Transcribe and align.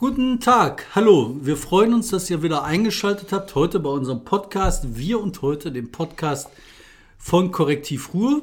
Guten 0.00 0.38
Tag, 0.38 0.86
hallo. 0.94 1.34
Wir 1.42 1.56
freuen 1.56 1.92
uns, 1.92 2.10
dass 2.10 2.30
ihr 2.30 2.40
wieder 2.40 2.62
eingeschaltet 2.62 3.32
habt 3.32 3.56
heute 3.56 3.80
bei 3.80 3.90
unserem 3.90 4.24
Podcast 4.24 4.96
Wir 4.96 5.20
und 5.20 5.42
heute, 5.42 5.72
dem 5.72 5.90
Podcast 5.90 6.48
von 7.18 7.50
Korrektiv 7.50 8.14
Ruhr 8.14 8.42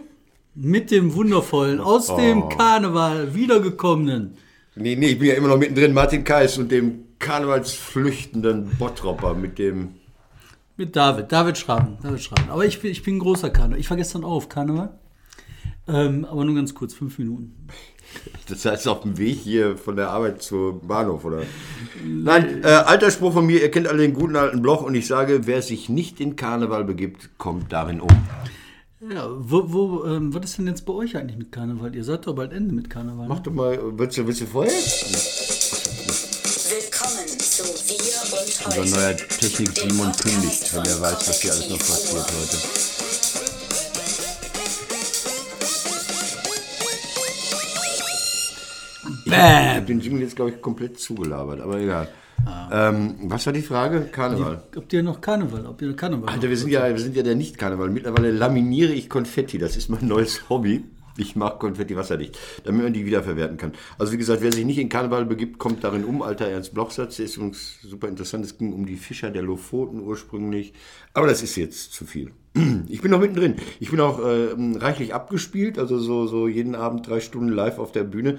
mit 0.54 0.92
dem 0.92 1.14
wundervollen, 1.14 1.80
aus 1.80 2.14
dem 2.14 2.50
Karneval 2.50 3.36
wiedergekommenen. 3.36 4.38
Nee, 4.76 4.98
nee, 4.98 5.12
ich 5.12 5.20
bin 5.20 5.30
ja 5.30 5.36
immer 5.36 5.48
noch 5.48 5.58
mittendrin, 5.58 5.94
Martin 5.94 6.26
Kais 6.26 6.58
und 6.58 6.74
dem 6.74 7.06
karnevalsflüchtenden 7.20 8.72
Bottropper 8.78 9.34
mit 9.34 9.58
dem. 9.58 9.96
Mit 10.76 10.94
David, 10.94 11.32
David 11.32 11.58
Schraben, 11.58 11.98
David 12.04 12.22
Schraben. 12.22 12.50
Aber 12.50 12.66
ich 12.66 12.82
bin, 12.82 12.92
ich 12.92 13.02
bin 13.02 13.16
ein 13.16 13.20
großer 13.20 13.50
Karneval. 13.50 13.80
Ich 13.80 13.90
war 13.90 13.96
gestern 13.96 14.26
auch 14.26 14.34
auf 14.34 14.50
Karneval. 14.50 15.00
Ähm, 15.88 16.26
aber 16.26 16.44
nur 16.44 16.56
ganz 16.56 16.74
kurz, 16.74 16.94
fünf 16.94 17.18
Minuten. 17.18 17.56
Das 18.48 18.64
heißt 18.66 18.88
auf 18.88 19.02
dem 19.02 19.18
Weg 19.18 19.40
hier 19.40 19.78
von 19.78 19.96
der 19.96 20.10
Arbeit 20.10 20.42
zum 20.42 20.80
Bahnhof, 20.88 21.26
oder? 21.26 21.42
Nein, 22.04 22.64
äh, 22.64 22.68
alter 22.68 23.10
Spruch 23.12 23.34
von 23.34 23.46
mir, 23.46 23.62
ihr 23.62 23.72
kennt 23.72 23.88
alle 23.88 24.04
den 24.04 24.14
guten 24.14 24.36
alten 24.36 24.62
Bloch 24.62 24.84
und 24.84 24.94
ich 24.96 25.08
sage, 25.08 25.48
wer 25.48 25.62
sich 25.62 25.90
nicht 25.90 26.20
in 26.20 26.36
Karneval 26.36 26.84
begibt, 26.84 27.30
kommt 27.38 27.74
darin 27.74 28.02
um. 28.02 28.10
Ja, 29.12 29.28
wo, 29.38 29.64
wo, 29.68 30.06
ähm, 30.06 30.34
was 30.34 30.46
ist 30.46 30.58
denn 30.58 30.68
jetzt 30.68 30.86
bei 30.86 30.94
euch 30.94 31.18
eigentlich 31.18 31.38
mit 31.38 31.52
Karneval? 31.52 31.96
Ihr 31.96 32.04
seid 32.04 32.26
doch 32.26 32.36
bald 32.36 32.54
Ende 32.54 32.74
mit 32.74 32.90
Karneval. 32.90 33.28
Mach 33.28 33.40
doch 33.40 33.52
mal, 33.52 33.78
willst 33.98 34.18
du, 34.18 34.26
willst 34.26 34.42
du 34.42 34.46
vorher? 34.46 34.72
Willkommen 36.72 37.28
zu 37.40 37.64
Wir 37.64 38.40
und 38.40 38.66
Heute. 38.66 38.82
Unser 38.82 38.98
neuer 38.98 39.18
Technik 39.18 39.76
dem 39.76 39.90
Simon 39.92 40.08
Podcast 40.08 40.24
kündigt, 40.24 40.76
weil 40.76 40.88
er 40.88 41.02
weiß, 41.02 41.30
was 41.30 41.42
hier 41.42 41.52
alles 41.52 41.70
noch 41.70 41.78
passiert 41.78 42.26
heute. 42.26 42.85
Ich 49.36 49.76
habe 49.76 49.86
den 49.86 50.00
Jingle 50.00 50.22
jetzt, 50.22 50.36
glaube 50.36 50.52
ich, 50.52 50.62
komplett 50.62 51.00
zugelabert, 51.00 51.62
aber 51.62 51.80
egal. 51.80 52.08
Ähm, 52.72 53.16
was 53.24 53.46
war 53.46 53.54
die 53.54 53.62
Frage? 53.62 54.02
Karneval. 54.12 54.64
Ob 54.76 54.92
ihr 54.94 55.04
noch 55.04 55.22
Karneval, 55.22 55.66
ob 55.66 55.82
ihr 55.82 55.96
Karneval 55.96 56.30
Alter, 56.30 56.50
wir 56.50 56.58
sind 56.58 56.70
ja, 56.70 56.88
wir 56.88 57.00
sind 57.00 57.16
ja 57.16 57.24
der 57.24 57.36
Nicht-Karneval. 57.36 57.90
Mittlerweile 57.90 58.32
laminiere 58.32 58.94
ich 58.94 59.10
Konfetti. 59.10 59.58
Das 59.58 59.78
ist 59.78 59.90
mein 59.90 60.08
neues 60.08 60.50
Hobby. 60.50 60.84
Ich 61.18 61.38
mache 61.38 61.58
Konfetti 61.60 61.96
wasserdicht, 61.96 62.38
damit 62.66 62.84
man 62.84 62.94
die 62.94 63.06
wiederverwerten 63.06 63.56
kann. 63.56 63.72
Also 63.98 64.12
wie 64.12 64.18
gesagt, 64.18 64.42
wer 64.42 64.52
sich 64.52 64.66
nicht 64.66 64.80
in 64.80 64.90
Karneval 64.90 65.26
begibt, 65.26 65.60
kommt 65.60 65.84
darin 65.84 66.04
um. 66.04 66.22
Alter 66.22 66.48
Ernst 66.48 66.74
Blochsatz, 66.74 67.16
der 67.16 67.26
ist 67.26 67.38
übrigens 67.38 67.80
super 67.82 68.10
interessant. 68.10 68.44
Es 68.44 68.58
ging 68.58 68.74
um 68.74 68.86
die 68.86 68.98
Fischer 68.98 69.32
der 69.32 69.42
Lofoten 69.42 70.02
ursprünglich. 70.02 70.74
Aber 71.14 71.28
das 71.28 71.42
ist 71.42 71.56
jetzt 71.56 71.94
zu 71.94 72.06
viel. 72.06 72.32
Ich 72.88 73.02
bin 73.02 73.12
noch 73.12 73.20
mittendrin. 73.20 73.56
Ich 73.80 73.92
bin 73.92 74.00
auch 74.00 74.20
äh, 74.20 74.56
reichlich 74.78 75.14
abgespielt, 75.14 75.80
also 75.80 76.00
so, 76.00 76.28
so 76.28 76.48
jeden 76.48 76.76
Abend 76.76 77.08
drei 77.08 77.20
Stunden 77.20 77.50
live 77.50 77.80
auf 77.80 77.92
der 77.92 78.04
Bühne. 78.04 78.38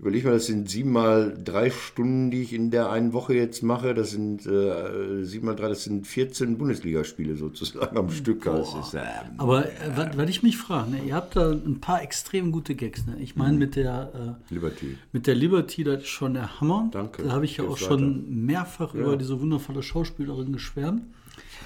Überleg 0.00 0.24
mal, 0.24 0.34
das 0.34 0.46
sind 0.46 0.70
sieben 0.70 0.92
mal 0.92 1.36
drei 1.42 1.70
Stunden, 1.70 2.30
die 2.30 2.42
ich 2.42 2.52
in 2.52 2.70
der 2.70 2.90
einen 2.90 3.12
Woche 3.12 3.34
jetzt 3.34 3.64
mache. 3.64 3.94
Das 3.94 4.12
sind 4.12 4.46
äh, 4.46 5.24
sieben 5.24 5.46
mal 5.46 5.56
drei, 5.56 5.68
das 5.68 5.82
sind 5.84 6.06
14 6.06 6.56
Bundesligaspiele 6.56 7.34
sozusagen 7.34 7.96
am 7.98 8.08
Stück. 8.10 8.44
Das 8.44 8.74
ist, 8.74 8.94
ähm, 8.94 9.02
Aber 9.38 9.66
äh, 9.66 9.72
was, 9.96 10.16
was 10.16 10.30
ich 10.30 10.44
mich 10.44 10.56
frage, 10.56 10.92
ne, 10.92 11.02
ihr 11.04 11.16
habt 11.16 11.34
da 11.34 11.50
ein 11.50 11.80
paar 11.80 12.00
extrem 12.00 12.52
gute 12.52 12.76
Gags. 12.76 13.06
Ne? 13.06 13.16
Ich 13.18 13.34
meine, 13.34 13.56
mit 13.56 13.74
der 13.74 14.38
äh, 14.50 14.54
Liberty. 14.54 14.96
mit 15.10 15.26
der 15.26 15.34
Liberty, 15.34 15.82
das 15.82 16.02
ist 16.02 16.08
schon 16.08 16.34
der 16.34 16.60
Hammer. 16.60 16.88
Danke. 16.92 17.24
Da 17.24 17.32
habe 17.32 17.44
ich 17.44 17.56
ja 17.56 17.64
auch 17.64 17.76
schon 17.76 18.44
mehrfach 18.46 18.94
über 18.94 19.16
diese 19.16 19.40
wundervolle 19.40 19.82
Schauspielerin 19.82 20.52
geschwärmt. 20.52 21.02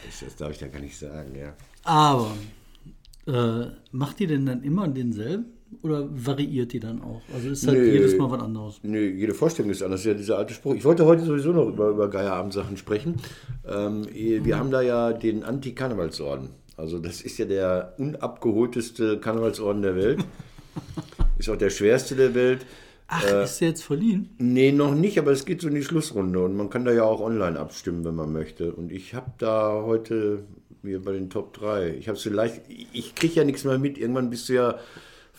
Scheiße, 0.04 0.24
Das 0.24 0.36
darf 0.36 0.52
ich 0.52 0.60
ja 0.60 0.68
gar 0.68 0.80
nicht 0.80 0.96
sagen, 0.98 1.34
ja. 1.34 1.52
Aber 1.84 2.34
äh, 3.26 3.66
macht 3.90 4.20
die 4.20 4.26
denn 4.26 4.46
dann 4.46 4.62
immer 4.62 4.88
denselben? 4.88 5.46
Oder 5.82 6.06
variiert 6.10 6.72
die 6.72 6.80
dann 6.80 7.00
auch? 7.02 7.22
Also 7.34 7.48
ist 7.50 7.66
halt 7.66 7.78
Nee. 7.78 7.90
jedes 7.92 8.16
Mal 8.16 8.30
was 8.30 8.40
anderes. 8.42 8.80
Nee, 8.82 9.06
jede 9.08 9.34
Vorstellung 9.34 9.70
ist 9.70 9.82
anders. 9.82 10.00
Das 10.02 10.06
ist 10.06 10.12
ja 10.12 10.18
dieser 10.18 10.38
alte 10.38 10.54
Spruch. 10.54 10.74
Ich 10.74 10.84
wollte 10.84 11.04
heute 11.06 11.24
sowieso 11.24 11.52
noch 11.52 11.68
über, 11.68 11.88
über 11.88 12.08
Geierabend-Sachen 12.10 12.76
sprechen. 12.76 13.16
Ähm, 13.66 14.06
wir 14.12 14.58
haben 14.58 14.70
da 14.70 14.82
ja 14.82 15.12
den 15.12 15.42
Anti-Karnevalsorden. 15.44 16.50
Also 16.76 16.98
das 16.98 17.20
ist 17.20 17.38
ja 17.38 17.44
der 17.44 17.94
unabgeholteste 17.98 19.18
Karnevalsorden 19.18 19.82
der 19.82 19.96
Welt. 19.96 20.24
Ist 21.38 21.48
auch 21.50 21.56
der 21.56 21.70
schwerste 21.70 22.14
der 22.14 22.34
Welt. 22.34 22.64
Ach, 23.08 23.24
Äh, 23.30 23.44
ist 23.44 23.60
der 23.60 23.68
jetzt 23.68 23.82
verliehen? 23.82 24.30
Nee, 24.38 24.72
noch 24.72 24.94
nicht, 24.94 25.18
aber 25.18 25.32
es 25.32 25.44
geht 25.44 25.60
so 25.60 25.68
in 25.68 25.74
die 25.74 25.82
Schlussrunde 25.82 26.38
und 26.42 26.56
man 26.56 26.70
kann 26.70 26.84
da 26.84 26.92
ja 26.92 27.02
auch 27.04 27.20
online 27.20 27.58
abstimmen, 27.58 28.04
wenn 28.04 28.14
man 28.14 28.32
möchte. 28.32 28.72
Und 28.72 28.90
ich 28.92 29.14
habe 29.14 29.32
da 29.38 29.82
heute 29.84 30.44
mir 30.82 31.02
bei 31.02 31.12
den 31.12 31.28
Top 31.30 31.52
3, 31.54 31.94
ich 31.98 32.08
habe 32.08 32.16
so 32.16 32.30
leicht, 32.30 32.62
ich 32.92 33.14
kriege 33.14 33.34
ja 33.34 33.44
nichts 33.44 33.64
mehr 33.64 33.78
mit. 33.78 33.98
Irgendwann 33.98 34.30
bist 34.30 34.48
du 34.48 34.54
ja 34.54 34.76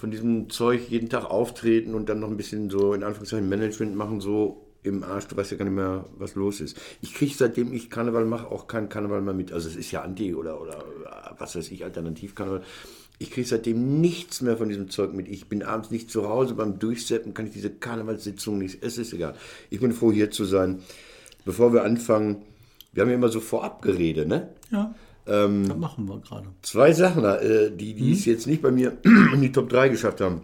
von 0.04 0.12
diesem 0.12 0.50
Zeug 0.50 0.90
jeden 0.90 1.08
Tag 1.08 1.24
auftreten 1.24 1.96
und 1.96 2.10
dann 2.10 2.20
noch 2.20 2.28
ein 2.28 2.36
bisschen 2.36 2.70
so 2.70 2.94
in 2.94 3.04
Anführungszeichen 3.04 3.48
Management 3.48 3.96
machen, 3.96 4.20
so 4.20 4.68
im 4.84 5.02
Arsch, 5.02 5.28
du 5.28 5.38
weißt 5.38 5.52
ja 5.52 5.58
gar 5.58 5.64
nicht 5.64 5.76
mehr, 5.76 6.04
was 6.18 6.36
los 6.36 6.60
ist. 6.60 6.78
Ich 7.02 7.14
kriege 7.14 7.34
seitdem 7.34 7.72
ich 7.72 7.90
Karneval 7.90 8.26
mache 8.26 8.52
auch 8.52 8.68
keinen 8.68 8.90
Karneval 8.90 9.22
mehr 9.22 9.34
mit. 9.34 9.54
Also 9.54 9.70
es 9.70 9.78
ist 9.78 9.92
ja 9.92 10.02
Anti 10.02 10.36
oder, 10.36 10.60
oder 10.60 10.84
was 11.38 11.56
weiß 11.56 11.72
ich, 11.72 11.86
Alternativkarneval. 11.86 12.64
Ich 13.18 13.32
kriege 13.32 13.48
seitdem 13.48 14.02
nichts 14.02 14.42
mehr 14.42 14.58
von 14.58 14.68
diesem 14.68 14.90
Zeug 14.90 15.14
mit. 15.14 15.30
Ich 15.30 15.48
bin 15.48 15.64
abends 15.64 15.90
nicht 15.90 16.12
zu 16.12 16.28
Hause, 16.28 16.56
beim 16.56 16.80
Durchsetzen 16.80 17.34
kann 17.34 17.48
ich 17.48 17.54
diese 17.54 17.70
Karnevalssitzung 17.70 18.58
nicht. 18.58 18.84
Es 18.84 18.98
ist 18.98 19.14
egal. 19.14 19.36
Ich 19.70 19.80
bin 19.80 19.94
froh, 19.94 20.12
hier 20.12 20.32
zu 20.32 20.44
sein. 20.44 20.82
Bevor 21.46 21.72
wir 21.72 21.86
anfangen, 21.86 22.42
wir 22.92 23.04
haben 23.04 23.10
ja 23.10 23.16
immer 23.16 23.30
so 23.30 23.40
vorab 23.40 23.82
geredet, 23.82 24.28
ne? 24.28 24.50
Ja. 24.70 24.94
Ähm, 25.28 25.68
das 25.68 25.78
machen 25.78 26.08
wir 26.08 26.20
gerade. 26.20 26.48
Zwei 26.62 26.92
Sachen, 26.94 27.24
äh, 27.24 27.72
die, 27.72 27.94
die 27.94 28.12
es 28.14 28.26
jetzt 28.26 28.48
nicht 28.48 28.62
bei 28.62 28.72
mir 28.72 28.98
in 29.34 29.42
die 29.42 29.52
Top 29.52 29.70
3 29.70 29.90
geschafft 29.90 30.20
haben. 30.22 30.42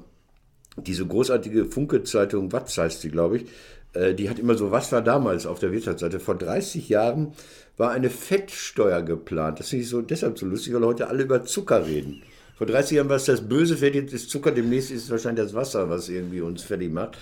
Diese 0.77 1.05
großartige 1.05 1.65
Funke-Zeitung, 1.65 2.51
Watz 2.53 2.77
heißt 2.77 3.01
sie, 3.01 3.09
glaube 3.09 3.37
ich, 3.37 3.45
äh, 3.93 4.13
die 4.13 4.29
hat 4.29 4.39
immer 4.39 4.55
so, 4.55 4.71
was 4.71 4.91
war 4.91 5.01
damals 5.01 5.45
auf 5.45 5.59
der 5.59 5.71
Wirtschaftsseite? 5.71 6.19
Vor 6.19 6.35
30 6.35 6.87
Jahren 6.87 7.33
war 7.75 7.91
eine 7.91 8.09
Fettsteuer 8.09 9.01
geplant. 9.01 9.59
Das 9.59 9.69
finde 9.69 9.83
ich 9.83 9.89
so 9.89 10.01
deshalb 10.01 10.37
so 10.39 10.45
lustig, 10.45 10.73
weil 10.73 10.85
heute 10.85 11.07
alle 11.09 11.23
über 11.23 11.43
Zucker 11.43 11.85
reden. 11.85 12.21
Vor 12.55 12.67
30 12.67 12.97
Jahren 12.97 13.09
war 13.09 13.15
es 13.17 13.25
das 13.25 13.47
böse 13.47 13.77
Fett, 13.77 13.95
jetzt 13.95 14.13
ist 14.13 14.29
Zucker, 14.29 14.51
demnächst 14.51 14.91
ist 14.91 15.03
es 15.05 15.09
wahrscheinlich 15.09 15.43
das 15.45 15.53
Wasser, 15.53 15.89
was 15.89 16.07
irgendwie 16.09 16.41
uns 16.41 16.61
fertig 16.63 16.91
macht. 16.91 17.17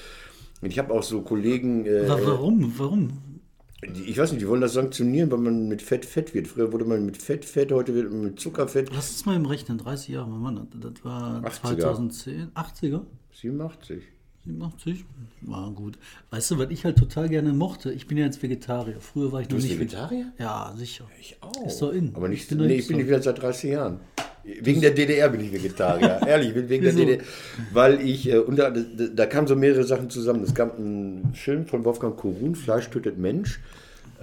Und 0.62 0.70
ich 0.72 0.80
habe 0.80 0.92
auch 0.94 1.04
so 1.04 1.22
Kollegen, 1.22 1.86
äh, 1.86 2.10
Wa- 2.10 2.20
Warum? 2.24 2.74
Warum? 2.78 3.10
Ich 3.82 4.18
weiß 4.18 4.32
nicht, 4.32 4.42
die 4.42 4.48
wollen 4.48 4.62
das 4.62 4.74
sanktionieren, 4.74 5.30
weil 5.32 5.38
man 5.38 5.68
mit 5.68 5.82
Fett 5.82 6.06
fett 6.06 6.34
wird. 6.34 6.48
Früher 6.48 6.72
wurde 6.74 6.86
man 6.86 7.06
mit 7.06 7.22
Fett 7.22 7.46
fett, 7.46 7.72
heute 7.72 7.94
wird 7.94 8.12
man 8.12 8.22
mit 8.22 8.40
Zucker 8.40 8.68
fett. 8.68 8.90
Lass 8.92 9.12
uns 9.12 9.26
mal 9.26 9.36
eben 9.36 9.46
rechnen. 9.46 9.78
30 9.78 10.10
Jahre, 10.10 10.30
Mann, 10.30 10.68
das, 10.80 11.06
war 11.06 11.44
80er. 11.44 11.78
2010. 11.78 12.52
80er? 12.56 13.02
87. 13.34 14.02
87? 14.46 15.06
War 15.42 15.72
gut. 15.72 16.00
Weißt 16.32 16.52
du, 16.52 16.58
was 16.58 16.72
ich 16.72 16.86
halt 16.86 16.98
total 16.98 17.30
gerne 17.30 17.54
mochte? 17.54 17.92
Ich 17.92 18.08
bin 18.08 18.18
ja 18.18 18.26
jetzt 18.26 18.42
Vegetarier. 18.42 19.00
Früher 19.00 19.32
war 19.32 19.42
ich 19.42 19.50
noch 19.50 19.58
bist 19.58 19.68
nicht 19.68 19.80
Vegetarier? 19.80 20.34
Ja, 20.40 20.74
sicher. 20.76 21.06
Ich 21.20 21.38
auch. 21.42 21.68
Ist 21.68 21.82
doch 21.82 21.92
in. 21.92 22.16
Aber 22.16 22.30
nicht, 22.30 22.44
Ich 22.44 22.58
bin 22.58 22.66
nee, 22.66 22.76
ich 22.76 22.88
bin 22.88 22.98
nicht 22.98 23.08
wieder 23.08 23.22
seit 23.22 23.42
30 23.42 23.72
Jahren. 23.72 24.00
Wegen 24.62 24.80
der 24.80 24.92
DDR 24.92 25.30
bin 25.30 25.42
ich 25.42 25.52
Vegetarier. 25.52 26.22
Ehrlich, 26.28 26.50
ich 26.50 26.54
bin 26.54 26.70
wegen 26.70 26.86
Wieso? 26.86 26.98
der 26.98 27.06
DDR. 27.06 27.26
Weil 27.74 28.02
ich, 28.02 28.32
äh, 28.32 28.38
unter, 28.38 28.72
da, 28.72 28.82
da 29.14 29.26
kamen 29.26 29.46
so 29.46 29.56
mehrere 29.56 29.84
Sachen 29.84 30.10
zusammen. 30.10 30.44
Es 30.44 30.56
gab 30.56 30.78
einen 30.78 31.34
Film 31.34 31.66
von 31.66 31.84
Wolfgang 31.84 32.16
Korun, 32.16 32.56
Fleisch 32.56 32.90
tötet 32.90 33.18
Mensch. 33.18 33.60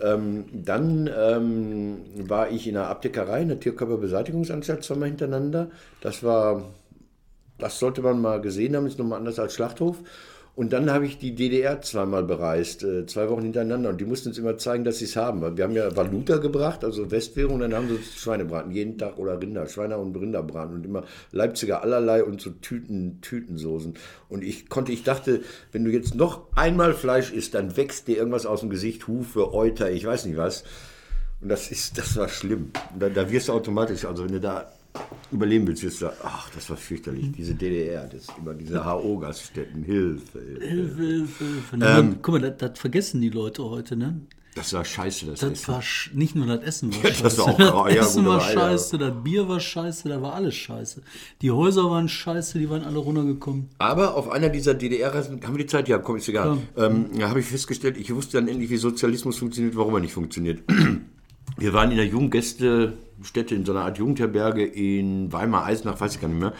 Ähm, 0.03 0.47
dann 0.53 1.11
ähm, 1.15 1.99
war 2.29 2.51
ich 2.51 2.67
in 2.67 2.77
einer 2.77 2.89
Abdeckerei, 2.89 3.43
in 3.43 3.49
der 3.49 3.61
Tierkörperbeseitigungsanstalt 3.61 4.83
zweimal 4.83 5.09
hintereinander. 5.09 5.71
Das 6.01 6.23
war, 6.23 6.73
das 7.59 7.79
sollte 7.79 8.01
man 8.01 8.21
mal 8.21 8.41
gesehen 8.41 8.75
haben, 8.75 8.87
ist 8.87 8.99
nochmal 8.99 9.19
anders 9.19 9.39
als 9.39 9.55
Schlachthof. 9.55 9.99
Und 10.57 10.73
dann 10.73 10.89
habe 10.93 11.05
ich 11.05 11.19
die 11.19 11.35
DDR 11.35 11.81
zweimal 11.83 12.23
bereist, 12.23 12.85
äh, 12.85 13.07
zwei 13.07 13.29
Wochen 13.29 13.43
hintereinander. 13.43 13.91
Und 13.91 14.01
die 14.01 14.05
mussten 14.05 14.29
uns 14.29 14.39
immer 14.39 14.57
zeigen, 14.57 14.85
dass 14.85 14.99
sie 14.99 15.07
es 15.07 15.17
haben. 15.17 15.57
Wir 15.57 15.65
haben 15.65 15.75
ja 15.75 15.97
Valuta 15.97 16.37
gebracht, 16.37 16.85
also 16.85 17.11
Westwährung, 17.11 17.55
und 17.55 17.61
dann 17.61 17.75
haben 17.75 17.89
sie 17.89 17.99
Schweinebraten 18.17 18.71
jeden 18.71 18.97
Tag 18.97 19.19
oder 19.19 19.41
Rinder, 19.41 19.67
Schweine- 19.67 19.99
und 19.99 20.15
Rinderbraten 20.15 20.77
und 20.77 20.87
immer 20.87 21.03
Leipziger 21.33 21.83
allerlei 21.83 22.23
und 22.23 22.41
so 22.41 22.51
Tüten, 22.51 23.21
Tütensoßen. 23.21 23.95
Und 24.29 24.45
ich 24.45 24.69
konnte, 24.69 24.93
ich 24.93 25.03
dachte, 25.03 25.41
wenn 25.73 25.85
du 25.85 25.91
jetzt 25.91 26.15
noch 26.15 26.47
einmal 26.55 26.95
Fleisch 26.95 27.33
isst, 27.33 27.55
dann 27.55 27.77
wächst 27.77 28.07
dir 28.07 28.17
irgendwas 28.17 28.47
aus 28.47 28.61
dem 28.61 28.71
Gesicht, 28.71 29.09
Hufe, 29.09 29.53
Euter, 29.53 29.91
ich 29.91 30.07
weiß 30.07 30.25
nicht 30.27 30.37
was. 30.37 30.63
Und 31.41 31.49
das 31.49 31.69
ist, 31.69 31.99
das 31.99 32.17
war 32.17 32.29
schlimm. 32.29 32.71
Da, 32.97 33.09
da 33.09 33.29
wirst 33.29 33.49
du 33.49 33.53
automatisch, 33.55 34.05
also 34.05 34.25
wenn 34.25 34.33
du 34.33 34.41
da 34.41 34.73
überleben 35.31 35.67
willst, 35.67 35.83
wirst 35.83 36.03
du, 36.03 36.07
ach, 36.23 36.51
das 36.51 36.71
war 36.71 36.77
fürchterlich. 36.77 37.33
Diese 37.33 37.55
DDR, 37.55 38.07
das 38.07 38.27
immer 38.39 38.55
diese 38.55 38.85
HO-Gaststätten, 38.85 39.83
Hilfe. 39.83 40.39
Hilfe. 40.41 40.67
Hilfe, 40.67 41.03
Hilfe, 41.05 41.45
Hilfe. 41.45 41.77
Ähm, 42.01 42.17
Guck 42.23 42.35
mal, 42.35 42.41
das, 42.41 42.59
das 42.59 42.79
vergessen 42.79 43.21
die 43.21 43.31
Leute 43.31 43.65
heute, 43.65 43.97
ne? 43.97 44.21
Das 44.55 44.73
war 44.73 44.85
scheiße, 44.85 45.27
das, 45.27 45.41
Das 45.41 45.51
Essen. 45.51 45.73
war 45.75 45.83
nicht 46.13 46.37
nur 46.37 46.47
das 46.47 46.63
Essen 46.63 46.95
war 46.95 47.03
Ja, 47.03 47.09
scheiße. 47.11 47.23
das 47.25 47.39
war 47.39 47.45
auch 47.49 47.59
grau. 47.59 47.89
Ja, 47.89 47.95
Essen 48.03 48.25
war 48.25 48.41
scheiße, 48.41 48.99
das 48.99 49.13
Bier 49.25 49.49
war 49.49 49.59
scheiße, 49.59 50.09
da 50.09 50.23
war 50.23 50.35
alles 50.35 50.55
scheiße. 50.55 51.03
Die 51.43 51.51
Häuser 51.51 51.91
waren 51.91 52.09
scheiße, 52.09 52.61
die 52.61 52.71
waren 52.71 52.85
alle 52.85 52.99
runtergekommen. 52.99 53.69
Aber 53.79 54.15
auf 54.17 54.31
einer 54.31 54.51
dieser 54.51 54.75
DDR-Reisen, 54.75 55.41
haben 55.45 55.55
wir 55.55 55.65
die 55.65 55.67
Zeit? 55.67 55.89
Ja, 55.89 55.99
komm, 55.99 56.19
ist 56.19 56.29
egal. 56.29 56.59
Ähm, 56.77 57.07
da 57.19 57.31
habe 57.31 57.41
ich 57.41 57.47
festgestellt, 57.47 57.97
ich 57.97 58.15
wusste 58.15 58.37
dann 58.39 58.47
endlich, 58.47 58.71
wie 58.71 58.77
Sozialismus 58.77 59.39
funktioniert, 59.39 59.75
warum 59.75 59.95
er 59.95 60.01
nicht 60.01 60.13
funktioniert. 60.15 60.63
Wir 61.57 61.73
waren 61.73 61.91
in 61.91 61.99
der 61.99 62.07
Jugendgästestätte, 63.15 63.55
in 63.55 63.65
so 63.65 63.73
einer 63.73 63.85
Art 63.85 63.99
Jugendherberge 63.99 64.65
in 64.65 65.33
Weimar, 65.33 65.65
Eisenach, 65.65 66.01
weiß 66.01 66.15
ich 66.15 66.21
gar 66.21 66.29
nicht 66.29 66.41
mehr, 66.41 66.53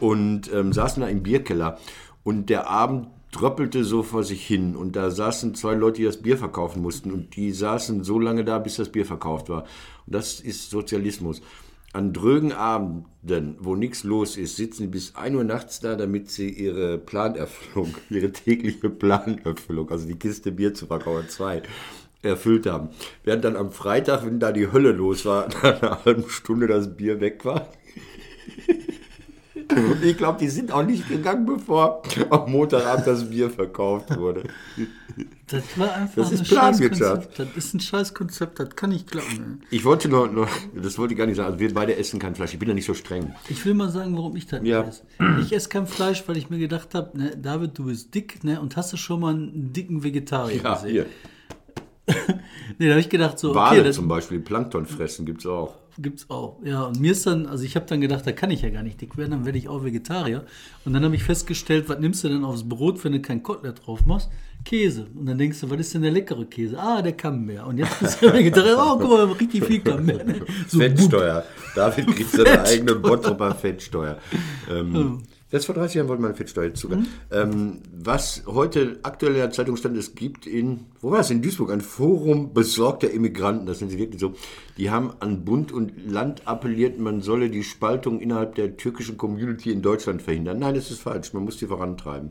und 0.00 0.52
ähm, 0.52 0.72
saßen 0.72 1.02
da 1.02 1.08
im 1.08 1.22
Bierkeller. 1.22 1.78
Und 2.24 2.50
der 2.50 2.68
Abend 2.68 3.08
tröppelte 3.30 3.84
so 3.84 4.02
vor 4.02 4.24
sich 4.24 4.46
hin 4.46 4.74
und 4.74 4.96
da 4.96 5.10
saßen 5.10 5.54
zwei 5.54 5.74
Leute, 5.74 5.98
die 5.98 6.04
das 6.04 6.22
Bier 6.22 6.38
verkaufen 6.38 6.80
mussten 6.80 7.12
und 7.12 7.36
die 7.36 7.52
saßen 7.52 8.02
so 8.02 8.18
lange 8.18 8.44
da, 8.44 8.58
bis 8.58 8.76
das 8.76 8.90
Bier 8.90 9.04
verkauft 9.04 9.50
war. 9.50 9.64
Und 10.06 10.14
das 10.14 10.40
ist 10.40 10.70
Sozialismus. 10.70 11.42
An 11.92 12.12
drögen 12.12 12.52
Abenden, 12.52 13.56
wo 13.60 13.74
nichts 13.74 14.04
los 14.04 14.36
ist, 14.36 14.56
sitzen 14.56 14.84
sie 14.84 14.88
bis 14.88 15.14
1 15.14 15.36
Uhr 15.36 15.44
nachts 15.44 15.80
da, 15.80 15.96
damit 15.96 16.30
sie 16.30 16.50
ihre 16.50 16.98
Planerfüllung, 16.98 17.94
ihre 18.10 18.30
tägliche 18.30 18.90
Planerfüllung, 18.90 19.90
also 19.90 20.06
die 20.06 20.18
Kiste 20.18 20.52
Bier 20.52 20.74
zu 20.74 20.86
verkaufen, 20.86 21.28
zwei, 21.28 21.62
erfüllt 22.22 22.66
haben. 22.66 22.88
Während 23.24 23.44
dann 23.44 23.56
am 23.56 23.70
Freitag, 23.72 24.24
wenn 24.26 24.40
da 24.40 24.52
die 24.52 24.70
Hölle 24.72 24.92
los 24.92 25.24
war, 25.24 25.48
nach 25.62 25.82
einer 25.82 26.04
halben 26.04 26.28
Stunde 26.28 26.66
das 26.66 26.96
Bier 26.96 27.20
weg 27.20 27.44
war. 27.44 27.68
Und 29.70 30.02
ich 30.02 30.16
glaube, 30.16 30.38
die 30.38 30.48
sind 30.48 30.72
auch 30.72 30.82
nicht 30.84 31.08
gegangen, 31.08 31.44
bevor 31.44 32.02
am 32.30 32.50
Montagabend 32.50 33.06
das 33.06 33.28
Bier 33.28 33.50
verkauft 33.50 34.16
wurde. 34.16 34.44
Das 35.48 35.62
war 35.76 35.92
einfach 35.94 36.14
Das 36.16 36.32
ist 36.32 36.40
ein 36.40 36.46
Planwirtschaft. 36.46 37.38
Das 37.38 37.48
ist 37.56 37.74
ein 37.74 37.80
Scheißkonzept, 37.80 38.58
das 38.60 38.76
kann 38.76 38.92
ich 38.92 39.06
glauben. 39.06 39.60
Ich 39.70 39.84
wollte 39.84 40.08
nur, 40.08 40.28
nur, 40.28 40.48
das 40.74 40.96
wollte 40.98 41.14
ich 41.14 41.18
gar 41.18 41.26
nicht 41.26 41.36
sagen, 41.36 41.48
also 41.48 41.58
wir 41.60 41.72
beide 41.74 41.96
essen 41.96 42.18
kein 42.18 42.34
Fleisch. 42.34 42.52
Ich 42.54 42.58
bin 42.58 42.68
ja 42.68 42.74
nicht 42.74 42.86
so 42.86 42.94
streng. 42.94 43.34
Ich 43.48 43.64
will 43.66 43.74
mal 43.74 43.90
sagen, 43.90 44.16
warum 44.16 44.36
ich 44.36 44.46
das 44.46 44.62
nicht 44.62 44.70
Ja. 44.70 44.82
esse. 44.84 45.02
Ich 45.42 45.52
esse 45.52 45.68
kein 45.68 45.86
Fleisch, 45.86 46.22
weil 46.26 46.36
ich 46.36 46.50
mir 46.50 46.58
gedacht 46.58 46.94
habe, 46.94 47.18
ne, 47.18 47.36
David, 47.36 47.76
du 47.78 47.86
bist 47.86 48.14
dick, 48.14 48.44
ne? 48.44 48.60
Und 48.60 48.76
hast 48.76 48.92
du 48.92 48.96
schon 48.96 49.20
mal 49.20 49.34
einen 49.34 49.72
dicken 49.72 50.02
Vegetarier 50.02 50.62
Ja, 50.62 50.74
gesehen? 50.74 50.90
hier. 50.90 51.06
Nee, 52.78 52.86
da 52.86 52.92
habe 52.92 53.00
ich 53.00 53.08
gedacht, 53.08 53.38
so, 53.38 53.54
Wale 53.54 53.80
okay, 53.80 53.88
das 53.88 53.96
zum 53.96 54.06
Beispiel, 54.08 54.38
Plankton 54.40 54.86
fressen 54.86 55.26
gibt's 55.26 55.46
auch. 55.46 55.74
gibt's 55.98 56.30
auch. 56.30 56.58
Ja, 56.64 56.82
und 56.84 57.00
mir 57.00 57.10
ist 57.12 57.26
dann, 57.26 57.46
also 57.46 57.64
ich 57.64 57.74
habe 57.74 57.86
dann 57.86 58.00
gedacht, 58.00 58.24
da 58.26 58.30
kann 58.32 58.50
ich 58.52 58.62
ja 58.62 58.70
gar 58.70 58.82
nicht 58.84 59.00
dick 59.00 59.16
werden, 59.16 59.32
dann 59.32 59.44
werde 59.46 59.58
ich 59.58 59.68
auch 59.68 59.82
Vegetarier. 59.82 60.44
Und 60.84 60.92
dann 60.92 61.04
habe 61.04 61.16
ich 61.16 61.24
festgestellt, 61.24 61.88
was 61.88 61.98
nimmst 61.98 62.22
du 62.22 62.28
denn 62.28 62.44
aufs 62.44 62.68
Brot, 62.68 63.02
wenn 63.04 63.12
du 63.12 63.20
kein 63.20 63.42
Kotelett 63.42 63.84
drauf 63.84 64.06
machst? 64.06 64.30
Käse. 64.64 65.06
Und 65.14 65.26
dann 65.26 65.38
denkst 65.38 65.60
du, 65.60 65.70
was 65.70 65.80
ist 65.80 65.94
denn 65.94 66.02
der 66.02 66.10
leckere 66.12 66.44
Käse? 66.44 66.78
Ah, 66.78 67.00
der 67.02 67.12
Camembert. 67.12 67.66
Und 67.66 67.78
jetzt 67.78 67.98
bist 68.00 68.22
du 68.22 68.26
Vegetarier. 68.32 68.76
Oh, 68.78 68.96
guck 68.98 69.10
mal, 69.10 69.24
richtig 69.32 69.64
viel 69.64 69.80
Camembert. 69.80 70.26
ne? 70.26 70.40
So, 70.68 70.78
Fettsteuer. 70.78 71.44
David 71.74 72.06
kriegt 72.08 72.30
seine 72.30 72.62
eigene 72.62 72.94
Bottroper 72.96 73.54
Fettsteuer. 73.54 74.18
Ähm, 74.70 75.22
das 75.50 75.64
vor 75.64 75.74
30 75.74 75.96
Jahren 75.96 76.08
wollte 76.08 76.22
man 76.22 76.34
Fettsteuer 76.34 76.66
jetzt 76.66 76.80
sogar. 76.80 77.00
Ähm, 77.30 77.80
was 77.90 78.42
heute 78.46 78.98
aktuell 79.02 79.32
in 79.32 79.38
der 79.38 79.50
Zeitung 79.50 79.76
stand, 79.76 79.96
es 79.96 80.14
gibt 80.14 80.46
in, 80.46 80.86
wo 81.00 81.10
war 81.10 81.20
es, 81.20 81.30
in 81.30 81.40
Duisburg, 81.40 81.70
ein 81.70 81.80
Forum 81.80 82.52
besorgter 82.52 83.10
Immigranten, 83.10 83.66
das 83.66 83.78
sind 83.78 83.90
sie 83.90 83.98
wirklich 83.98 84.20
so, 84.20 84.34
die 84.76 84.90
haben 84.90 85.12
an 85.20 85.44
Bund 85.44 85.72
und 85.72 85.92
Land 86.06 86.46
appelliert, 86.46 86.98
man 86.98 87.22
solle 87.22 87.48
die 87.48 87.64
Spaltung 87.64 88.20
innerhalb 88.20 88.56
der 88.56 88.76
türkischen 88.76 89.16
Community 89.16 89.72
in 89.72 89.80
Deutschland 89.80 90.20
verhindern. 90.20 90.58
Nein, 90.58 90.74
das 90.74 90.90
ist 90.90 91.00
falsch, 91.00 91.32
man 91.32 91.44
muss 91.44 91.56
die 91.56 91.66
vorantreiben. 91.66 92.30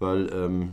Weil, 0.00 0.28
ähm, 0.32 0.72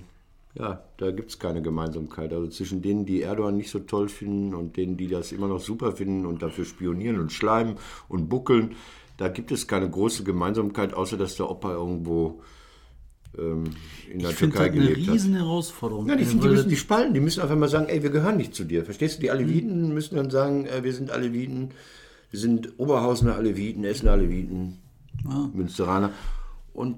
ja, 0.57 0.83
da 0.97 1.11
gibt 1.11 1.31
es 1.31 1.39
keine 1.39 1.61
Gemeinsamkeit. 1.61 2.31
Also 2.31 2.47
zwischen 2.47 2.81
denen, 2.81 3.05
die 3.05 3.21
Erdogan 3.21 3.57
nicht 3.57 3.69
so 3.69 3.79
toll 3.79 4.07
finden 4.07 4.55
und 4.55 4.77
denen, 4.77 4.97
die 4.97 5.07
das 5.07 5.31
immer 5.31 5.47
noch 5.47 5.59
super 5.59 5.91
finden 5.91 6.25
und 6.25 6.41
dafür 6.41 6.65
spionieren 6.65 7.19
und 7.19 7.31
schleimen 7.31 7.75
und 8.07 8.29
buckeln, 8.29 8.75
da 9.17 9.27
gibt 9.29 9.51
es 9.51 9.67
keine 9.67 9.89
große 9.89 10.23
Gemeinsamkeit, 10.23 10.93
außer 10.93 11.17
dass 11.17 11.35
der 11.35 11.49
Opa 11.49 11.71
irgendwo 11.73 12.41
ähm, 13.37 13.65
in 14.11 14.19
der 14.19 14.29
ich 14.31 14.37
Türkei 14.37 14.67
das 14.69 14.75
eine 14.77 14.87
gelebt 14.87 15.07
hat. 15.07 15.13
riesen 15.15 15.35
Herausforderung. 15.35 16.07
Ja, 16.07 16.15
die, 16.15 16.23
sind, 16.23 16.43
die 16.43 16.47
müssen 16.47 16.69
die 16.69 16.75
spalten, 16.77 17.13
die 17.13 17.19
müssen 17.19 17.41
einfach 17.41 17.55
mal 17.57 17.67
sagen, 17.69 17.87
ey, 17.87 18.01
wir 18.01 18.09
gehören 18.09 18.37
nicht 18.37 18.55
zu 18.55 18.63
dir. 18.63 18.85
Verstehst 18.85 19.17
du? 19.17 19.21
Die 19.21 19.31
Aleviten 19.31 19.87
Mhm. 19.89 19.93
müssen 19.93 20.15
dann 20.15 20.29
sagen, 20.29 20.65
äh, 20.67 20.83
wir 20.83 20.93
sind 20.93 21.11
Aleviten, 21.11 21.71
wir 22.31 22.39
sind 22.39 22.73
Oberhausener 22.79 23.35
Aleviten, 23.35 23.83
Essener 23.83 24.13
Aleviten, 24.13 24.79
Münsteraner. 25.53 26.11
Und 26.73 26.97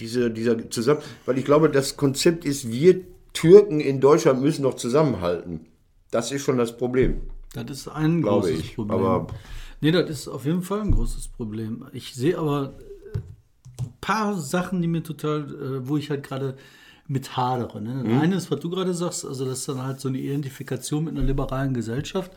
diese, 0.00 0.30
dieser 0.30 0.70
zusammen, 0.70 1.00
weil 1.26 1.38
ich 1.38 1.44
glaube, 1.44 1.68
das 1.70 1.96
Konzept 1.96 2.44
ist, 2.44 2.70
wir 2.70 3.00
Türken 3.32 3.80
in 3.80 4.00
Deutschland 4.00 4.42
müssen 4.42 4.62
doch 4.62 4.74
zusammenhalten. 4.74 5.60
Das 6.10 6.32
ist 6.32 6.42
schon 6.42 6.58
das 6.58 6.76
Problem. 6.76 7.22
Das 7.54 7.70
ist 7.70 7.88
ein 7.88 8.20
Glaube 8.22 8.48
großes 8.48 8.60
ich, 8.60 8.74
Problem. 8.74 8.98
aber- 8.98 9.26
nee, 9.82 9.92
das 9.92 10.08
ist 10.08 10.28
auf 10.28 10.46
jeden 10.46 10.62
Fall 10.62 10.80
ein 10.80 10.92
großes 10.92 11.28
Problem. 11.28 11.84
Ich 11.92 12.14
sehe 12.14 12.38
aber 12.38 12.72
äh, 13.14 13.18
ein 13.82 13.92
paar 14.00 14.38
Sachen, 14.38 14.80
die 14.80 14.88
mir 14.88 15.02
total, 15.02 15.42
äh, 15.42 15.86
wo 15.88 15.98
ich 15.98 16.08
halt 16.08 16.22
gerade 16.22 16.56
mit 17.08 17.36
hadere. 17.36 17.82
Ne? 17.82 18.04
Mhm. 18.04 18.18
Eine 18.20 18.36
ist, 18.36 18.50
was 18.50 18.60
du 18.60 18.70
gerade 18.70 18.94
sagst, 18.94 19.26
also 19.26 19.44
das 19.44 19.58
ist 19.58 19.68
dann 19.68 19.82
halt 19.82 20.00
so 20.00 20.08
eine 20.08 20.18
Identifikation 20.18 21.04
mit 21.04 21.14
einer 21.14 21.26
liberalen 21.26 21.74
Gesellschaft 21.74 22.30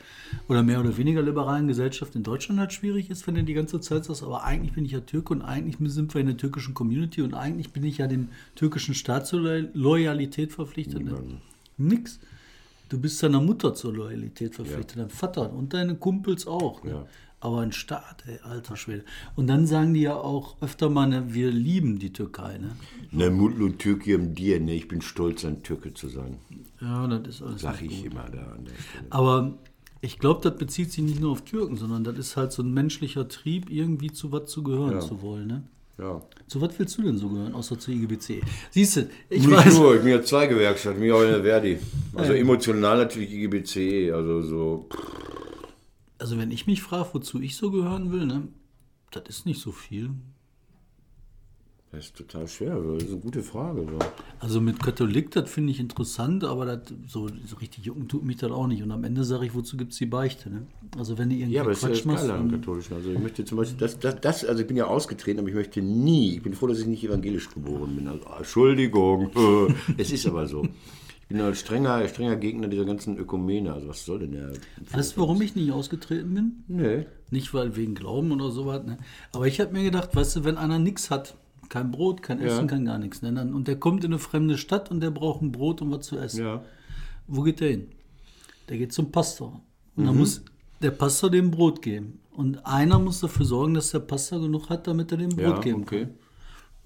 oder 0.49 0.63
mehr 0.63 0.79
oder 0.81 0.97
weniger 0.97 1.21
liberalen 1.21 1.67
Gesellschaft 1.67 2.15
in 2.15 2.23
Deutschland 2.23 2.59
halt 2.59 2.73
schwierig 2.73 3.09
ist, 3.09 3.25
wenn 3.27 3.35
du 3.35 3.43
die 3.43 3.53
ganze 3.53 3.79
Zeit 3.79 4.03
sagst, 4.03 4.23
aber 4.23 4.43
eigentlich 4.43 4.73
bin 4.73 4.83
ich 4.83 4.91
ja 4.91 4.99
Türke 5.01 5.33
und 5.33 5.43
eigentlich 5.43 5.77
sind 5.93 6.13
wir 6.13 6.19
in 6.19 6.27
der 6.27 6.35
türkischen 6.37 6.73
Community 6.73 7.21
und 7.21 7.35
eigentlich 7.35 7.71
bin 7.71 7.83
ich 7.83 7.99
ja 7.99 8.07
dem 8.07 8.29
türkischen 8.55 8.95
Staat 8.95 9.27
zur 9.27 9.39
Lo- 9.41 9.69
Loyalität 9.73 10.51
verpflichtet. 10.51 11.05
Ne? 11.05 11.13
Nix. 11.77 12.19
Du 12.89 12.99
bist 12.99 13.21
deiner 13.23 13.41
Mutter 13.41 13.73
zur 13.75 13.93
Loyalität 13.93 14.55
verpflichtet, 14.55 14.97
deinem 14.97 15.09
Vater 15.09 15.53
und 15.53 15.73
deine 15.73 15.95
Kumpels 15.95 16.47
auch. 16.47 16.83
Ne? 16.83 16.91
Ja. 16.91 17.05
Aber 17.45 17.59
ein 17.61 17.71
Staat, 17.71 18.23
ey, 18.25 18.39
alter 18.43 18.75
Schwede. 18.75 19.03
Und 19.35 19.45
dann 19.45 19.67
sagen 19.67 19.93
die 19.93 20.01
ja 20.01 20.15
auch 20.15 20.55
öfter 20.61 20.89
mal, 20.89 21.05
ne, 21.05 21.25
wir 21.27 21.51
lieben 21.51 21.99
die 21.99 22.11
Türkei. 22.11 22.57
Ne? 22.57 22.71
Ne 23.11 23.29
Mutlu 23.29 23.69
Türkiem 23.69 24.33
dir, 24.33 24.59
ne, 24.59 24.73
ich 24.73 24.87
bin 24.87 25.01
stolz, 25.03 25.45
ein 25.45 25.61
Türke 25.61 25.93
zu 25.93 26.07
sein. 26.09 26.37
Ja, 26.81 27.05
das 27.05 27.35
ist 27.35 27.41
alles. 27.43 27.61
Sag 27.61 27.83
ich 27.83 28.01
gut. 28.03 28.11
immer 28.13 28.25
da 28.31 28.39
an 28.55 28.65
der 28.65 28.73
Stelle. 28.73 29.05
Aber 29.11 29.53
ich 30.01 30.17
glaube, 30.17 30.41
das 30.41 30.57
bezieht 30.57 30.91
sich 30.91 31.03
nicht 31.03 31.19
nur 31.21 31.33
auf 31.33 31.43
Türken, 31.43 31.77
sondern 31.77 32.03
das 32.03 32.17
ist 32.17 32.35
halt 32.35 32.51
so 32.51 32.63
ein 32.63 32.73
menschlicher 32.73 33.27
Trieb, 33.27 33.69
irgendwie 33.69 34.11
zu 34.11 34.31
was 34.31 34.49
zu 34.49 34.63
gehören 34.63 34.93
Ja. 34.93 34.99
zu 35.01 35.21
wollen. 35.21 35.45
Ne? 35.47 35.63
Ja. 35.99 36.21
Zu 36.47 36.61
was 36.61 36.77
willst 36.79 36.97
du 36.97 37.03
denn 37.03 37.17
so 37.19 37.29
gehören, 37.29 37.53
außer 37.53 37.77
zur 37.77 37.93
IGBC? 37.93 38.41
Siehst 38.71 38.95
du, 38.97 39.01
ich 39.29 39.45
Nicht 39.45 39.51
weiß. 39.55 39.77
nur, 39.77 39.95
ich 39.95 40.01
bin 40.01 40.09
ja 40.11 40.23
zwei 40.23 40.47
Gewerkschaften, 40.47 40.97
ich 41.03 41.07
bin 41.07 41.09
ja 41.09 41.15
auch 41.15 41.21
in 41.21 41.29
der 41.29 41.43
Verdi. 41.43 41.77
Also 42.15 42.33
emotional 42.33 42.97
natürlich 42.97 43.31
IGBC, 43.31 44.11
also 44.13 44.41
so. 44.41 44.89
Also, 46.25 46.39
wenn 46.39 46.49
ich 46.49 46.65
mich 46.65 46.81
frage, 46.81 47.09
wozu 47.11 47.39
ich 47.39 47.55
so 47.55 47.69
gehören 47.69 48.11
will, 48.11 48.25
ne, 48.25 48.47
das 49.11 49.25
ist 49.29 49.45
nicht 49.45 49.61
so 49.61 49.71
viel. 49.71 50.09
Das 51.91 52.05
ist 52.05 52.15
total 52.15 52.47
schwer, 52.47 52.79
das 52.79 53.03
ist 53.03 53.11
eine 53.11 53.19
gute 53.19 53.43
Frage. 53.43 53.81
So. 53.81 53.99
Also 54.39 54.59
mit 54.59 54.81
Katholik, 54.81 55.29
das 55.29 55.47
finde 55.51 55.69
ich 55.69 55.79
interessant, 55.79 56.43
aber 56.43 56.65
das, 56.65 56.95
so, 57.07 57.27
so 57.27 57.57
richtig 57.57 57.85
jucken 57.85 58.07
tut 58.07 58.25
mich 58.25 58.37
das 58.37 58.51
auch 58.51 58.65
nicht. 58.65 58.81
Und 58.81 58.91
am 58.91 59.03
Ende 59.03 59.23
sage 59.23 59.45
ich, 59.45 59.53
wozu 59.53 59.77
gibt 59.77 59.91
es 59.91 59.99
die 59.99 60.07
Beichte? 60.07 60.49
Ne? 60.49 60.65
Also 60.97 61.19
wenn 61.19 61.29
du 61.29 61.35
irgendwie 61.35 61.53
Ja, 61.53 61.61
aber 61.61 61.69
das 61.69 61.83
ist 61.83 61.83
ja 61.83 61.89
Quatsch 61.89 62.05
das. 62.07 62.21
Geile 62.21 62.33
am 62.33 62.49
Katholischen. 62.49 62.95
Also 62.95 63.11
ich 63.11 63.19
möchte 63.19 63.45
zum 63.45 63.59
Beispiel, 63.59 63.77
das, 63.77 63.99
das, 63.99 64.19
das, 64.19 64.45
also 64.45 64.61
ich 64.61 64.67
bin 64.67 64.77
ja 64.77 64.87
ausgetreten, 64.87 65.41
aber 65.41 65.49
ich 65.49 65.53
möchte 65.53 65.83
nie, 65.83 66.37
ich 66.37 66.41
bin 66.41 66.55
froh, 66.55 66.65
dass 66.65 66.79
ich 66.79 66.87
nicht 66.87 67.03
evangelisch 67.03 67.51
geboren 67.51 67.95
bin. 67.95 68.07
Also, 68.07 68.25
Entschuldigung, 68.35 69.29
es 69.97 70.11
ist 70.11 70.25
aber 70.25 70.47
so. 70.47 70.67
Ich 71.27 71.35
bin 71.35 71.41
ein 71.41 71.55
strenger, 71.55 72.07
strenger 72.07 72.35
Gegner 72.35 72.67
dieser 72.67 72.85
ganzen 72.85 73.17
Ökumene. 73.17 73.73
Also 73.73 73.87
was 73.87 74.05
soll 74.05 74.19
denn 74.19 74.31
der? 74.33 74.51
Weißt 74.91 75.17
du, 75.17 75.21
warum 75.21 75.41
ich 75.41 75.55
nicht 75.55 75.71
ausgetreten 75.71 76.33
bin? 76.35 76.63
Nee. 76.67 77.05
Nicht 77.31 77.51
weil 77.53 77.75
wegen 77.75 77.95
Glauben 77.95 78.31
oder 78.31 78.51
sowas. 78.51 78.83
Ne? 78.85 78.99
Aber 79.31 79.47
ich 79.47 79.59
habe 79.59 79.73
mir 79.73 79.83
gedacht, 79.83 80.15
weißt 80.15 80.35
du, 80.35 80.43
wenn 80.43 80.57
einer 80.57 80.77
nichts 80.77 81.09
hat, 81.09 81.35
kein 81.69 81.89
Brot, 81.89 82.21
kein 82.21 82.39
Essen, 82.39 82.67
kein 82.67 82.85
gar 82.85 82.99
nichts. 82.99 83.23
Ne? 83.23 83.33
Dann, 83.33 83.55
und 83.55 83.67
der 83.67 83.77
kommt 83.79 84.03
in 84.03 84.11
eine 84.13 84.19
fremde 84.19 84.55
Stadt 84.59 84.91
und 84.91 84.99
der 85.01 85.09
braucht 85.09 85.41
ein 85.41 85.51
Brot 85.51 85.81
und 85.81 85.89
was 85.91 86.05
zu 86.05 86.19
essen. 86.19 86.43
Ja. 86.43 86.63
Wo 87.27 87.41
geht 87.41 87.59
der 87.59 87.69
hin? 87.71 87.87
Der 88.69 88.77
geht 88.77 88.93
zum 88.93 89.11
Pastor. 89.11 89.61
Und 89.95 90.03
Mhm. 90.03 90.07
dann 90.07 90.17
muss 90.19 90.43
der 90.81 90.91
Pastor 90.91 91.31
dem 91.31 91.49
Brot 91.49 91.81
geben. 91.81 92.19
Und 92.33 92.63
einer 92.67 92.99
muss 92.99 93.21
dafür 93.21 93.45
sorgen, 93.47 93.73
dass 93.73 93.89
der 93.89 93.99
Pastor 93.99 94.41
genug 94.41 94.69
hat, 94.69 94.85
damit 94.85 95.11
er 95.11 95.17
dem 95.17 95.29
Brot 95.29 95.39
Ja, 95.39 95.59
geben 95.59 95.81
okay. 95.81 96.01
kann. 96.05 96.13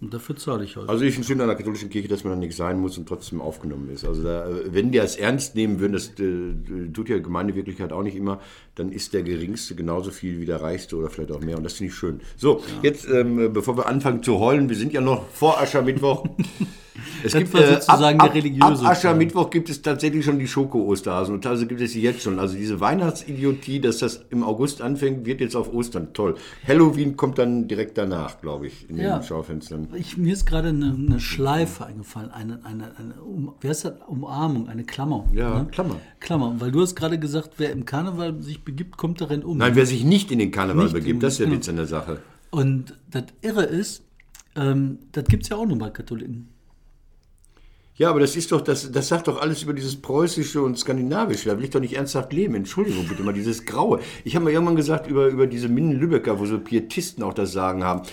Und 0.02 0.14
dafür 0.14 0.38
zahle 0.38 0.64
ich 0.64 0.78
halt. 0.78 0.88
Also 0.88 1.04
ich 1.04 1.16
finde 1.16 1.44
an 1.44 1.50
der 1.50 1.58
katholischen 1.58 1.90
Kirche, 1.90 2.08
dass 2.08 2.24
man 2.24 2.32
da 2.32 2.40
nichts 2.40 2.56
sein 2.56 2.80
muss 2.80 2.98
und 2.98 3.06
trotzdem 3.06 3.42
aufgenommen 3.42 3.90
ist. 3.90 4.06
Also 4.06 4.24
da, 4.24 4.48
wenn 4.66 4.92
die 4.92 4.98
das 4.98 5.18
ernst 5.18 5.56
nehmen 5.56 5.82
würden, 5.82 5.94
das 5.94 6.12
äh, 6.20 6.92
tut 6.94 7.10
ja 7.10 7.20
Gemeindewirklichkeit 7.20 7.92
auch 7.92 8.04
nicht 8.04 8.16
immer, 8.16 8.40
dann 8.76 8.94
ist 8.94 9.14
der 9.14 9.24
Geringste 9.24 9.76
genauso 9.76 10.12
viel 10.12 10.40
wie 10.40 10.46
der 10.46 10.62
Reichste 10.62 10.96
oder 10.96 11.10
vielleicht 11.10 11.32
auch 11.34 11.42
mehr. 11.42 11.58
Und 11.58 11.64
das 11.64 11.74
finde 11.74 11.92
ich 11.92 11.98
schön. 11.98 12.22
So, 12.38 12.64
jetzt 12.82 13.10
ähm, 13.10 13.52
bevor 13.52 13.76
wir 13.76 13.88
anfangen 13.88 14.24
zu 14.24 14.40
heulen, 14.40 14.70
wir 14.70 14.78
sind 14.78 14.94
ja 14.94 15.02
noch 15.02 15.28
vor 15.30 15.60
Aschermittwoch. 15.60 16.26
Es 17.24 17.34
Das 17.34 17.54
war 17.54 17.66
sozusagen 17.66 18.20
der 18.20 18.34
religiöse 18.34 18.84
ab. 18.86 18.92
Aschermittwoch 18.92 19.50
gibt 19.50 19.70
es 19.70 19.82
tatsächlich 19.82 20.24
schon 20.26 20.40
die 20.40 20.48
Schoko-Osterhasen 20.48 21.36
und 21.36 21.46
also 21.46 21.66
gibt 21.66 21.82
es 21.82 21.92
sie 21.92 22.02
jetzt 22.02 22.22
schon. 22.22 22.40
Also 22.40 22.56
diese 22.56 22.80
Weihnachtsidiotie, 22.80 23.80
dass 23.80 24.00
das 24.00 24.26
im 24.30 24.44
August 24.44 24.82
anfängt, 24.82 25.26
wird 25.26 25.42
jetzt 25.42 25.56
auf 25.56 25.74
Ostern 25.74 26.14
toll. 26.14 26.36
Halloween 26.68 27.16
kommt 27.16 27.38
dann 27.38 27.68
direkt 27.68 27.98
danach, 27.98 28.42
glaube 28.42 28.68
ich, 28.68 28.90
in 28.90 28.98
Ja. 28.98 29.20
den 29.20 29.24
Schaufenstern. 29.24 29.88
Ich, 29.96 30.18
mir 30.18 30.34
ist 30.34 30.46
gerade 30.46 30.70
eine, 30.70 30.94
eine 30.98 31.20
Schleife 31.20 31.86
eingefallen, 31.86 32.32
eine, 32.32 32.60
eine, 32.66 32.92
eine 32.98 33.14
um, 33.22 33.54
wer 33.62 33.72
ist 33.72 33.86
das? 33.86 33.94
Umarmung, 34.08 34.68
eine 34.70 34.84
Klammer. 34.84 35.26
Ja, 35.34 35.60
ne? 35.60 35.68
Klammer. 35.72 35.98
Klammer, 36.20 36.56
weil 36.60 36.72
du 36.72 36.82
hast 36.82 36.96
gerade 36.96 37.20
gesagt, 37.20 37.52
wer 37.58 37.72
im 37.72 37.86
Karneval 37.86 38.42
sich 38.42 38.64
begibt, 38.64 38.98
kommt 38.98 39.22
darin 39.22 39.44
um. 39.44 39.58
Nein, 39.58 39.76
wer 39.76 39.86
sich 39.86 40.04
nicht 40.04 40.32
in 40.32 40.40
den 40.40 40.52
Karneval 40.52 40.86
Nicht 40.86 40.94
begibt, 40.94 41.24
das 41.24 41.34
ist 41.34 41.40
der. 41.40 41.52
Witz 41.52 41.70
an 41.70 41.76
der 41.78 41.86
Sache. 41.88 42.20
Und 42.52 42.96
das 43.12 43.26
Irre 43.42 43.64
ist, 43.64 44.04
ähm, 44.56 45.00
das 45.12 45.26
gibt 45.26 45.44
es 45.44 45.50
ja 45.50 45.58
auch 45.58 45.66
nur 45.68 45.78
bei 45.78 45.90
Katholiken. 45.90 46.48
Ja, 48.00 48.10
aber 48.10 48.22
das 48.22 48.38
ist 48.38 48.54
doch, 48.54 48.62
das, 48.62 48.94
das 48.94 49.10
sagt 49.10 49.28
doch 49.28 49.42
alles 49.42 49.62
über 49.62 49.74
dieses 49.74 50.02
Preußische 50.02 50.62
und 50.62 50.80
Skandinavische. 50.80 51.50
Da 51.50 51.58
will 51.58 51.66
ich 51.66 51.70
doch 51.70 51.82
nicht 51.82 51.98
ernsthaft 51.98 52.32
leben. 52.32 52.56
Entschuldigung 52.56 53.06
bitte 53.10 53.24
mal, 53.24 53.34
dieses 53.34 53.66
Graue. 53.66 54.00
Ich 54.24 54.36
habe 54.36 54.46
mal 54.46 54.54
irgendwann 54.54 54.78
gesagt 54.78 55.08
über, 55.08 55.28
über 55.28 55.48
diese 55.48 55.68
Minden-Lübecker, 55.68 56.40
wo 56.40 56.46
so 56.46 56.60
Pietisten 56.60 57.24
auch 57.24 57.34
das 57.34 57.52
Sagen 57.52 57.84
haben. 57.84 58.04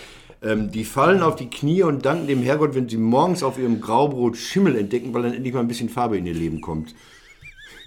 Ähm, 0.43 0.73
die 0.73 0.85
fallen 0.85 1.23
auf 1.23 1.37
die 1.37 1.49
Knie 1.49 1.85
und 1.85 2.05
danken 2.05 2.27
dem 2.27 2.43
Herrgott, 2.43 2.75
wenn 2.75 2.89
sie 2.89 2.97
morgens 2.97 3.45
auf 3.45 3.61
ihrem 3.61 3.81
Graubrot 3.81 4.37
Schimmel 4.37 4.77
entdecken, 4.77 5.15
weil 5.15 5.23
dann 5.23 5.35
endlich 5.35 5.55
mal 5.55 5.61
ein 5.61 5.69
bisschen 5.69 5.89
Farbe 5.89 6.19
in 6.19 6.27
ihr 6.27 6.35
Leben 6.35 6.61
kommt. 6.61 6.95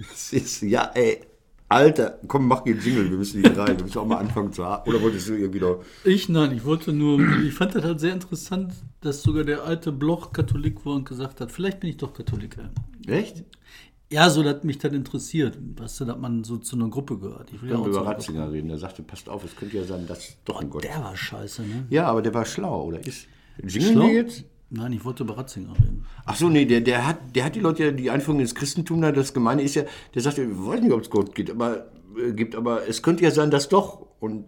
Das 0.10 0.32
ist, 0.32 0.62
ja, 0.62 0.90
ey, 0.94 1.20
Alter, 1.70 2.20
komm, 2.28 2.48
mach 2.48 2.62
den 2.62 2.80
Jingle, 2.80 3.12
wir 3.12 3.18
müssen 3.18 3.42
hier 3.42 3.56
rein. 3.56 3.78
Wir 3.78 3.84
müssen 3.84 4.00
auch 4.00 4.06
mal 4.06 4.18
anfangen 4.18 4.52
zu 4.52 4.66
haben. 4.66 4.90
Oder 4.90 5.02
wolltest 5.02 5.30
du 5.30 5.36
irgendwie 5.36 5.60
noch. 5.60 5.84
Ich 6.04 6.28
nein, 6.28 6.52
ich 6.52 6.66
wollte 6.66 6.92
nur, 6.92 7.20
ich 7.44 7.54
fand 7.54 7.76
das 7.76 7.84
halt 7.84 8.00
sehr 8.00 8.14
interessant, 8.14 8.74
dass 9.02 9.22
sogar 9.22 9.44
der 9.44 9.64
alte 9.64 9.92
Bloch 9.92 10.34
Katholik 10.34 10.84
war 10.86 10.96
und 10.96 11.08
gesagt 11.08 11.40
hat, 11.42 11.52
vielleicht 11.52 11.80
bin 11.80 11.92
ich 11.92 11.98
doch 11.98 12.12
Katholik. 12.12 12.58
Echt? 13.06 13.44
Ja, 14.12 14.32
so, 14.32 14.42
dass 14.42 14.64
mich 14.64 14.80
das 14.80 14.92
interessiert, 14.94 15.60
weißt 15.78 16.02
du, 16.02 16.06
dass 16.06 16.18
man 16.18 16.44
so 16.44 16.58
zu 16.58 16.76
einer 16.76 16.90
Gruppe 16.90 17.20
gehört. 17.20 17.52
Ich 17.54 17.62
will 17.62 17.70
ja 17.70 17.78
auch 17.78 17.86
über 17.86 18.04
Ratzinger 18.04 18.52
reden. 18.52 18.70
Der 18.70 18.80
sagte, 18.80 19.04
passt 19.04 19.30
auf, 19.30 19.44
es 19.44 19.56
könnte 19.56 19.78
ja 19.78 19.84
sein, 19.84 20.08
dass 20.08 20.38
doch 20.46 20.60
ein 20.60 20.72
Gruppe. 20.72 20.88
Gott. 20.88 20.96
Der 20.96 21.04
war 21.04 21.16
scheiße, 21.16 21.62
ne? 21.62 21.86
Ja, 21.92 22.08
aber 22.08 22.24
der 22.24 22.34
war 22.34 22.46
schlau, 22.46 22.86
oder 22.86 23.06
ist? 23.06 23.28
Wir 23.58 24.12
jetzt? 24.12 24.46
Nein, 24.72 24.94
ich 24.94 25.04
wollte 25.04 25.24
über 25.24 25.38
Ratzinger 25.38 25.74
reden. 25.74 26.06
Ach 26.26 26.36
so, 26.36 26.48
nee, 26.48 26.66
der, 26.66 26.82
der, 26.82 27.08
hat, 27.08 27.18
der 27.36 27.46
hat 27.46 27.56
die 27.56 27.60
Leute 27.60 27.86
ja, 27.86 27.92
die 27.92 28.12
Einführung 28.12 28.40
ins 28.40 28.54
Christentum, 28.54 29.02
da, 29.02 29.12
das 29.12 29.34
Gemeine 29.34 29.64
ist 29.64 29.76
ja, 29.76 29.84
der 30.14 30.22
sagt, 30.22 30.38
wir 30.38 30.64
wollen 30.64 30.84
nicht, 30.84 30.94
ob 30.94 31.02
es 31.02 31.10
Gott 31.10 31.34
gibt, 31.34 31.50
aber, 31.50 31.88
äh, 32.24 32.34
gibt, 32.34 32.56
aber 32.56 32.88
es 32.88 33.02
könnte 33.02 33.24
ja 33.24 33.32
sein, 33.32 33.50
dass 33.50 33.68
doch. 33.68 34.06
Und 34.20 34.46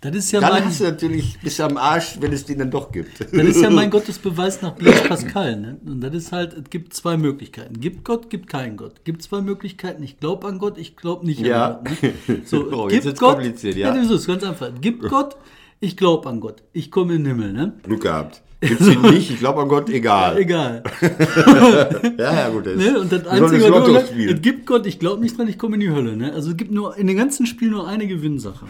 Das 0.00 0.14
ist 0.16 0.32
ja 0.32 0.40
dann 0.40 0.52
mein, 0.52 0.64
hast 0.64 0.80
du 0.80 0.84
natürlich, 0.84 1.38
bist 1.42 1.58
du 1.58 1.64
am 1.64 1.76
Arsch, 1.76 2.16
wenn 2.20 2.32
es 2.32 2.46
den 2.46 2.60
dann 2.60 2.70
doch 2.70 2.90
gibt. 2.92 3.20
das 3.20 3.30
ist 3.32 3.60
ja 3.60 3.68
mein 3.68 3.90
Gottesbeweis 3.96 4.62
nach 4.62 4.72
Blaise 4.74 5.02
Pascal. 5.02 5.56
Ne? 5.60 5.80
Und 5.84 6.00
das 6.00 6.14
ist 6.14 6.32
halt, 6.32 6.54
es 6.54 6.70
gibt 6.70 6.94
zwei 6.94 7.18
Möglichkeiten. 7.18 7.78
Gibt 7.78 8.04
Gott, 8.04 8.30
gibt 8.30 8.48
keinen 8.48 8.78
Gott. 8.78 9.04
Gibt 9.04 9.22
zwei 9.22 9.42
Möglichkeiten. 9.42 10.02
Ich 10.02 10.18
glaube 10.18 10.46
an 10.46 10.58
Gott, 10.58 10.78
ich 10.78 10.96
glaube 10.96 11.26
nicht 11.26 11.40
Ja. 11.40 11.78
an 11.78 11.84
Gott. 11.84 12.02
Ne? 12.28 12.42
So, 12.46 12.70
Oh, 12.72 12.84
jetzt 12.84 12.92
gibt 12.92 13.04
wird's 13.04 13.20
Gott, 13.20 13.34
kompliziert, 13.34 13.76
ja. 13.76 13.92
das 13.94 14.10
ist 14.10 14.26
ganz 14.26 14.42
einfach. 14.44 14.70
Gibt 14.80 15.02
Gott, 15.10 15.36
ich 15.80 15.96
glaube 15.98 16.26
an 16.30 16.40
Gott. 16.40 16.62
Ich 16.72 16.90
komme 16.90 17.14
in 17.16 17.24
den 17.24 17.34
Himmel. 17.36 17.52
Ne? 17.52 17.74
Glück 17.82 18.00
gehabt. 18.02 18.42
Gibt's 18.60 18.86
ihn 18.86 19.02
nicht, 19.10 19.30
ich 19.30 19.38
glaube 19.38 19.60
an 19.60 19.68
Gott, 19.68 19.88
egal. 19.90 20.38
Egal. 20.38 20.82
Ja, 22.18 22.32
ja, 22.34 22.48
gut. 22.48 22.66
Das 22.66 22.76
Ne? 22.76 22.98
Und 22.98 23.12
das 23.12 23.26
Einzige, 23.26 23.62
was 23.64 23.68
Lotto 23.70 23.92
du- 23.92 24.32
es 24.32 24.40
gibt 24.42 24.66
Gott, 24.66 24.86
ich 24.86 24.98
glaube 24.98 25.20
nicht 25.22 25.36
dran, 25.38 25.46
ich 25.48 25.58
komme 25.58 25.74
in 25.74 25.80
die 25.80 25.90
Hölle. 25.90 26.16
Ne? 26.16 26.32
Also 26.32 26.50
es 26.52 26.56
gibt 26.56 26.70
nur 26.72 26.96
in 26.96 27.06
dem 27.06 27.16
ganzen 27.16 27.46
Spiel 27.46 27.70
nur 27.70 27.86
eine 27.86 28.06
Gewinnsache. 28.06 28.64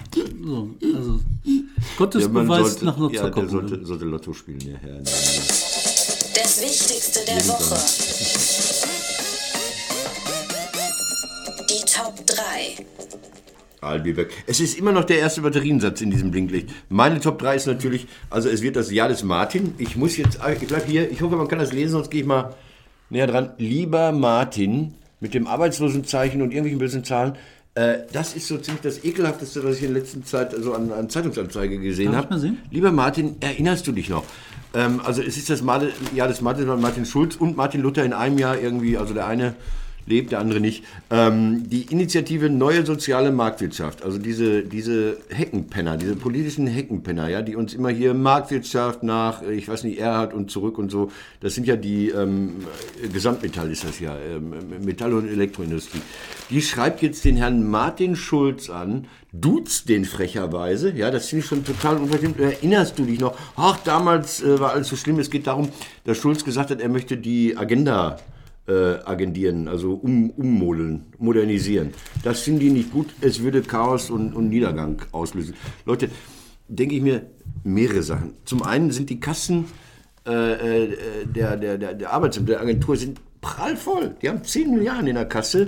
So, 0.45 0.71
also 0.83 1.21
Gottes 1.97 2.23
Ja, 2.25 2.29
man 2.29 2.47
Beweis 2.47 2.71
sollte, 2.73 2.85
nach 2.85 2.97
einer 2.97 3.07
ja, 3.13 3.23
der 3.23 3.33
Zockerbude. 3.33 3.69
sollte, 3.69 3.87
sollte 3.87 4.05
Lotto 4.07 4.33
spielen, 4.33 4.61
ja. 4.61 4.73
ja. 4.89 4.99
Das 5.03 6.61
Wichtigste 6.61 7.21
der 7.27 7.47
Woche. 7.49 7.77
Die 11.71 11.85
Top 11.93 12.27
3. 12.27 12.85
Albi 13.87 14.17
weg. 14.17 14.31
Es 14.47 14.61
ist 14.61 14.79
immer 14.79 14.93
noch 14.93 15.05
der 15.05 15.19
erste 15.19 15.43
Batteriensatz 15.43 16.01
in 16.01 16.11
diesem 16.11 16.31
Blinklicht. 16.31 16.71
Meine 16.89 17.21
Top 17.21 17.39
3 17.39 17.57
ist 17.57 17.67
natürlich, 17.67 18.07
also 18.31 18.49
es 18.49 18.63
wird 18.63 18.77
das 18.77 18.91
Jahr 18.91 19.09
des 19.09 19.23
Martin. 19.23 19.75
Ich 19.79 19.97
muss 19.97 20.17
jetzt, 20.17 20.41
ah, 20.41 20.53
ich 20.53 20.67
bleib 20.67 20.87
hier, 20.87 21.11
ich 21.11 21.23
hoffe, 21.23 21.37
man 21.37 21.49
kann 21.49 21.59
das 21.59 21.73
lesen, 21.73 21.93
sonst 21.93 22.11
gehe 22.11 22.21
ich 22.21 22.27
mal 22.27 22.55
näher 23.11 23.27
dran. 23.27 23.51
Lieber 23.59 24.13
Martin, 24.13 24.95
mit 25.21 25.35
dem 25.35 25.47
Arbeitslosenzeichen 25.47 26.43
und 26.43 26.51
irgendwelchen 26.51 26.79
bösen 26.79 27.05
Zahlen. 27.05 27.35
Äh, 27.75 27.99
das 28.13 28.35
ist 28.35 28.49
so 28.49 28.59
ziemlich 28.59 28.83
das 28.83 29.05
ekelhafteste, 29.05 29.63
was 29.65 29.77
ich 29.77 29.85
in 29.85 29.95
letzter 29.95 30.23
Zeit 30.25 30.55
so 30.59 30.73
an, 30.73 30.93
an 30.93 31.11
Zeitungsanzeige 31.11 31.79
gesehen 31.79 32.17
habe. 32.17 32.59
Lieber 32.71 32.91
Martin, 32.93 33.37
erinnerst 33.41 33.87
du 33.87 33.93
dich 33.93 34.09
noch? 34.09 34.25
Ähm, 34.75 35.01
also 35.05 35.23
es 35.23 35.37
ist 35.37 35.51
das 35.51 35.63
Jahr 36.15 36.29
des 36.29 36.41
Martin, 36.41 36.67
Martin 36.81 37.05
Schulz 37.05 37.37
und 37.37 37.57
Martin 37.57 37.83
Luther 37.83 38.05
in 38.05 38.13
einem 38.13 38.39
Jahr 38.39 38.59
irgendwie, 38.59 38.97
also 38.97 39.15
der 39.15 39.27
eine 39.27 39.55
lebt, 40.07 40.33
der 40.33 40.39
andere 40.39 40.61
nicht. 40.61 40.85
Ähm, 41.11 41.69
die 41.69 41.83
Initiative 41.83 42.49
Neue 42.49 42.87
Soziale 42.87 43.33
Marktwirtschaft, 43.33 44.03
also 44.03 44.19
diese, 44.19 44.63
diese 44.63 45.19
Heckenpenner, 45.29 45.97
diese 45.97 46.17
politischen 46.17 46.67
Heckenpenner, 46.67 47.29
ja, 47.29 47.43
die 47.43 47.57
uns 47.57 47.75
immer 47.75 47.91
hier 47.91 48.15
Marktwirtschaft 48.15 49.03
nach, 49.03 49.43
äh, 49.43 49.53
ich 49.53 49.69
weiß 49.69 49.85
nicht, 49.85 49.99
Erhard 49.99 50.33
und 50.33 50.51
zurück 50.51 50.79
und 50.79 50.91
so, 50.91 51.11
das 51.41 51.55
sind 51.55 51.67
ja 51.67 51.77
die, 51.77 52.09
ähm, 52.11 52.55
Gesamtmetall 53.13 53.71
ist 53.71 53.85
das 53.85 54.01
ja, 54.01 54.17
ähm, 54.17 54.55
Metall- 54.85 55.15
und 55.15 55.29
Elektroindustrie. 55.29 56.01
Die 56.51 56.63
schreibt 56.63 57.03
jetzt 57.03 57.25
den 57.25 57.37
Herrn 57.37 57.69
Martin 57.69 58.17
Schulz 58.17 58.71
an, 58.71 59.07
duzt 59.33 59.89
den 59.89 60.05
frecherweise, 60.05 60.93
ja, 60.93 61.11
das 61.11 61.29
finde 61.29 61.45
ich 61.45 61.49
schon 61.49 61.65
total 61.65 61.97
unverschämt. 61.97 62.39
Erinnerst 62.39 62.99
du 62.99 63.05
dich 63.05 63.21
noch? 63.21 63.37
Ach, 63.57 63.77
damals 63.85 64.43
äh, 64.43 64.59
war 64.61 64.73
alles 64.73 64.89
so 64.89 64.97
schlimm. 64.97 65.19
Es 65.19 65.31
geht 65.31 65.47
darum, 65.47 65.69
dass 66.05 66.17
Schulz 66.19 66.45
gesagt 66.45 66.71
hat, 66.71 66.81
er 66.81 66.89
möchte 66.89 67.17
die 67.17 67.57
Agenda 67.57 68.19
äh, 68.69 68.99
agendieren, 69.05 69.69
also 69.69 69.95
um, 69.95 70.31
ummodeln, 70.31 71.07
modernisieren. 71.19 71.91
Das 72.23 72.41
finden 72.41 72.61
die 72.61 72.71
nicht 72.71 72.93
gut. 72.93 73.09
Es 73.21 73.43
würde 73.43 73.63
Chaos 73.63 74.11
und, 74.11 74.35
und 74.35 74.49
Niedergang 74.49 75.03
auslösen. 75.13 75.55
Leute, 75.85 76.11
denke 76.69 76.95
ich 76.95 77.03
mir 77.03 77.27
mehrere 77.65 78.03
Sachen. 78.03 78.35
Zum 78.45 78.63
einen 78.63 78.91
sind 78.91 79.11
die 79.11 79.21
Kassen 79.21 79.67
äh, 80.27 80.85
äh, 80.85 80.97
der, 81.27 81.57
der, 81.57 81.79
der, 81.79 81.95
der 81.95 82.13
Arbeitsamt, 82.13 82.49
der 82.49 82.61
Agentur 82.61 82.97
sind 82.97 83.21
prallvoll. 83.41 84.17
Die 84.23 84.29
haben 84.29 84.43
10 84.43 84.71
Milliarden 84.71 85.07
in 85.07 85.15
der 85.15 85.27
Kasse. 85.27 85.67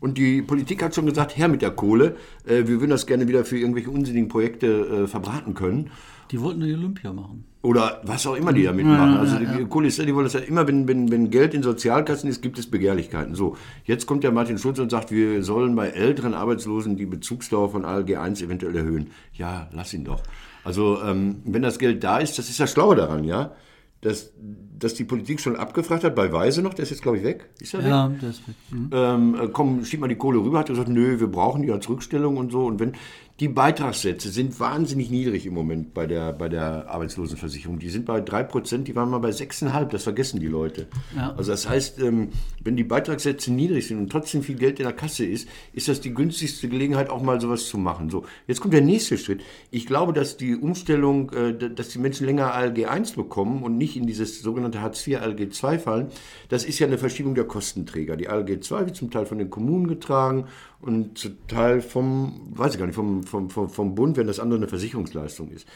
Und 0.00 0.16
die 0.16 0.40
Politik 0.42 0.82
hat 0.82 0.94
schon 0.94 1.06
gesagt, 1.06 1.36
her 1.36 1.46
mit 1.46 1.62
der 1.62 1.70
Kohle. 1.70 2.16
Äh, 2.46 2.66
wir 2.66 2.80
würden 2.80 2.90
das 2.90 3.06
gerne 3.06 3.28
wieder 3.28 3.44
für 3.44 3.58
irgendwelche 3.58 3.90
unsinnigen 3.90 4.28
Projekte 4.28 4.66
äh, 4.66 5.06
verbraten 5.06 5.54
können. 5.54 5.90
Die 6.30 6.40
wollten 6.40 6.60
die 6.60 6.72
Olympia 6.72 7.12
machen. 7.12 7.44
Oder 7.62 8.00
was 8.04 8.26
auch 8.26 8.36
immer 8.36 8.54
die 8.54 8.62
damit 8.62 8.86
machen. 8.86 9.18
Also 9.18 9.36
die 9.36 9.66
Kohle 9.66 9.88
ist, 9.88 9.98
die 9.98 10.14
wollen 10.14 10.24
das 10.24 10.32
ja 10.32 10.40
immer, 10.40 10.66
wenn, 10.66 10.88
wenn, 10.88 11.10
wenn 11.10 11.30
Geld 11.30 11.52
in 11.52 11.62
Sozialkassen 11.62 12.30
ist, 12.30 12.40
gibt 12.40 12.58
es 12.58 12.70
Begehrlichkeiten. 12.70 13.34
So, 13.34 13.56
jetzt 13.84 14.06
kommt 14.06 14.24
der 14.24 14.32
Martin 14.32 14.56
Schulz 14.56 14.78
und 14.78 14.90
sagt, 14.90 15.10
wir 15.10 15.42
sollen 15.42 15.76
bei 15.76 15.90
älteren 15.90 16.32
Arbeitslosen 16.32 16.96
die 16.96 17.04
Bezugsdauer 17.04 17.70
von 17.70 17.84
ALG 17.84 18.16
1 18.16 18.40
eventuell 18.40 18.74
erhöhen. 18.76 19.10
Ja, 19.34 19.68
lass 19.72 19.92
ihn 19.92 20.04
doch. 20.04 20.22
Also 20.64 21.02
ähm, 21.02 21.42
wenn 21.44 21.60
das 21.60 21.78
Geld 21.78 22.02
da 22.02 22.18
ist, 22.18 22.38
das 22.38 22.48
ist 22.48 22.60
das 22.60 22.72
Schlaue 22.72 22.96
daran, 22.96 23.24
ja. 23.24 23.52
Dass, 24.00 24.32
dass 24.78 24.94
die 24.94 25.04
Politik 25.04 25.40
schon 25.40 25.56
abgefragt 25.56 26.04
hat, 26.04 26.14
bei 26.14 26.32
Weise 26.32 26.62
noch, 26.62 26.72
der 26.72 26.84
ist 26.84 26.90
jetzt 26.90 27.02
glaube 27.02 27.18
ich 27.18 27.24
weg. 27.24 27.50
Ist 27.60 27.74
er 27.74 27.80
weg? 27.80 27.88
Ja, 27.90 28.10
das 28.22 28.38
ist 28.38 28.48
weg. 28.48 28.54
Mhm. 28.70 28.90
ähm, 28.94 29.34
äh, 29.38 29.48
komm, 29.52 29.84
schieb 29.84 30.00
mal 30.00 30.08
die 30.08 30.16
Kohle 30.16 30.38
rüber, 30.38 30.60
hat 30.60 30.70
er 30.70 30.76
gesagt, 30.76 30.88
nö, 30.88 31.20
wir 31.20 31.26
brauchen 31.26 31.60
die 31.60 31.70
als 31.70 31.86
Rückstellung 31.86 32.38
und 32.38 32.50
so. 32.50 32.64
Und 32.64 32.80
wenn 32.80 32.92
die 33.40 33.48
Beitragssätze 33.48 34.28
sind 34.28 34.60
wahnsinnig 34.60 35.10
niedrig 35.10 35.46
im 35.46 35.54
Moment 35.54 35.94
bei 35.94 36.06
der, 36.06 36.34
bei 36.34 36.50
der 36.50 36.90
Arbeitslosenversicherung. 36.90 37.78
Die 37.78 37.88
sind 37.88 38.04
bei 38.04 38.20
3%, 38.20 38.82
die 38.82 38.94
waren 38.94 39.08
mal 39.08 39.18
bei 39.18 39.30
6,5%, 39.30 39.86
das 39.86 40.02
vergessen 40.02 40.40
die 40.40 40.46
Leute. 40.46 40.88
Ja. 41.16 41.32
Also 41.38 41.50
das 41.50 41.66
heißt, 41.66 42.00
ähm, 42.00 42.28
wenn 42.62 42.76
die 42.76 42.84
Beitragssätze 42.84 43.50
niedrig 43.50 43.86
sind 43.86 43.98
und 43.98 44.12
trotzdem 44.12 44.42
viel 44.42 44.56
Geld 44.56 44.78
in 44.78 44.84
der 44.84 44.92
Kasse 44.92 45.24
ist, 45.24 45.48
ist 45.72 45.88
das 45.88 46.02
die 46.02 46.12
günstigste 46.12 46.68
Gelegenheit, 46.68 47.08
auch 47.08 47.22
mal 47.22 47.40
sowas 47.40 47.66
zu 47.66 47.78
machen. 47.78 48.10
So, 48.10 48.26
jetzt 48.46 48.60
kommt 48.60 48.74
der 48.74 48.82
nächste 48.82 49.16
Schritt. 49.16 49.40
Ich 49.70 49.86
glaube, 49.86 50.12
dass 50.12 50.36
die 50.36 50.54
Umstellung, 50.54 51.32
äh, 51.32 51.56
dass 51.56 51.88
die 51.88 51.98
Menschen 51.98 52.26
länger 52.26 52.52
ALG 52.52 52.88
1 52.88 53.12
bekommen 53.12 53.62
und 53.62 53.78
nicht 53.78 53.96
in 53.96 54.06
dieses 54.06 54.42
sogenannte 54.42 54.82
Hartz 54.82 55.06
IV 55.06 55.18
ALG 55.18 55.50
2 55.50 55.78
fallen, 55.78 56.08
das 56.50 56.64
ist 56.64 56.78
ja 56.78 56.86
eine 56.86 56.98
Verschiebung 56.98 57.34
der 57.34 57.44
Kostenträger. 57.44 58.18
Die 58.18 58.28
ALG 58.28 58.62
2 58.62 58.84
wird 58.84 58.96
zum 58.96 59.10
Teil 59.10 59.24
von 59.24 59.38
den 59.38 59.48
Kommunen 59.48 59.86
getragen 59.86 60.44
und 60.82 61.18
zum 61.18 61.36
Teil 61.46 61.80
vom, 61.80 62.52
weiß 62.54 62.72
ich 62.72 62.78
gar 62.78 62.86
nicht, 62.86 62.94
vom, 62.94 63.22
vom, 63.22 63.50
vom, 63.50 63.68
vom 63.68 63.94
Bund, 63.94 64.16
wenn 64.16 64.26
das 64.26 64.40
andere 64.40 64.58
eine 64.58 64.68
Versicherungsleistung 64.68 65.50
ist. 65.50 65.66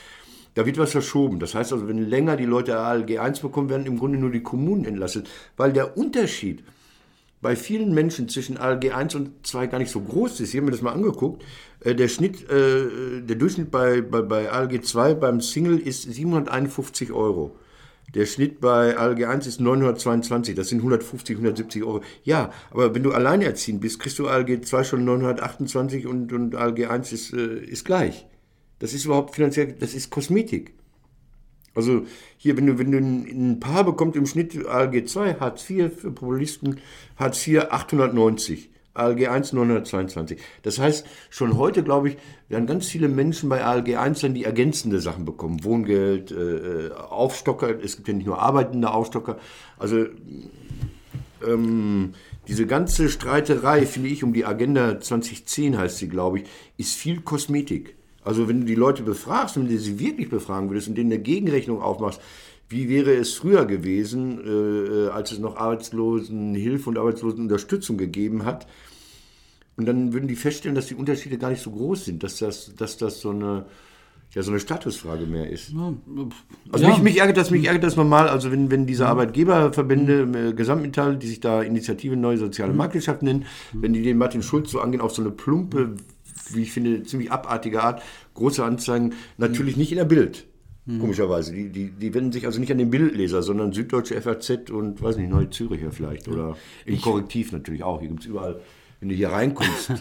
Da 0.55 0.65
wird 0.67 0.79
was 0.79 0.93
verschoben. 0.93 1.41
Das 1.41 1.55
heißt 1.55 1.73
also, 1.73 1.89
wenn 1.89 1.99
länger 1.99 2.37
die 2.37 2.45
Leute 2.45 2.79
ALG 2.79 3.19
1 3.19 3.41
bekommen, 3.41 3.69
werden 3.69 3.87
im 3.87 3.99
Grunde 3.99 4.19
nur 4.19 4.31
die 4.31 4.43
Kommunen 4.43 4.85
entlastet. 4.85 5.29
Weil 5.57 5.73
der 5.73 5.97
Unterschied 5.97 6.63
bei 7.43 7.57
vielen 7.57 7.93
Menschen 7.93 8.29
zwischen 8.29 8.57
ALG 8.57 8.93
1 8.93 9.15
und 9.17 9.47
2 9.47 9.67
gar 9.67 9.79
nicht 9.79 9.91
so 9.91 10.01
groß 10.01 10.41
ist. 10.41 10.51
Ich 10.51 10.57
habe 10.57 10.67
mir 10.67 10.71
das 10.71 10.81
mal 10.81 10.93
angeguckt. 10.93 11.45
Äh, 11.81 11.95
Der 11.95 12.09
Schnitt, 12.09 12.49
äh, 12.49 13.21
der 13.21 13.37
Durchschnitt 13.37 13.71
bei, 13.71 14.01
bei, 14.01 14.23
bei 14.23 14.51
ALG 14.51 14.83
2 14.83 15.15
beim 15.15 15.41
Single 15.41 15.79
ist 15.79 16.03
751 16.03 17.13
Euro. 17.13 17.57
Der 18.13 18.27
Schnitt 18.27 18.61
bei 18.61 18.97
ALG 18.97 19.25
1 19.25 19.47
ist 19.47 19.61
922, 19.61 20.55
das 20.55 20.69
sind 20.69 20.79
150, 20.79 21.37
170 21.37 21.83
Euro. 21.83 22.03
Ja, 22.23 22.53
aber 22.71 22.95
wenn 22.95 23.03
du 23.03 23.13
alleinerziehend 23.13 23.81
bist, 23.81 23.99
kriegst 23.99 24.19
du 24.19 24.29
ALG 24.29 24.65
2 24.65 24.85
schon 24.85 25.05
928 25.05 26.07
und, 26.07 26.33
und 26.33 26.55
ALG 26.55 26.87
1 26.87 27.13
ist, 27.13 27.33
äh, 27.33 27.59
ist 27.59 27.85
gleich. 27.85 28.27
Das 28.79 28.93
ist 28.93 29.05
überhaupt 29.05 29.35
finanziell, 29.35 29.73
das 29.73 29.95
ist 29.95 30.11
Kosmetik. 30.11 30.75
Also 31.75 32.07
hier, 32.37 32.57
wenn 32.57 32.67
du, 32.67 32.79
wenn 32.79 32.93
du 32.93 32.99
ein 32.99 33.59
Paar 33.59 33.85
bekommt 33.85 34.15
im 34.17 34.27
Schnitt 34.27 34.65
ALG 34.67 35.07
2, 35.09 35.35
Hartz 35.41 35.69
IV 35.69 35.91
für 35.93 36.13
Populisten, 36.13 36.81
Hartz 37.17 37.47
IV 37.47 37.63
890, 37.71 38.71
ALG 38.95 39.29
1 39.29 39.53
922. 39.53 40.41
Das 40.63 40.79
heißt, 40.79 41.07
schon 41.31 41.59
heute, 41.59 41.83
glaube 41.83 42.11
ich, 42.11 42.17
werden 42.49 42.67
ganz 42.67 42.87
viele 42.87 43.09
Menschen 43.09 43.49
bei 43.49 43.65
ALG 43.65 43.97
1 43.97 44.21
dann 44.21 44.35
die 44.35 44.45
ergänzende 44.45 45.01
Sachen 45.01 45.25
bekommen. 45.25 45.65
Wohngeld, 45.65 46.33
äh, 46.33 46.91
Aufstocker, 46.93 47.83
es 47.83 47.97
gibt 47.97 48.09
ja 48.09 48.15
nicht 48.15 48.27
nur 48.27 48.41
arbeitende 48.41 48.93
Aufstocker. 48.93 49.39
Also 49.79 50.07
ähm, 51.47 52.15
diese 52.49 52.67
ganze 52.67 53.09
Streiterei, 53.09 53.87
finde 53.87 54.11
ich, 54.11 54.23
um 54.23 54.33
die 54.33 54.45
Agenda 54.45 55.01
2010 55.01 55.77
heißt 55.79 55.99
sie, 55.99 56.09
glaube 56.09 56.41
ich, 56.41 56.45
ist 56.77 56.95
viel 56.95 57.21
Kosmetik. 57.21 57.97
Also 58.23 58.49
wenn 58.49 58.61
du 58.61 58.67
die 58.67 58.75
Leute 58.75 59.03
befragst, 59.03 59.57
wenn 59.57 59.69
du 59.69 59.79
sie 59.79 59.99
wirklich 59.99 60.31
befragen 60.31 60.71
würdest 60.71 60.89
und 60.89 60.95
denen 60.95 61.13
eine 61.13 61.23
Gegenrechnung 61.23 61.83
aufmachst, 61.83 62.21
wie 62.75 62.89
wäre 62.89 63.15
es 63.15 63.33
früher 63.35 63.65
gewesen, 63.65 64.41
äh, 64.45 65.09
als 65.09 65.33
es 65.33 65.39
noch 65.39 65.57
Arbeitslosenhilfe 65.57 66.91
und 66.91 66.99
Arbeitslosenunterstützung 66.99 67.97
gegeben 67.97 68.45
hat, 68.45 68.67
und 69.77 69.87
dann 69.87 70.13
würden 70.13 70.29
die 70.29 70.37
feststellen, 70.37 70.75
dass 70.75 70.87
die 70.87 70.95
Unterschiede 70.95 71.39
gar 71.39 71.51
nicht 71.51 71.63
so 71.63 71.71
groß 71.71 72.05
sind, 72.05 72.23
dass 72.23 72.39
das, 72.39 72.75
dass 72.77 72.97
das 72.97 73.21
so 73.21 73.31
eine, 73.31 73.67
ja 74.33 74.43
so 74.43 74.51
eine 74.51 74.61
Statusfrage 74.61 75.27
mehr 75.27 75.51
ist. 75.51 75.73
Also 76.71 76.85
ja. 76.85 76.91
mich, 76.91 77.03
mich 77.03 77.19
ärgert 77.19 77.37
das, 77.37 77.51
mich 77.51 77.67
ärgert 77.67 77.83
das 77.83 77.97
normal, 77.97 78.29
also 78.29 78.53
wenn, 78.53 78.71
wenn 78.71 78.87
diese 78.87 79.07
Arbeitgeberverbände, 79.09 80.51
äh, 80.51 80.53
Gesamtmetall, 80.53 81.17
die 81.17 81.27
sich 81.27 81.41
da 81.41 81.63
Initiative 81.63 82.17
Neue 82.17 82.39
Soziale 82.39 82.73
Marktwirtschaft 82.73 83.23
nennen, 83.23 83.47
wenn 83.73 83.93
die 83.93 84.03
den 84.03 84.19
Martin 84.19 84.43
Schulz 84.43 84.71
so 84.71 84.81
angehen, 84.81 85.01
auf 85.01 85.13
so 85.13 85.23
eine 85.23 85.33
plumpe, 85.33 85.97
wie 86.51 86.63
ich 86.63 86.73
finde, 86.73 87.03
ziemlich 87.03 87.33
abartige 87.33 87.83
Art, 87.83 88.03
große 88.35 88.65
Anzeigen, 88.65 89.15
natürlich 89.39 89.77
nicht 89.77 89.91
in 89.91 89.99
der 89.99 90.05
Bild. 90.05 90.47
Komischerweise. 90.87 91.55
Die, 91.55 91.71
die, 91.71 91.91
die 91.91 92.13
wenden 92.13 92.31
sich 92.31 92.45
also 92.45 92.61
nicht 92.61 92.71
an 92.71 92.77
den 92.77 92.91
Bildleser, 92.91 93.43
sondern 93.43 93.73
Süddeutsche 93.73 94.21
FAZ 94.21 94.71
und, 94.71 95.01
weiß 95.01 95.17
nicht, 95.17 95.31
Neue 95.31 95.49
Züricher 95.49 95.91
vielleicht. 95.91 96.29
Oder 96.29 96.59
im 96.85 97.01
Korrektiv 97.01 97.53
natürlich 97.53 97.83
auch. 97.83 98.01
Hier 98.01 98.09
gibt 98.11 98.21
es 98.21 98.27
überall, 98.27 98.61
wenn 99.01 99.09
du 99.09 99.15
hier 99.15 99.31
reinkommst, 99.31 99.93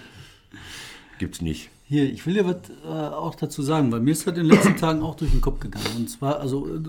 gibt 1.19 1.35
es 1.35 1.41
nicht. 1.41 1.69
Hier, 1.85 2.11
ich 2.11 2.25
will 2.25 2.33
dir 2.33 2.45
was 2.45 2.69
äh, 2.85 2.87
auch 2.87 3.35
dazu 3.35 3.61
sagen, 3.61 3.91
weil 3.93 4.01
mir 4.01 4.11
ist 4.11 4.27
das 4.27 4.37
in 4.37 4.47
den 4.47 4.55
letzten 4.55 4.75
Tagen 4.77 5.01
auch 5.03 5.15
durch 5.15 5.31
den 5.31 5.39
Kopf 5.39 5.61
gegangen. 5.61 5.85
Und 5.95 6.09
zwar, 6.09 6.41
also 6.41 6.67
äh, 6.67 6.81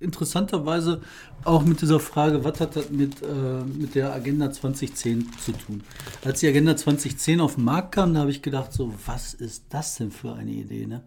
interessanterweise 0.00 1.00
auch 1.44 1.64
mit 1.64 1.80
dieser 1.80 2.00
Frage, 2.00 2.42
was 2.42 2.58
hat 2.58 2.74
das 2.74 2.90
mit, 2.90 3.22
äh, 3.22 3.62
mit 3.78 3.94
der 3.94 4.12
Agenda 4.12 4.50
2010 4.50 5.30
zu 5.38 5.52
tun? 5.52 5.84
Als 6.24 6.40
die 6.40 6.48
Agenda 6.48 6.76
2010 6.76 7.40
auf 7.40 7.54
den 7.54 7.64
Markt 7.64 7.92
kam, 7.92 8.12
da 8.12 8.20
habe 8.20 8.30
ich 8.30 8.42
gedacht, 8.42 8.72
so, 8.72 8.92
was 9.06 9.34
ist 9.34 9.66
das 9.70 9.96
denn 9.96 10.10
für 10.10 10.34
eine 10.34 10.50
Idee? 10.50 10.86
Ne? 10.86 11.02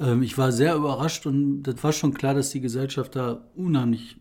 Ähm, 0.00 0.22
ich 0.22 0.36
war 0.38 0.52
sehr 0.52 0.74
überrascht 0.76 1.26
und 1.26 1.62
das 1.62 1.82
war 1.82 1.92
schon 1.92 2.14
klar, 2.14 2.34
dass 2.34 2.50
die 2.50 2.60
Gesellschaft 2.60 3.16
da 3.16 3.44
unheimlich 3.56 4.16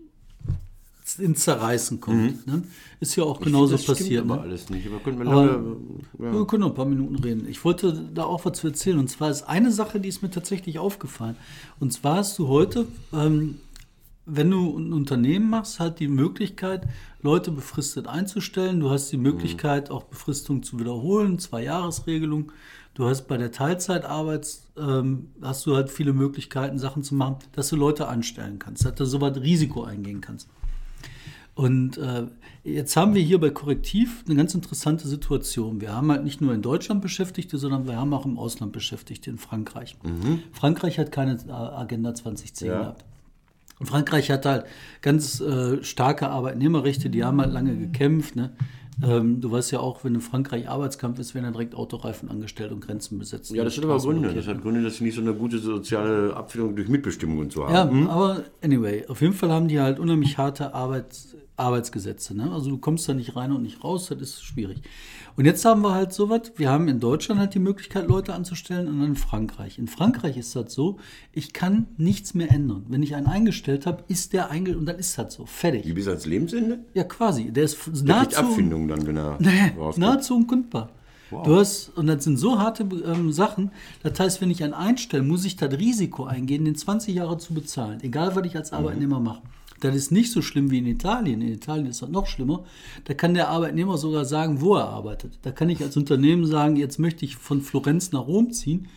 ins 1.19 1.43
Zerreißen 1.43 2.01
kommt. 2.01 2.45
Ne? 2.47 2.63
Ist 2.99 3.15
ja 3.15 3.23
auch 3.23 3.39
genauso 3.39 3.73
das 3.73 3.83
stimmt 3.83 3.99
passiert. 3.99 4.23
aber 4.25 4.35
ne? 4.37 4.41
alles 4.41 4.69
nicht. 4.69 4.87
Aber 4.87 4.99
könnte 4.99 5.19
man 5.23 5.27
Aber- 5.29 5.45
lange, 5.45 5.77
ja. 6.19 6.33
Wir 6.33 6.47
können 6.47 6.61
noch 6.61 6.69
ein 6.69 6.75
paar 6.75 6.85
Minuten 6.85 7.15
reden. 7.15 7.47
Ich 7.47 7.63
wollte 7.63 8.09
da 8.13 8.23
auch 8.25 8.43
was 8.43 8.57
zu 8.59 8.67
erzählen. 8.67 8.99
Und 8.99 9.07
zwar 9.07 9.29
ist 9.29 9.43
eine 9.43 9.71
Sache, 9.71 9.99
die 10.01 10.09
ist 10.09 10.21
mir 10.21 10.29
tatsächlich 10.29 10.79
aufgefallen. 10.79 11.37
Und 11.79 11.93
zwar 11.93 12.17
hast 12.17 12.37
du 12.39 12.49
heute, 12.49 12.87
ähm, 13.13 13.59
wenn 14.25 14.51
du 14.51 14.77
ein 14.77 14.91
Unternehmen 14.91 15.49
machst, 15.49 15.79
halt 15.79 15.99
die 16.01 16.09
Möglichkeit, 16.09 16.85
Leute 17.21 17.51
befristet 17.51 18.07
einzustellen. 18.07 18.81
Du 18.81 18.89
hast 18.89 19.09
die 19.09 19.17
Möglichkeit, 19.17 19.89
auch 19.89 20.03
Befristung 20.03 20.61
zu 20.61 20.77
wiederholen, 20.77 21.39
Zwei-Jahres-Regelung. 21.39 22.51
Du 22.97 23.07
hast 23.07 23.27
bei 23.27 23.37
der 23.37 23.51
Teilzeitarbeit, 23.51 24.57
ähm, 24.75 25.27
hast 25.43 25.67
du 25.67 25.75
halt 25.75 25.91
viele 25.91 26.13
Möglichkeiten, 26.13 26.79
Sachen 26.79 27.03
zu 27.03 27.13
machen, 27.13 27.37
dass 27.51 27.69
du 27.69 27.75
Leute 27.75 28.07
anstellen 28.07 28.57
kannst, 28.57 28.83
dass 28.85 28.95
du 28.95 29.05
so 29.05 29.21
weit 29.21 29.37
Risiko 29.37 29.83
eingehen 29.83 30.19
kannst. 30.19 30.49
Und 31.53 31.99
äh, 31.99 32.23
jetzt 32.63 32.97
haben 32.97 33.13
wir 33.13 33.21
hier 33.21 33.39
bei 33.39 33.51
Korrektiv 33.51 34.23
eine 34.25 34.35
ganz 34.35 34.55
interessante 34.55 35.07
Situation. 35.07 35.79
Wir 35.79 35.93
haben 35.93 36.11
halt 36.11 36.23
nicht 36.23 36.41
nur 36.41 36.55
in 36.55 36.63
Deutschland 36.63 37.03
Beschäftigte, 37.03 37.59
sondern 37.59 37.85
wir 37.85 37.97
haben 37.97 38.11
auch 38.15 38.25
im 38.25 38.39
Ausland 38.39 38.71
Beschäftigte, 38.71 39.29
in 39.29 39.37
Frankreich. 39.37 39.95
Frankreich 40.51 40.97
hat 40.97 41.11
keine 41.11 41.33
äh, 41.47 41.51
Agenda 41.51 42.15
2010 42.15 42.67
Ja. 42.67 42.79
gehabt. 42.79 43.05
Und 43.77 43.85
Frankreich 43.85 44.31
hat 44.31 44.47
halt 44.47 44.65
ganz 45.03 45.39
äh, 45.39 45.83
starke 45.83 46.29
Arbeitnehmerrechte, 46.29 47.11
die 47.11 47.23
haben 47.23 47.39
halt 47.39 47.53
lange 47.53 47.77
gekämpft. 47.77 48.35
Ne? 48.35 48.53
Ähm, 49.03 49.41
du 49.41 49.51
weißt 49.51 49.71
ja 49.71 49.79
auch, 49.79 50.03
wenn 50.03 50.15
in 50.15 50.21
Frankreich 50.21 50.67
Arbeitskampf 50.67 51.19
ist, 51.19 51.35
werden 51.35 51.45
ja 51.45 51.51
direkt 51.51 51.75
Autoreifen 51.75 52.29
angestellt 52.29 52.71
und 52.71 52.79
Grenzen 52.81 53.19
besetzt. 53.19 53.51
Ja, 53.51 53.63
das 53.63 53.77
hat 53.77 53.83
aber 53.83 53.97
Gründe. 53.99 54.33
Das 54.33 54.47
hat 54.47 54.61
Gründe, 54.61 54.81
dass 54.81 54.97
sie 54.97 55.03
nicht 55.03 55.15
so 55.15 55.21
eine 55.21 55.33
gute 55.35 55.59
soziale 55.59 56.35
Abfindung 56.35 56.75
durch 56.75 56.89
Mitbestimmung 56.89 57.37
und 57.37 57.51
so 57.51 57.61
Ja, 57.61 57.69
haben. 57.69 58.07
aber 58.09 58.43
anyway, 58.63 59.05
auf 59.07 59.21
jeden 59.21 59.33
Fall 59.33 59.51
haben 59.51 59.67
die 59.67 59.79
halt 59.79 59.99
unheimlich 59.99 60.37
harte 60.39 60.73
Arbeits, 60.73 61.35
Arbeitsgesetze. 61.57 62.35
Ne? 62.35 62.51
Also 62.51 62.69
du 62.71 62.77
kommst 62.79 63.07
da 63.07 63.13
nicht 63.13 63.35
rein 63.35 63.51
und 63.51 63.61
nicht 63.63 63.83
raus, 63.83 64.07
das 64.09 64.19
ist 64.21 64.43
schwierig. 64.43 64.81
Und 65.37 65.45
jetzt 65.45 65.63
haben 65.65 65.83
wir 65.83 65.93
halt 65.93 66.13
sowas, 66.13 66.51
wir 66.55 66.71
haben 66.71 66.87
in 66.87 66.99
Deutschland 66.99 67.39
halt 67.39 67.53
die 67.53 67.59
Möglichkeit, 67.59 68.07
Leute 68.07 68.33
anzustellen 68.33 68.87
und 68.87 69.03
in 69.03 69.15
Frankreich. 69.15 69.77
In 69.77 69.87
Frankreich 69.87 70.35
ist 70.35 70.55
das 70.55 70.73
so, 70.73 70.97
ich 71.31 71.53
kann 71.53 71.85
nichts 71.95 72.33
mehr 72.33 72.51
ändern. 72.51 72.87
Wenn 72.89 73.03
ich 73.03 73.13
einen 73.13 73.27
eingestellt 73.27 73.85
habe, 73.85 74.03
ist 74.07 74.33
der 74.33 74.49
eingestellt 74.49 74.79
und 74.79 74.87
dann 74.87 74.97
ist 74.97 75.15
das 75.15 75.35
so, 75.35 75.43
Wie 75.43 75.47
fertig. 75.47 75.93
bis 75.93 76.07
ans 76.07 76.25
Lebensende? 76.25 76.79
Ja, 76.95 77.03
quasi. 77.03 77.51
Der 77.51 77.65
ist 77.65 77.77
Der 77.85 78.15
nahezu, 78.15 78.39
Abfindung 78.39 78.87
dann, 78.87 79.15
er 79.15 79.37
Nee, 79.39 79.73
nahezu 79.97 80.35
unkündbar. 80.35 80.89
Du 81.29 81.55
hast, 81.57 81.89
und 81.95 82.07
das 82.07 82.23
sind 82.23 82.37
so 82.37 82.57
harte 82.57 82.87
ähm, 83.05 83.31
Sachen, 83.31 83.71
das 84.01 84.19
heißt, 84.19 84.41
wenn 84.41 84.49
ich 84.49 84.63
einen 84.63 84.73
einstelle, 84.73 85.21
muss 85.21 85.45
ich 85.45 85.55
das 85.55 85.71
Risiko 85.77 86.23
eingehen, 86.23 86.65
den 86.65 86.75
20 86.75 87.13
Jahre 87.13 87.37
zu 87.37 87.53
bezahlen, 87.53 87.99
egal 88.01 88.35
was 88.35 88.45
ich 88.45 88.55
als 88.55 88.73
Arbeitnehmer 88.73 89.19
mache. 89.19 89.41
Das 89.79 89.95
ist 89.95 90.11
nicht 90.11 90.31
so 90.31 90.41
schlimm 90.41 90.71
wie 90.71 90.79
in 90.79 90.85
Italien. 90.85 91.41
In 91.41 91.53
Italien 91.53 91.87
ist 91.87 92.01
das 92.01 92.09
noch 92.09 92.27
schlimmer. 92.27 92.63
Da 93.05 93.13
kann 93.13 93.33
der 93.33 93.49
Arbeitnehmer 93.49 93.97
sogar 93.97 94.25
sagen, 94.25 94.61
wo 94.61 94.75
er 94.75 94.89
arbeitet. 94.89 95.39
Da 95.43 95.51
kann 95.51 95.69
ich 95.69 95.81
als 95.81 95.97
Unternehmen 95.97 96.45
sagen, 96.45 96.75
jetzt 96.75 96.99
möchte 96.99 97.25
ich 97.25 97.35
von 97.35 97.61
Florenz 97.61 98.11
nach 98.11 98.27
Rom 98.27 98.51
ziehen. 98.51 98.87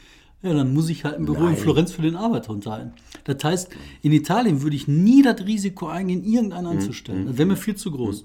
Ja, 0.42 0.54
dann 0.54 0.72
muss 0.72 0.88
ich 0.88 1.04
halt 1.04 1.16
ein 1.16 1.26
Büro 1.26 1.46
in 1.48 1.56
Florenz 1.56 1.92
für 1.92 2.00
den 2.00 2.16
Arbeiter 2.16 2.50
unterhalten. 2.50 2.92
Das 3.24 3.44
heißt, 3.44 3.68
in 4.00 4.12
Italien 4.12 4.62
würde 4.62 4.74
ich 4.74 4.88
nie 4.88 5.22
das 5.22 5.44
Risiko 5.44 5.86
eingehen, 5.86 6.24
irgendeinen 6.24 6.66
anzustellen. 6.66 7.26
Das 7.26 7.36
wäre 7.36 7.46
mir 7.46 7.56
viel 7.56 7.74
zu 7.74 7.90
groß. 7.90 8.24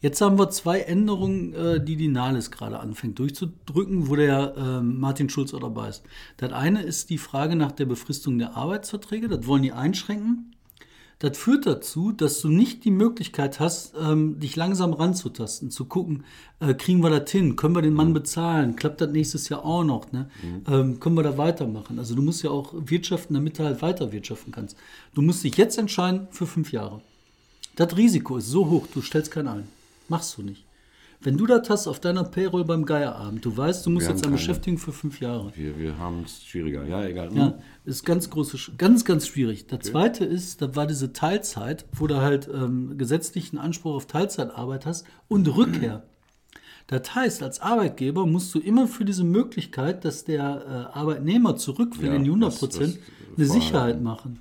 Jetzt 0.00 0.20
haben 0.20 0.38
wir 0.38 0.50
zwei 0.50 0.80
Änderungen, 0.80 1.54
äh, 1.54 1.82
die 1.82 1.96
die 1.96 2.08
Nahles 2.08 2.50
gerade 2.50 2.78
anfängt 2.78 3.18
durchzudrücken, 3.18 4.08
wo 4.08 4.16
der 4.16 4.54
ähm, 4.56 5.00
Martin 5.00 5.30
Schulz 5.30 5.54
auch 5.54 5.60
dabei 5.60 5.88
ist. 5.88 6.02
Das 6.36 6.52
eine 6.52 6.82
ist 6.82 7.08
die 7.08 7.16
Frage 7.16 7.56
nach 7.56 7.72
der 7.72 7.86
Befristung 7.86 8.38
der 8.38 8.54
Arbeitsverträge. 8.54 9.28
Das 9.28 9.46
wollen 9.46 9.62
die 9.62 9.72
einschränken. 9.72 10.53
Das 11.24 11.38
führt 11.38 11.64
dazu, 11.64 12.12
dass 12.12 12.42
du 12.42 12.48
nicht 12.48 12.84
die 12.84 12.90
Möglichkeit 12.90 13.58
hast, 13.58 13.94
ähm, 13.98 14.38
dich 14.40 14.56
langsam 14.56 14.92
ranzutasten, 14.92 15.70
zu 15.70 15.86
gucken, 15.86 16.24
äh, 16.60 16.74
kriegen 16.74 17.02
wir 17.02 17.08
das 17.08 17.30
hin, 17.30 17.56
können 17.56 17.74
wir 17.74 17.80
den 17.80 17.94
Mann 17.94 18.12
bezahlen, 18.12 18.76
klappt 18.76 19.00
das 19.00 19.10
nächstes 19.10 19.48
Jahr 19.48 19.64
auch 19.64 19.84
noch, 19.84 20.12
ne? 20.12 20.28
ähm, 20.68 21.00
können 21.00 21.16
wir 21.16 21.22
da 21.22 21.38
weitermachen. 21.38 21.98
Also 21.98 22.14
du 22.14 22.20
musst 22.20 22.42
ja 22.42 22.50
auch 22.50 22.74
wirtschaften, 22.76 23.32
damit 23.32 23.58
du 23.58 23.64
halt 23.64 23.80
weiter 23.80 24.12
wirtschaften 24.12 24.52
kannst. 24.52 24.76
Du 25.14 25.22
musst 25.22 25.42
dich 25.42 25.56
jetzt 25.56 25.78
entscheiden 25.78 26.28
für 26.30 26.46
fünf 26.46 26.72
Jahre. 26.72 27.00
Das 27.74 27.96
Risiko 27.96 28.36
ist 28.36 28.48
so 28.48 28.68
hoch, 28.68 28.86
du 28.92 29.00
stellst 29.00 29.30
keinen 29.30 29.48
ein. 29.48 29.68
Machst 30.08 30.36
du 30.36 30.42
nicht. 30.42 30.62
Wenn 31.24 31.36
du 31.38 31.46
das 31.46 31.68
hast 31.70 31.86
auf 31.88 32.00
deiner 32.00 32.22
Payroll 32.24 32.64
beim 32.64 32.84
Geierabend, 32.84 33.44
du 33.44 33.56
weißt, 33.56 33.84
du 33.86 33.90
musst 33.90 34.02
jetzt 34.06 34.10
haben 34.10 34.16
eine 34.18 34.22
keine. 34.24 34.36
Beschäftigung 34.36 34.78
für 34.78 34.92
fünf 34.92 35.20
Jahre. 35.20 35.52
Wir, 35.56 35.78
wir 35.78 35.98
haben 35.98 36.22
es 36.24 36.44
schwieriger. 36.44 36.84
Ja, 36.84 37.02
egal. 37.04 37.30
Hm. 37.30 37.36
Ja, 37.36 37.58
ist 37.86 38.04
ganz 38.04 38.28
große, 38.30 38.58
ganz, 38.76 39.04
ganz 39.06 39.26
schwierig. 39.26 39.66
Der 39.66 39.80
zweite 39.80 40.24
ist, 40.24 40.60
da 40.62 40.76
war 40.76 40.86
diese 40.86 41.12
Teilzeit, 41.14 41.86
wo 41.92 42.06
du 42.06 42.16
halt 42.20 42.48
ähm, 42.52 42.98
gesetzlichen 42.98 43.56
Anspruch 43.58 43.94
auf 43.94 44.06
Teilzeitarbeit 44.06 44.84
hast 44.86 45.06
und 45.28 45.48
Rückkehr. 45.48 46.02
Das 46.86 47.14
heißt, 47.14 47.42
als 47.42 47.60
Arbeitgeber 47.60 48.26
musst 48.26 48.54
du 48.54 48.58
immer 48.60 48.86
für 48.86 49.06
diese 49.06 49.24
Möglichkeit, 49.24 50.04
dass 50.04 50.24
der 50.24 50.90
äh, 50.94 50.98
Arbeitnehmer 50.98 51.56
zurück 51.56 51.98
will 52.02 52.08
Ja, 52.10 52.14
in 52.16 52.24
die 52.24 52.30
100 52.30 52.52
was- 52.52 52.58
Prozent, 52.58 52.98
eine. 53.38 53.46
Sicherheit 53.46 54.02
machen. 54.02 54.38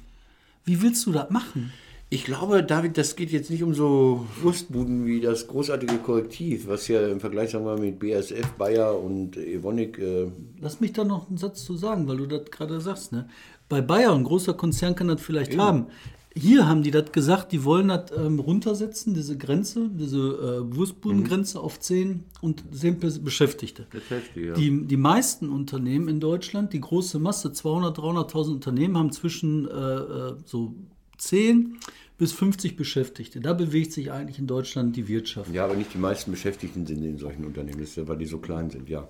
Wie 0.66 0.82
willst 0.82 1.06
du 1.06 1.14
das 1.14 1.30
machen? 1.30 1.72
Ich 2.14 2.26
glaube, 2.26 2.62
David, 2.64 2.96
das 3.00 3.16
geht 3.16 3.32
jetzt 3.32 3.50
nicht 3.50 3.64
um 3.64 3.74
so 3.74 4.28
Wurstbuden 4.44 5.08
wie 5.08 5.20
das 5.20 5.48
großartige 5.48 5.98
Korrektiv, 5.98 6.68
was 6.68 6.88
ja 6.88 7.08
im 7.08 7.20
Vergleich 7.20 7.50
sagen 7.50 7.66
wir, 7.66 7.76
mit 7.76 7.98
BASF, 7.98 8.52
Bayer 8.56 9.00
und 9.00 9.36
Evonik 9.36 9.98
äh, 9.98 10.28
Lass 10.62 10.80
mich 10.80 10.94
da 10.94 11.04
noch 11.04 11.28
einen 11.28 11.40
Satz 11.40 11.66
zu 11.66 11.76
sagen, 11.76 12.08
weil 12.08 12.18
du 12.18 12.28
das 12.28 12.52
gerade 12.52 12.80
sagst. 12.82 13.14
Ne? 13.14 13.28
Bei 13.68 13.82
Bayer, 13.82 14.14
ein 14.14 14.26
großer 14.26 14.54
Konzern 14.54 14.96
kann 14.96 15.08
das 15.08 15.22
vielleicht 15.22 15.58
haben. 15.58 15.88
Hier 16.36 16.68
haben 16.68 16.84
die 16.84 16.92
das 16.92 17.12
gesagt, 17.12 17.52
die 17.52 17.64
wollen 17.64 17.88
das 17.88 18.12
ähm, 18.16 18.38
runtersetzen, 18.38 19.16
diese 19.16 19.36
Grenze, 19.36 19.90
diese 19.92 20.20
äh, 20.20 20.76
Wurstbudengrenze 20.76 21.60
auf 21.60 21.80
10 21.80 22.26
und 22.42 22.64
10 22.72 23.00
Be- 23.00 23.20
Beschäftigte. 23.22 23.88
Beschäftigte, 23.90 24.40
ja. 24.40 24.54
Die, 24.54 24.86
die 24.86 24.98
meisten 24.98 25.50
Unternehmen 25.50 26.08
in 26.08 26.20
Deutschland, 26.20 26.74
die 26.74 26.82
große 26.82 27.18
Masse, 27.18 27.50
200.000, 27.50 27.96
300.000 28.30 28.52
Unternehmen, 28.52 28.98
haben 29.00 29.12
zwischen 29.12 29.68
äh, 29.68 29.72
äh, 29.72 30.34
so 30.46 30.76
10 31.18 31.78
bis 32.24 32.32
50 32.32 32.78
Beschäftigte. 32.78 33.42
Da 33.42 33.52
bewegt 33.52 33.92
sich 33.92 34.10
eigentlich 34.10 34.40
in 34.40 34.48
Deutschland 34.48 34.96
die 34.96 35.10
Wirtschaft. 35.10 35.54
Ja, 35.54 35.66
aber 35.66 35.76
nicht 35.76 35.94
die 35.94 35.98
meisten 35.98 36.32
Beschäftigten 36.32 36.86
sind 36.86 37.04
in 37.04 37.18
solchen 37.18 37.44
Unternehmen, 37.44 37.80
das 37.82 37.90
ist 37.90 37.98
ja, 37.98 38.08
weil 38.08 38.16
die 38.18 38.26
so 38.26 38.38
klein 38.38 38.70
sind, 38.70 38.88
ja. 38.88 39.10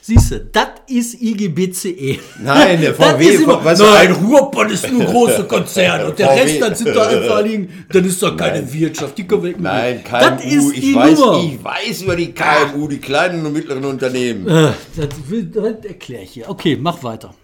Siehst 0.00 0.30
du, 0.30 0.40
das 0.40 0.68
ist 0.88 1.20
IGBCE. 1.20 2.18
Nein, 2.42 2.80
der 2.80 2.94
VW, 3.00 3.26
ist 3.26 3.42
immer, 3.42 3.62
was- 3.62 3.78
nein, 3.78 4.12
Ruhrpott 4.12 4.70
ist 4.70 4.86
ein 4.86 4.98
großer 4.98 5.44
Konzern 5.44 6.06
und 6.08 6.18
der 6.18 6.28
VW. 6.28 6.40
Rest, 6.40 6.62
das 6.62 6.78
sind 6.78 6.96
da 6.96 7.06
einfach 7.08 7.42
liegen, 7.44 7.68
das 7.92 8.06
ist 8.06 8.22
doch 8.22 8.34
keine 8.34 8.72
Wirtschaft, 8.72 9.18
die 9.18 9.26
können 9.26 9.42
wir. 9.42 9.58
Nein, 9.58 10.02
KMU, 10.02 10.70
ich 10.72 10.94
weiß, 10.94 11.18
Nummer. 11.18 11.44
ich 11.44 11.62
weiß 11.62 12.02
über 12.02 12.16
die 12.16 12.32
KMU, 12.32 12.88
die 12.88 12.96
kleinen 12.98 13.44
und 13.44 13.52
mittleren 13.52 13.84
Unternehmen. 13.84 14.48
Äh, 14.48 14.72
das, 14.96 15.08
das 15.52 15.84
erkläre 15.84 16.22
ich 16.22 16.30
hier. 16.30 16.48
Okay, 16.48 16.78
mach 16.80 17.02
weiter. 17.02 17.34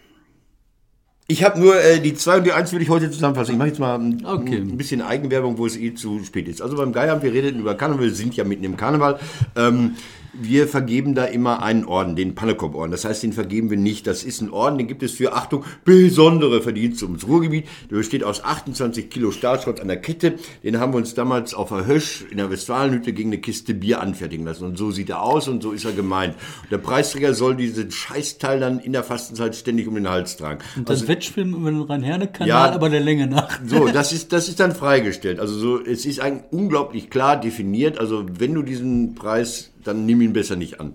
Ich 1.26 1.42
habe 1.42 1.58
nur 1.58 1.80
äh, 1.82 2.00
die 2.00 2.14
2 2.14 2.38
und 2.38 2.44
die 2.44 2.52
1 2.52 2.72
will 2.72 2.82
ich 2.82 2.90
heute 2.90 3.10
zusammenfassen. 3.10 3.52
Ich 3.52 3.58
mache 3.58 3.68
jetzt 3.68 3.80
mal 3.80 3.98
ein, 3.98 4.24
Okay. 4.26 4.56
ein 4.58 4.76
bisschen 4.76 5.00
Eigenwerbung, 5.00 5.56
wo 5.56 5.64
es 5.64 5.76
eh 5.76 5.94
zu 5.94 6.22
spät 6.22 6.48
ist. 6.48 6.60
Also 6.60 6.76
beim 6.76 6.92
Geier, 6.92 7.22
wir 7.22 7.32
redeten 7.32 7.60
über 7.60 7.74
Karneval, 7.74 8.04
wir 8.04 8.14
sind 8.14 8.36
ja 8.36 8.44
mitten 8.44 8.64
im 8.64 8.76
Karneval. 8.76 9.18
Ähm, 9.56 9.92
wir 10.40 10.68
vergeben 10.68 11.14
da 11.14 11.24
immer 11.24 11.62
einen 11.62 11.84
Orden, 11.84 12.16
den 12.16 12.34
Pannekop-Orden. 12.34 12.90
Das 12.90 13.04
heißt, 13.04 13.22
den 13.22 13.32
vergeben 13.32 13.70
wir 13.70 13.76
nicht. 13.76 14.06
Das 14.06 14.24
ist 14.24 14.40
ein 14.40 14.50
Orden, 14.50 14.78
den 14.78 14.88
gibt 14.88 15.02
es 15.02 15.12
für, 15.12 15.32
Achtung, 15.34 15.64
besondere 15.84 16.62
Verdienste 16.62 17.04
ums 17.06 17.26
Ruhrgebiet. 17.26 17.66
Der 17.90 17.96
besteht 17.96 18.24
aus 18.24 18.44
28 18.44 19.10
Kilo 19.10 19.30
Stahlschrott 19.30 19.80
an 19.80 19.88
der 19.88 19.98
Kette. 20.00 20.34
Den 20.62 20.78
haben 20.80 20.92
wir 20.92 20.98
uns 20.98 21.14
damals 21.14 21.54
auf 21.54 21.68
der 21.68 21.86
Hösch 21.86 22.24
in 22.30 22.36
der 22.38 22.50
Westfalenhütte 22.50 23.12
gegen 23.12 23.30
eine 23.30 23.38
Kiste 23.38 23.74
Bier 23.74 24.00
anfertigen 24.00 24.44
lassen. 24.44 24.64
Und 24.64 24.76
so 24.78 24.90
sieht 24.90 25.10
er 25.10 25.22
aus 25.22 25.48
und 25.48 25.62
so 25.62 25.72
ist 25.72 25.84
er 25.84 25.92
gemeint. 25.92 26.34
Und 26.62 26.72
der 26.72 26.78
Preisträger 26.78 27.34
soll 27.34 27.54
diesen 27.56 27.90
Scheißteil 27.90 28.60
dann 28.60 28.78
in 28.80 28.92
der 28.92 29.04
Fastenzeit 29.04 29.54
ständig 29.56 29.86
um 29.88 29.94
den 29.94 30.08
Hals 30.08 30.36
tragen. 30.36 30.60
Und 30.76 30.88
das 30.88 31.06
Wettschwimmen 31.08 31.54
über 31.54 31.70
den 31.70 31.82
Rhein-Herne-Kanal, 31.82 32.48
Ja. 32.48 32.72
aber 32.72 32.88
der 32.90 33.00
Länge 33.00 33.26
nach. 33.26 33.60
So, 33.66 33.88
das 33.88 34.12
ist, 34.12 34.32
das 34.32 34.48
ist 34.48 34.60
dann 34.60 34.74
freigestellt. 34.74 35.38
Also 35.40 35.54
so, 35.58 35.84
es 35.84 36.06
ist 36.06 36.20
eigentlich 36.20 36.44
unglaublich 36.50 37.10
klar 37.10 37.40
definiert. 37.40 37.98
Also 37.98 38.24
wenn 38.38 38.54
du 38.54 38.62
diesen 38.62 39.14
Preis, 39.14 39.70
dann 39.86 40.06
nimm 40.06 40.20
ihn 40.20 40.32
besser 40.32 40.56
nicht 40.56 40.80
an. 40.80 40.94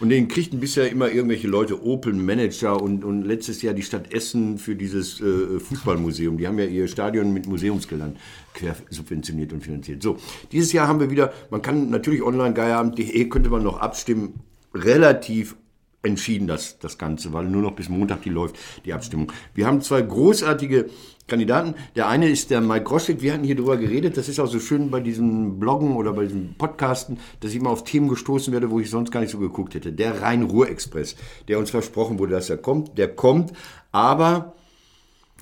Und 0.00 0.10
den 0.10 0.28
kriegten 0.28 0.60
bisher 0.60 0.90
immer 0.90 1.10
irgendwelche 1.10 1.48
Leute, 1.48 1.82
Opel 1.84 2.12
Manager 2.12 2.80
und, 2.80 3.04
und 3.04 3.22
letztes 3.22 3.62
Jahr 3.62 3.74
die 3.74 3.82
Stadt 3.82 4.12
Essen 4.12 4.58
für 4.58 4.76
dieses 4.76 5.20
äh, 5.20 5.58
Fußballmuseum. 5.58 6.38
Die 6.38 6.46
haben 6.46 6.58
ja 6.58 6.66
ihr 6.66 6.86
Stadion 6.86 7.32
mit 7.32 7.48
Museumsgeldern 7.48 8.16
quer 8.54 8.76
subventioniert 8.90 9.52
und 9.52 9.64
finanziert. 9.64 10.02
So, 10.02 10.18
dieses 10.52 10.72
Jahr 10.72 10.86
haben 10.86 11.00
wir 11.00 11.10
wieder, 11.10 11.32
man 11.50 11.62
kann 11.62 11.90
natürlich 11.90 12.22
online 12.22 12.54
geierabend.de 12.54 13.28
könnte 13.28 13.50
man 13.50 13.64
noch 13.64 13.80
abstimmen, 13.80 14.34
relativ 14.72 15.56
entschieden 16.02 16.46
das, 16.46 16.78
das 16.78 16.98
Ganze, 16.98 17.32
weil 17.32 17.46
nur 17.46 17.62
noch 17.62 17.72
bis 17.72 17.88
Montag 17.88 18.22
die 18.22 18.30
läuft, 18.30 18.56
die 18.84 18.92
Abstimmung. 18.92 19.32
Wir 19.54 19.66
haben 19.66 19.80
zwei 19.80 20.00
großartige 20.00 20.88
Kandidaten. 21.26 21.74
Der 21.94 22.08
eine 22.08 22.28
ist 22.28 22.50
der 22.50 22.60
Mike 22.60 22.84
Groschek, 22.84 23.20
wir 23.20 23.34
hatten 23.34 23.44
hier 23.44 23.56
drüber 23.56 23.76
geredet, 23.76 24.16
das 24.16 24.28
ist 24.28 24.40
auch 24.40 24.46
so 24.46 24.60
schön 24.60 24.90
bei 24.90 25.00
diesen 25.00 25.58
Bloggen 25.58 25.96
oder 25.96 26.12
bei 26.12 26.24
diesen 26.24 26.54
Podcasten, 26.56 27.18
dass 27.40 27.50
ich 27.50 27.58
immer 27.58 27.70
auf 27.70 27.84
Themen 27.84 28.08
gestoßen 28.08 28.52
werde, 28.52 28.70
wo 28.70 28.80
ich 28.80 28.90
sonst 28.90 29.10
gar 29.10 29.20
nicht 29.20 29.30
so 29.30 29.38
geguckt 29.38 29.74
hätte. 29.74 29.92
Der 29.92 30.22
Rhein-Ruhr-Express, 30.22 31.16
der 31.48 31.58
uns 31.58 31.70
versprochen 31.70 32.18
wurde, 32.18 32.32
dass 32.32 32.48
er 32.48 32.58
kommt, 32.58 32.96
der 32.96 33.14
kommt, 33.14 33.52
aber 33.92 34.54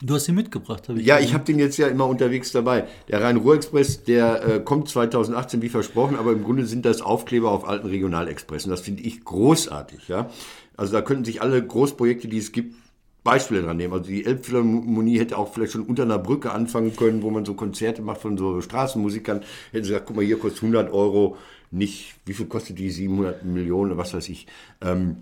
Du 0.03 0.15
hast 0.15 0.29
ihn 0.29 0.35
mitgebracht, 0.35 0.89
habe 0.89 1.01
ich 1.01 1.07
ja, 1.07 1.19
ich 1.19 1.33
habe 1.33 1.45
den 1.45 1.59
jetzt 1.59 1.79
ja 1.79 1.87
immer 1.87 2.07
unterwegs 2.07 2.53
dabei. 2.53 2.87
Der 3.09 3.23
Rhein-Ruhr-Express, 3.23 4.05
der 4.05 4.45
äh, 4.45 4.61
kommt 4.61 4.91
2018 4.91 5.63
wie 5.63 5.71
versprochen, 5.71 6.17
aber 6.17 6.33
im 6.33 6.45
Grunde 6.45 6.67
sind 6.67 6.85
das 6.85 7.01
Aufkleber 7.01 7.51
auf 7.51 7.67
alten 7.67 7.87
Regionalexpressen. 7.87 8.71
Das 8.71 8.83
finde 8.83 9.03
ich 9.05 9.25
großartig. 9.25 10.09
Ja? 10.09 10.29
Also 10.77 10.93
da 10.93 11.01
könnten 11.01 11.25
sich 11.25 11.41
alle 11.41 11.65
Großprojekte, 11.65 12.29
die 12.29 12.39
es 12.39 12.53
gibt, 12.53 12.75
Beispiele 13.25 13.63
dran 13.63 13.79
nehmen. 13.79 13.95
Also 13.95 14.05
die 14.05 14.25
Elbphilharmonie 14.25 15.19
hätte 15.19 15.39
auch 15.39 15.53
vielleicht 15.53 15.73
schon 15.73 15.83
unter 15.83 16.03
einer 16.03 16.19
Brücke 16.19 16.53
anfangen 16.53 16.95
können, 16.95 17.23
wo 17.23 17.31
man 17.31 17.45
so 17.45 17.55
Konzerte 17.55 18.03
macht 18.03 18.21
von 18.21 18.37
so 18.37 18.61
Straßenmusikern. 18.61 19.43
Hätten 19.73 19.85
sie 19.85 19.91
gesagt, 19.91 20.07
guck 20.07 20.17
mal, 20.17 20.25
hier 20.25 20.39
kostet 20.39 20.63
100 20.63 20.93
Euro, 20.93 21.39
nicht, 21.71 22.15
wie 22.25 22.35
viel 22.35 22.47
kostet 22.47 22.79
die 22.79 22.91
700 22.91 23.45
Millionen, 23.45 23.97
was 23.97 24.15
weiß 24.15 24.29
ich. 24.29 24.47
Ähm, 24.81 25.17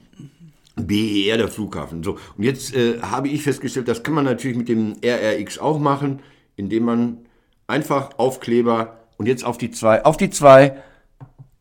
BER, 0.77 1.37
der 1.37 1.49
Flughafen. 1.49 2.03
So, 2.03 2.19
und 2.37 2.45
jetzt 2.45 2.75
äh, 2.75 3.01
habe 3.01 3.29
ich 3.29 3.43
festgestellt, 3.43 3.89
das 3.89 4.03
kann 4.03 4.15
man 4.15 4.25
natürlich 4.25 4.57
mit 4.57 4.69
dem 4.69 4.95
RRX 5.05 5.59
auch 5.59 5.79
machen, 5.79 6.21
indem 6.57 6.85
man 6.85 7.19
einfach 7.67 8.19
Aufkleber 8.19 8.99
und 9.17 9.27
jetzt 9.27 9.45
auf 9.45 9.59
die 9.59 9.71
zwei, 9.71 10.05
auf 10.05 10.17
die 10.17 10.31
zwei, 10.31 10.77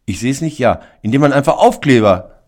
ich 0.06 0.19
sehe 0.19 0.32
es 0.32 0.41
nicht, 0.41 0.58
ja, 0.58 0.82
indem 1.02 1.21
man 1.21 1.34
einfach 1.34 1.58
Aufkleber 1.58 2.41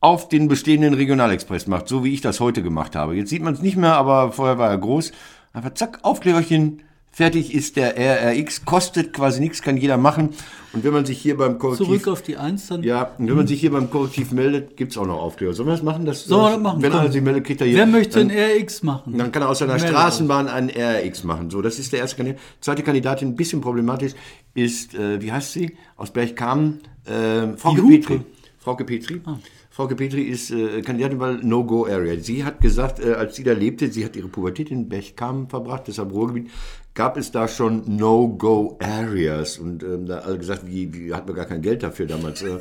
auf 0.00 0.28
den 0.28 0.48
bestehenden 0.48 0.94
Regionalexpress 0.94 1.66
macht, 1.66 1.88
so 1.88 2.04
wie 2.04 2.14
ich 2.14 2.20
das 2.20 2.40
heute 2.40 2.62
gemacht 2.62 2.94
habe. 2.94 3.16
Jetzt 3.16 3.30
sieht 3.30 3.42
man 3.42 3.54
es 3.54 3.62
nicht 3.62 3.76
mehr, 3.76 3.94
aber 3.94 4.32
vorher 4.32 4.58
war 4.58 4.70
er 4.70 4.78
groß. 4.78 5.12
Einfach 5.52 5.74
zack, 5.74 6.00
Aufkleberchen, 6.02 6.82
fertig 7.16 7.54
ist 7.54 7.76
der 7.76 7.96
RRX, 7.96 8.66
kostet 8.66 9.14
quasi 9.14 9.40
nichts, 9.40 9.62
kann 9.62 9.78
jeder 9.78 9.96
machen. 9.96 10.34
Und 10.74 10.84
wenn 10.84 10.92
man 10.92 11.06
sich 11.06 11.16
hier 11.16 11.38
beim 11.38 11.58
Korrektiv... 11.58 11.86
Zurück 11.86 12.08
auf 12.08 12.20
die 12.20 12.36
Eins, 12.36 12.66
dann. 12.66 12.82
Ja, 12.82 13.12
und 13.16 13.26
wenn 13.26 13.36
man 13.36 13.46
sich 13.46 13.58
hier 13.58 13.72
beim 13.72 13.90
Korrektiv 13.90 14.32
meldet, 14.32 14.76
gibt 14.76 14.92
es 14.92 14.98
auch 14.98 15.06
noch 15.06 15.22
Aufkleber. 15.22 15.54
Sollen 15.54 15.66
wir 15.66 15.72
das 15.72 15.82
machen? 15.82 16.04
Das, 16.04 16.24
Sollen 16.24 16.44
wir 16.44 16.50
das 16.50 16.62
machen? 16.62 16.82
Wenn 16.82 16.92
er 16.92 17.10
sich 17.10 17.22
meldet, 17.22 17.44
kriegt 17.44 17.62
er 17.62 17.68
hier. 17.68 17.78
Wer 17.78 17.86
möchte 17.86 18.18
dann, 18.18 18.30
ein 18.30 18.60
RX 18.60 18.82
machen? 18.82 19.16
dann 19.16 19.32
kann 19.32 19.40
er 19.40 19.48
aus 19.48 19.60
seiner 19.60 19.78
Straßenbahn 19.78 20.46
einen 20.48 20.68
RX 20.68 21.24
machen. 21.24 21.48
So, 21.48 21.62
das 21.62 21.78
ist 21.78 21.94
der 21.94 22.00
erste 22.00 22.16
Kandidat. 22.16 22.42
Zweite 22.60 22.82
Kandidatin, 22.82 23.28
ein 23.28 23.36
bisschen 23.36 23.62
problematisch, 23.62 24.12
ist, 24.52 24.94
äh, 24.94 25.22
wie 25.22 25.32
heißt 25.32 25.54
sie? 25.54 25.74
Aus 25.96 26.10
Berchtesgaden, 26.10 26.80
äh, 27.06 27.46
Hupe. 27.64 27.82
Petri. 27.88 28.20
Frauke 28.58 28.84
Petri. 28.84 29.22
Frauke 29.70 29.94
Petri 29.94 30.22
ist 30.22 30.50
äh, 30.50 30.82
Kandidatin 30.82 31.18
bei 31.18 31.32
No-Go-Area. 31.32 32.18
Sie 32.20 32.44
hat 32.44 32.60
gesagt, 32.60 32.98
äh, 32.98 33.12
als 33.12 33.36
sie 33.36 33.44
da 33.44 33.52
lebte, 33.52 33.90
sie 33.90 34.04
hat 34.04 34.16
ihre 34.16 34.28
Pubertät 34.28 34.70
in 34.70 34.88
Berchtesgaden 34.90 35.48
verbracht, 35.48 35.84
deshalb 35.86 36.12
Ruhrgebiet, 36.12 36.50
gab 36.96 37.16
es 37.16 37.30
da 37.30 37.46
schon 37.46 37.84
No-Go-Areas. 37.86 39.58
Und 39.58 39.84
ähm, 39.84 40.06
da 40.06 40.20
alle 40.20 40.38
gesagt, 40.38 40.66
wie, 40.66 40.92
wie 40.92 41.14
hatten 41.14 41.28
wir 41.28 41.34
gar 41.34 41.44
kein 41.44 41.62
Geld 41.62 41.84
dafür 41.84 42.06
damals. 42.06 42.42
Äh, 42.42 42.58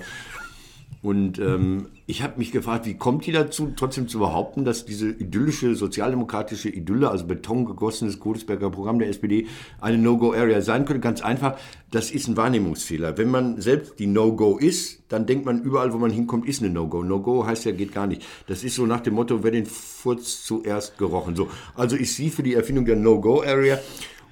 und 1.01 1.37
ähm, 1.37 1.89
ich 2.07 2.23
habe 2.23 2.39
mich 2.39 2.51
gefragt, 2.51 2.87
wie 2.87 2.95
kommt 2.95 3.27
die 3.27 3.31
dazu, 3.31 3.71
trotzdem 3.75 4.07
zu 4.07 4.17
behaupten, 4.17 4.65
dass 4.65 4.85
diese 4.85 5.09
idyllische, 5.09 5.75
sozialdemokratische 5.75 6.67
Idylle, 6.67 7.11
also 7.11 7.27
betongegossenes 7.27 8.19
Godesberger 8.19 8.71
Programm 8.71 8.97
der 8.97 9.09
SPD, 9.09 9.45
eine 9.79 9.99
No-Go-Area 9.99 10.61
sein 10.61 10.85
könnte? 10.85 11.01
Ganz 11.01 11.21
einfach, 11.21 11.59
das 11.91 12.09
ist 12.09 12.27
ein 12.27 12.37
Wahrnehmungsfehler. 12.37 13.19
Wenn 13.19 13.29
man 13.29 13.61
selbst 13.61 13.99
die 13.99 14.07
No-Go 14.07 14.57
ist, 14.57 15.03
dann 15.07 15.27
denkt 15.27 15.45
man, 15.45 15.61
überall, 15.61 15.93
wo 15.93 15.99
man 15.99 16.09
hinkommt, 16.09 16.47
ist 16.47 16.63
eine 16.63 16.71
No-Go. 16.71 17.03
No-Go 17.03 17.45
heißt 17.45 17.65
ja, 17.65 17.71
geht 17.71 17.93
gar 17.93 18.07
nicht. 18.07 18.25
Das 18.47 18.63
ist 18.63 18.73
so 18.73 18.87
nach 18.87 19.01
dem 19.01 19.13
Motto, 19.13 19.43
wer 19.43 19.51
den 19.51 19.67
Furz 19.67 20.43
zuerst 20.43 20.97
gerochen. 20.97 21.35
So, 21.35 21.49
also 21.75 21.95
ist 21.95 22.15
sie 22.15 22.31
für 22.31 22.41
die 22.41 22.55
Erfindung 22.55 22.85
der 22.85 22.95
No-Go-Area. 22.95 23.79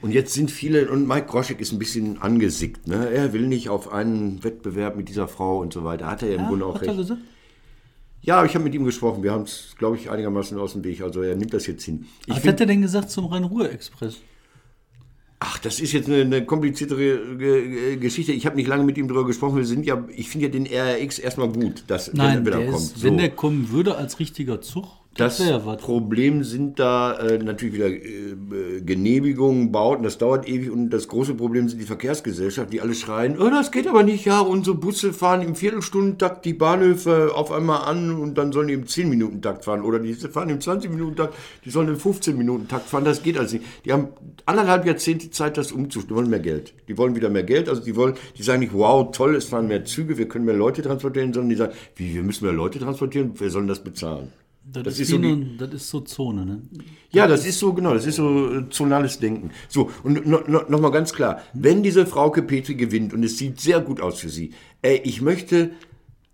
Und 0.04 0.12
jetzt 0.12 0.34
sind 0.34 0.52
viele, 0.52 0.90
und 0.92 1.08
Mike 1.08 1.26
Groschek 1.28 1.60
ist 1.62 1.72
ein 1.72 1.80
bisschen 1.80 2.22
angesickt, 2.22 2.88
ne? 2.88 3.10
Er 3.10 3.34
will 3.34 3.48
nicht 3.48 3.70
auf 3.70 3.92
einen 3.92 4.44
Wettbewerb 4.44 4.96
mit 4.98 5.10
dieser 5.10 5.28
Frau 5.28 5.60
und 5.60 5.74
so 5.74 5.84
weiter. 5.84 6.08
Hat 6.08 6.22
er 6.24 6.30
ja 6.34 6.40
im 6.42 6.48
Grunde 6.48 6.66
auch 6.66 6.76
er 6.76 6.82
recht. 6.88 6.98
gesagt? 6.98 7.22
Ja, 8.22 8.46
ich 8.46 8.54
habe 8.54 8.64
mit 8.64 8.74
ihm 8.76 8.84
gesprochen. 8.86 9.24
Wir 9.24 9.32
haben 9.32 9.44
es, 9.44 9.76
glaube 9.78 9.96
ich, 9.98 10.10
einigermaßen 10.10 10.58
aus 10.60 10.74
dem 10.74 10.84
Weg. 10.84 11.02
Also 11.02 11.22
er 11.22 11.36
nimmt 11.36 11.54
das 11.54 11.68
jetzt 11.68 11.84
hin. 11.84 12.06
Ich 12.26 12.36
Was 12.36 12.46
hat 12.46 12.60
er 12.60 12.66
denn 12.68 12.82
gesagt 12.82 13.10
zum 13.12 13.26
Rhein-Ruhr-Express? 13.26 14.18
ach, 15.46 15.58
das 15.60 15.82
ist 15.82 15.92
jetzt 15.92 16.08
eine, 16.08 16.22
eine 16.22 16.46
kompliziertere 16.46 17.36
Ge- 17.38 17.98
Geschichte. 17.98 18.32
Ich 18.32 18.46
habe 18.46 18.56
nicht 18.56 18.68
lange 18.68 18.86
mit 18.86 18.98
ihm 18.98 19.10
darüber 19.10 19.26
gesprochen. 19.28 19.58
Wir 19.58 19.66
sind 19.66 19.86
ja, 19.86 20.02
ich 20.16 20.30
finde 20.30 20.46
ja 20.48 20.52
den 20.54 20.66
RRX 20.66 21.20
erstmal 21.20 21.50
gut, 21.50 21.84
dass 21.88 22.14
Nein, 22.14 22.46
wenn 22.46 22.54
er 22.54 22.60
der 22.60 22.68
kommt. 22.72 22.82
ist, 22.82 23.04
wenn 23.04 23.14
So. 23.16 23.20
der 23.20 23.30
kommen 23.32 23.70
würde 23.70 23.96
als 23.98 24.20
richtiger 24.20 24.62
Zug, 24.62 24.86
das, 25.16 25.38
Das 25.38 25.66
was. 25.66 25.78
Problem 25.78 26.44
sind 26.44 26.80
da 26.80 27.14
äh, 27.14 27.38
natürlich 27.38 27.76
wieder 27.76 27.88
äh, 27.88 28.82
Genehmigungen, 28.82 29.72
Bauten, 29.72 30.04
das 30.04 30.18
dauert 30.18 30.48
ewig 30.48 30.72
und 30.72 30.90
das 30.90 31.08
große 31.08 31.36
Problem 31.36 31.70
sind 31.70 31.80
die 31.80 31.86
Verkehrsgesellschaften, 31.86 32.72
die 32.72 32.82
alle 32.82 32.96
schreien, 32.96 33.38
oh, 33.40 33.50
das 33.50 33.72
geht 33.72 33.88
aber 33.88 34.02
nicht, 34.02 34.26
ja, 34.26 34.40
unsere 34.40 34.76
Busse 34.76 35.14
fahren 35.14 35.42
im 35.42 35.56
Viertelstundentakt 35.56 36.46
die 36.46 36.54
Bahnhöfe 36.54 37.32
auf 37.36 37.52
einmal 37.52 37.84
an 37.84 38.12
und 38.12 38.40
dann 38.40 38.52
sollen 38.52 38.70
die 38.70 38.74
im 38.74 38.86
10-Minuten-Takt 38.86 39.66
fahren 39.66 39.82
oder 39.82 40.00
die 40.00 40.14
fahren 40.16 40.50
im 40.50 40.60
20-Minuten-Takt, 40.60 41.36
die 41.64 41.70
sollen 41.70 41.90
im 41.90 41.98
15-Minuten-Takt 41.98 42.90
fahren, 42.90 43.06
das 43.06 43.22
geht 43.22 43.38
also 43.38 43.58
nicht. 43.58 43.68
Die 43.86 43.94
haben 43.94 44.10
anderthalb 44.48 44.86
Jahrzehnte 44.86 45.30
Zeit, 45.30 45.58
das 45.58 45.72
umzustellen, 45.72 46.10
die 46.10 46.16
wollen 46.16 46.30
mehr 46.32 46.40
Geld. 46.40 46.74
Die 46.88 46.98
wollen 46.98 47.16
wieder 47.16 47.30
mehr 47.30 47.44
Geld, 47.44 47.70
also 47.70 47.84
die 47.84 47.96
wollen, 47.96 48.16
die 48.38 48.44
sagen 48.44 48.62
nicht, 48.62 48.74
wow, 48.74 49.12
toll, 49.12 49.36
es 49.36 49.46
fahren 49.46 49.68
mehr 49.68 49.86
Züge, 49.86 50.18
wir 50.18 50.28
können 50.28 50.46
mehr 50.46 50.56
Leute 50.56 50.82
transportieren, 50.82 51.34
sondern 51.34 51.50
die 51.50 51.56
sagen, 51.56 51.74
wie, 51.96 52.16
wir 52.16 52.24
müssen 52.24 52.46
mehr 52.46 52.54
Leute 52.54 52.80
transportieren, 52.80 53.34
wer 53.38 53.50
soll 53.52 53.68
das 53.68 53.84
bezahlen? 53.84 54.32
Das, 54.66 54.84
das 54.84 55.00
ist, 55.00 55.10
so 55.10 55.18
die- 55.18 55.58
das 55.58 55.74
ist 55.74 55.90
so 55.90 56.00
Zone, 56.02 56.46
ne? 56.46 56.62
Ja, 57.12 57.28
das 57.28 57.46
ist 57.46 57.60
so, 57.60 57.74
genau, 57.74 57.94
das 57.94 58.06
ist 58.06 58.16
so 58.16 58.54
äh, 58.54 58.70
zonales 58.70 59.20
Denken. 59.20 59.52
So, 59.68 59.92
und 60.04 60.26
no, 60.26 60.40
no, 60.48 60.62
nochmal 60.70 60.92
ganz 60.92 61.14
klar, 61.14 61.42
wenn 61.54 61.84
diese 61.84 62.06
Frauke 62.06 62.42
Petri 62.42 62.76
gewinnt, 62.76 63.14
und 63.14 63.24
es 63.24 63.38
sieht 63.38 63.60
sehr 63.60 63.82
gut 63.82 64.00
aus 64.02 64.20
für 64.20 64.30
sie, 64.30 64.54
ey, 64.82 65.02
ich 65.04 65.22
möchte 65.22 65.72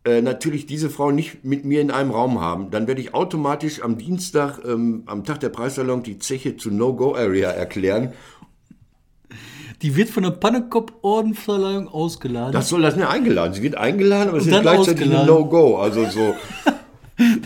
äh, 0.06 0.22
natürlich 0.22 0.68
diese 0.68 0.90
Frau 0.90 1.12
nicht 1.12 1.44
mit 1.44 1.66
mir 1.66 1.82
in 1.82 1.92
einem 1.92 2.12
Raum 2.12 2.40
haben, 2.40 2.70
dann 2.72 2.88
werde 2.88 3.02
ich 3.02 3.14
automatisch 3.14 3.82
am 3.82 3.98
Dienstag, 3.98 4.60
ähm, 4.64 5.04
am 5.08 5.24
Tag 5.26 5.40
der 5.42 5.50
Preisverleihung, 5.50 6.04
die 6.04 6.20
Zeche 6.20 6.56
zu 6.56 6.70
No-Go-Area 6.72 7.50
erklären. 7.50 8.14
Die 9.82 9.96
wird 9.96 10.10
von 10.10 10.24
der 10.24 10.32
Pannekop-Ordenverleihung 10.32 11.88
ausgeladen. 11.88 12.52
Das 12.54 12.70
soll 12.70 12.82
das 12.82 12.96
nicht 12.96 13.08
eingeladen. 13.08 13.54
Sie 13.54 13.62
wird 13.64 13.76
eingeladen, 13.76 14.30
aber 14.30 14.38
es 14.38 14.46
ist 14.46 14.62
gleichzeitig 14.62 15.10
ein. 15.14 15.26
No-Go. 15.26 15.78
Also 15.78 16.06
so. 16.06 16.36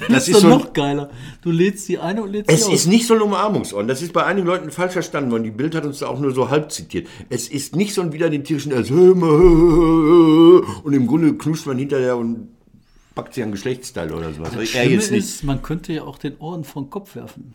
das 0.10 0.28
ist 0.28 0.44
doch 0.44 0.50
noch 0.50 0.74
geiler. 0.74 1.10
Du 1.42 1.52
lädst 1.52 1.88
die 1.90 2.00
eine 2.00 2.24
und 2.24 2.32
lädst 2.32 2.52
Es 2.52 2.66
die 2.66 2.74
aus. 2.74 2.80
ist 2.82 2.88
nicht 2.88 3.08
so 3.08 3.14
ein 3.16 3.22
Umarmungsorden. 3.22 3.88
Das 3.88 4.02
ist 4.02 4.14
bei 4.14 4.26
einigen 4.26 4.48
Leuten 4.48 4.72
falsch 4.72 4.94
verstanden 4.94 5.32
worden. 5.32 5.44
Die 5.44 5.52
Bild 5.52 5.76
hat 5.76 5.86
uns 5.86 6.00
da 6.00 6.08
auch 6.08 6.20
nur 6.20 6.34
so 6.34 6.50
halb 6.50 6.72
zitiert. 6.72 7.08
Es 7.30 7.48
ist 7.48 7.76
nicht 7.76 7.94
so 7.94 8.02
ein 8.02 8.14
wieder 8.14 8.30
den 8.30 8.44
tierischen. 8.44 8.74
Und 8.74 10.94
im 10.94 11.08
Grunde 11.08 11.34
knuscht 11.38 11.66
man 11.66 11.78
hinterher 11.78 12.18
und 12.18 12.50
packt 13.16 13.34
sich 13.34 13.44
ein 13.44 13.52
Geschlechtsteil 13.52 14.12
oder 14.12 14.34
sowas. 14.34 14.52
das 14.56 14.70
Schlimme 14.70 14.96
ist, 14.96 15.44
man 15.44 15.62
könnte 15.62 15.94
ja 15.94 16.04
auch 16.04 16.18
den 16.18 16.36
Orden 16.40 16.64
vor 16.64 16.84
den 16.84 16.90
Kopf 16.90 17.16
werfen. 17.16 17.54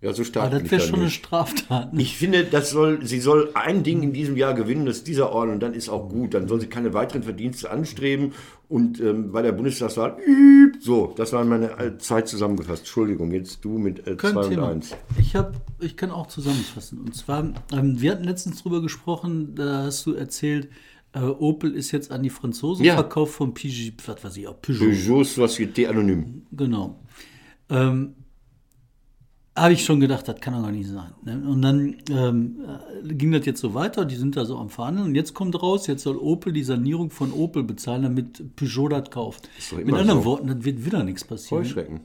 Ja, 0.00 0.12
so 0.12 0.22
stark 0.22 0.46
Aber 0.52 0.60
das 0.60 0.70
wäre 0.70 0.80
schon 0.80 0.94
eine 0.96 1.04
nicht. 1.06 1.14
Straftat. 1.16 1.92
ne? 1.92 2.00
Ich 2.00 2.16
finde, 2.16 2.44
das 2.44 2.70
soll, 2.70 3.04
sie 3.04 3.18
soll 3.18 3.50
ein 3.54 3.82
Ding 3.82 4.02
in 4.04 4.12
diesem 4.12 4.36
Jahr 4.36 4.54
gewinnen, 4.54 4.86
das 4.86 4.98
ist 4.98 5.08
dieser 5.08 5.32
Orden, 5.32 5.50
und 5.54 5.60
dann 5.60 5.74
ist 5.74 5.88
auch 5.88 6.08
gut. 6.08 6.34
Dann 6.34 6.46
soll 6.46 6.60
sie 6.60 6.68
keine 6.68 6.94
weiteren 6.94 7.24
Verdienste 7.24 7.68
anstreben. 7.70 8.32
Und 8.68 9.00
ähm, 9.00 9.32
bei 9.32 9.42
der 9.42 9.50
Bundestagswahl, 9.52 10.16
übt. 10.24 10.78
so, 10.80 11.14
das 11.16 11.32
waren 11.32 11.48
meine 11.48 11.70
äh, 11.78 11.98
zwei 11.98 12.22
zusammengefasst. 12.22 12.82
Entschuldigung, 12.82 13.32
jetzt 13.32 13.64
du 13.64 13.76
mit 13.78 14.06
äh, 14.06 14.14
Kein 14.14 14.34
zwei 14.34 14.44
und 14.44 14.50
Thema. 14.50 14.68
eins. 14.68 14.94
Ich, 15.18 15.34
hab, 15.34 15.54
ich 15.80 15.96
kann 15.96 16.12
auch 16.12 16.28
zusammenfassen. 16.28 17.00
Und 17.00 17.16
zwar, 17.16 17.52
ähm, 17.72 18.00
wir 18.00 18.12
hatten 18.12 18.24
letztens 18.24 18.62
drüber 18.62 18.80
gesprochen, 18.82 19.54
da 19.56 19.84
hast 19.84 20.06
du 20.06 20.14
erzählt, 20.14 20.68
Äh, 21.14 21.20
Opel 21.20 21.72
ist 21.74 21.90
jetzt 21.90 22.12
an 22.12 22.22
die 22.22 22.28
Franzosen 22.28 22.84
Ja. 22.84 22.92
verkauft 22.94 23.32
von 23.32 23.54
Peugeot, 23.54 23.94
was 24.06 24.22
weiß 24.22 24.36
ich, 24.36 24.46
auch 24.46 24.60
Peugeot. 24.60 24.84
Peugeot 24.84 25.22
Société 25.22 25.88
Anonyme. 25.88 26.26
Genau. 26.52 27.00
Ähm, 27.70 28.12
habe 29.60 29.72
ich 29.72 29.84
schon 29.84 30.00
gedacht, 30.00 30.28
das 30.28 30.40
kann 30.40 30.54
doch 30.54 30.62
gar 30.62 30.72
nicht 30.72 30.88
sein. 30.88 31.12
Ne? 31.24 31.42
Und 31.48 31.62
dann 31.62 31.96
ähm, 32.10 32.56
äh, 33.04 33.14
ging 33.14 33.32
das 33.32 33.46
jetzt 33.46 33.60
so 33.60 33.74
weiter, 33.74 34.04
die 34.04 34.16
sind 34.16 34.36
da 34.36 34.44
so 34.44 34.58
am 34.58 34.70
Verhandeln 34.70 35.08
und 35.08 35.14
jetzt 35.14 35.34
kommt 35.34 35.60
raus, 35.62 35.86
jetzt 35.86 36.02
soll 36.02 36.16
Opel 36.16 36.52
die 36.52 36.64
Sanierung 36.64 37.10
von 37.10 37.32
Opel 37.32 37.62
bezahlen, 37.62 38.02
damit 38.02 38.56
Peugeot 38.56 38.88
das 38.88 39.10
kauft. 39.10 39.48
Doch 39.70 39.78
Mit 39.78 39.94
anderen 39.94 40.20
so. 40.20 40.24
Worten, 40.24 40.48
das 40.48 40.64
wird 40.64 40.84
wieder 40.84 41.02
nichts 41.04 41.24
passieren. 41.24 41.64
Heuschrecken. 41.64 42.00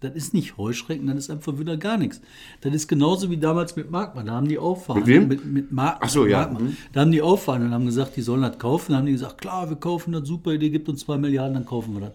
Das 0.00 0.14
ist 0.14 0.32
nicht 0.32 0.56
Heuschrecken, 0.56 1.08
das 1.08 1.16
ist 1.16 1.30
einfach 1.30 1.58
wieder 1.58 1.76
gar 1.76 1.98
nichts. 1.98 2.20
Das 2.60 2.72
ist 2.72 2.86
genauso 2.86 3.30
wie 3.30 3.36
damals 3.36 3.74
mit 3.74 3.90
Markmann. 3.90 4.26
Da 4.26 4.32
haben 4.32 4.46
die 4.46 4.58
auch 4.58 4.76
verhandelt. 4.80 5.22
wem? 5.22 5.28
Mit, 5.28 5.44
mit 5.44 5.72
Mark, 5.72 5.98
Ach 6.00 6.08
so, 6.08 6.24
ja. 6.24 6.42
Markmann. 6.42 6.76
Da 6.92 7.00
haben 7.00 7.10
die 7.10 7.18
verhandelt 7.18 7.70
und 7.70 7.74
haben 7.74 7.86
gesagt, 7.86 8.16
die 8.16 8.22
sollen 8.22 8.42
das 8.42 8.58
kaufen. 8.58 8.92
Dann 8.92 8.98
haben 8.98 9.06
die 9.06 9.12
gesagt, 9.12 9.40
klar, 9.40 9.68
wir 9.68 9.76
kaufen 9.76 10.12
das, 10.12 10.28
super 10.28 10.52
Idee, 10.52 10.70
gibt 10.70 10.88
uns 10.88 11.00
zwei 11.00 11.18
Milliarden, 11.18 11.54
dann 11.54 11.66
kaufen 11.66 11.94
wir 11.94 12.00
das. 12.02 12.12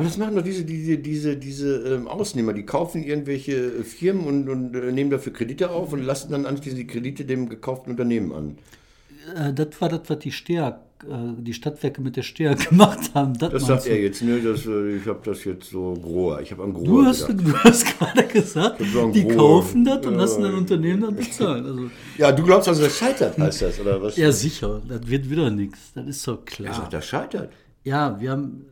Aber 0.00 0.08
das 0.08 0.16
machen 0.18 0.34
doch 0.34 0.42
diese, 0.42 0.64
diese, 0.64 0.96
diese, 0.98 1.36
diese 1.36 1.94
ähm, 1.94 2.08
Ausnehmer, 2.08 2.52
die 2.54 2.64
kaufen 2.64 3.02
irgendwelche 3.04 3.52
äh, 3.52 3.84
Firmen 3.84 4.26
und, 4.26 4.48
und 4.48 4.74
äh, 4.74 4.92
nehmen 4.92 5.10
dafür 5.10 5.32
Kredite 5.32 5.70
auf 5.70 5.92
und 5.92 6.02
lassen 6.02 6.32
dann 6.32 6.46
anschließend 6.46 6.80
die 6.80 6.86
Kredite 6.86 7.24
dem 7.24 7.48
gekauften 7.48 7.90
Unternehmen 7.92 8.32
an. 8.32 8.58
Äh, 9.36 9.52
das 9.52 9.68
war 9.80 9.88
das, 9.90 10.00
was 10.08 10.18
die 10.20 10.32
Steag, 10.32 10.76
äh, 11.04 11.14
die 11.38 11.52
Stadtwerke 11.52 12.00
mit 12.00 12.16
der 12.16 12.22
Steag 12.22 12.68
gemacht 12.70 13.10
haben. 13.14 13.36
Das, 13.38 13.50
Das 13.52 13.66
sagt 13.66 13.84
du? 13.86 13.90
er 13.90 14.00
jetzt, 14.00 14.22
ne? 14.22 14.40
Das, 14.40 14.64
äh, 14.66 14.96
ich 14.96 15.06
habe 15.06 15.20
das 15.24 15.44
jetzt 15.44 15.68
so 15.70 15.92
groher. 15.92 16.40
Ich 16.40 16.50
habe 16.50 16.62
an 16.62 16.72
groher 16.72 16.86
Du 17.02 17.04
hast, 17.06 17.26
gedacht. 17.26 17.46
du 17.46 17.54
hast 17.58 17.98
gerade 17.98 18.26
gesagt, 18.26 18.80
die 19.14 19.22
Grohr. 19.24 19.36
kaufen 19.36 19.84
das 19.84 20.06
und 20.06 20.12
Ja. 20.14 20.18
lassen 20.18 20.44
ein 20.44 20.54
Unternehmen 20.54 21.02
dann 21.02 21.14
bezahlen. 21.16 21.66
Also, 21.66 21.90
Ja, 22.18 22.32
du 22.32 22.42
glaubst 22.42 22.68
also, 22.68 22.82
das 22.84 22.96
scheitert, 22.96 23.36
heißt 23.38 23.60
das, 23.62 23.78
oder 23.80 24.00
was? 24.00 24.16
ja, 24.16 24.32
sicher, 24.32 24.80
das 24.88 25.06
wird 25.06 25.28
wieder 25.28 25.50
nichts. 25.50 25.92
Das 25.94 26.06
ist 26.06 26.26
doch 26.26 26.38
Er 26.38 26.44
klar. 26.46 26.74
sagt, 26.74 26.92
das 26.94 27.04
scheitert. 27.06 27.52
Ja, 27.84 28.18
wir 28.18 28.30
haben. 28.30 28.64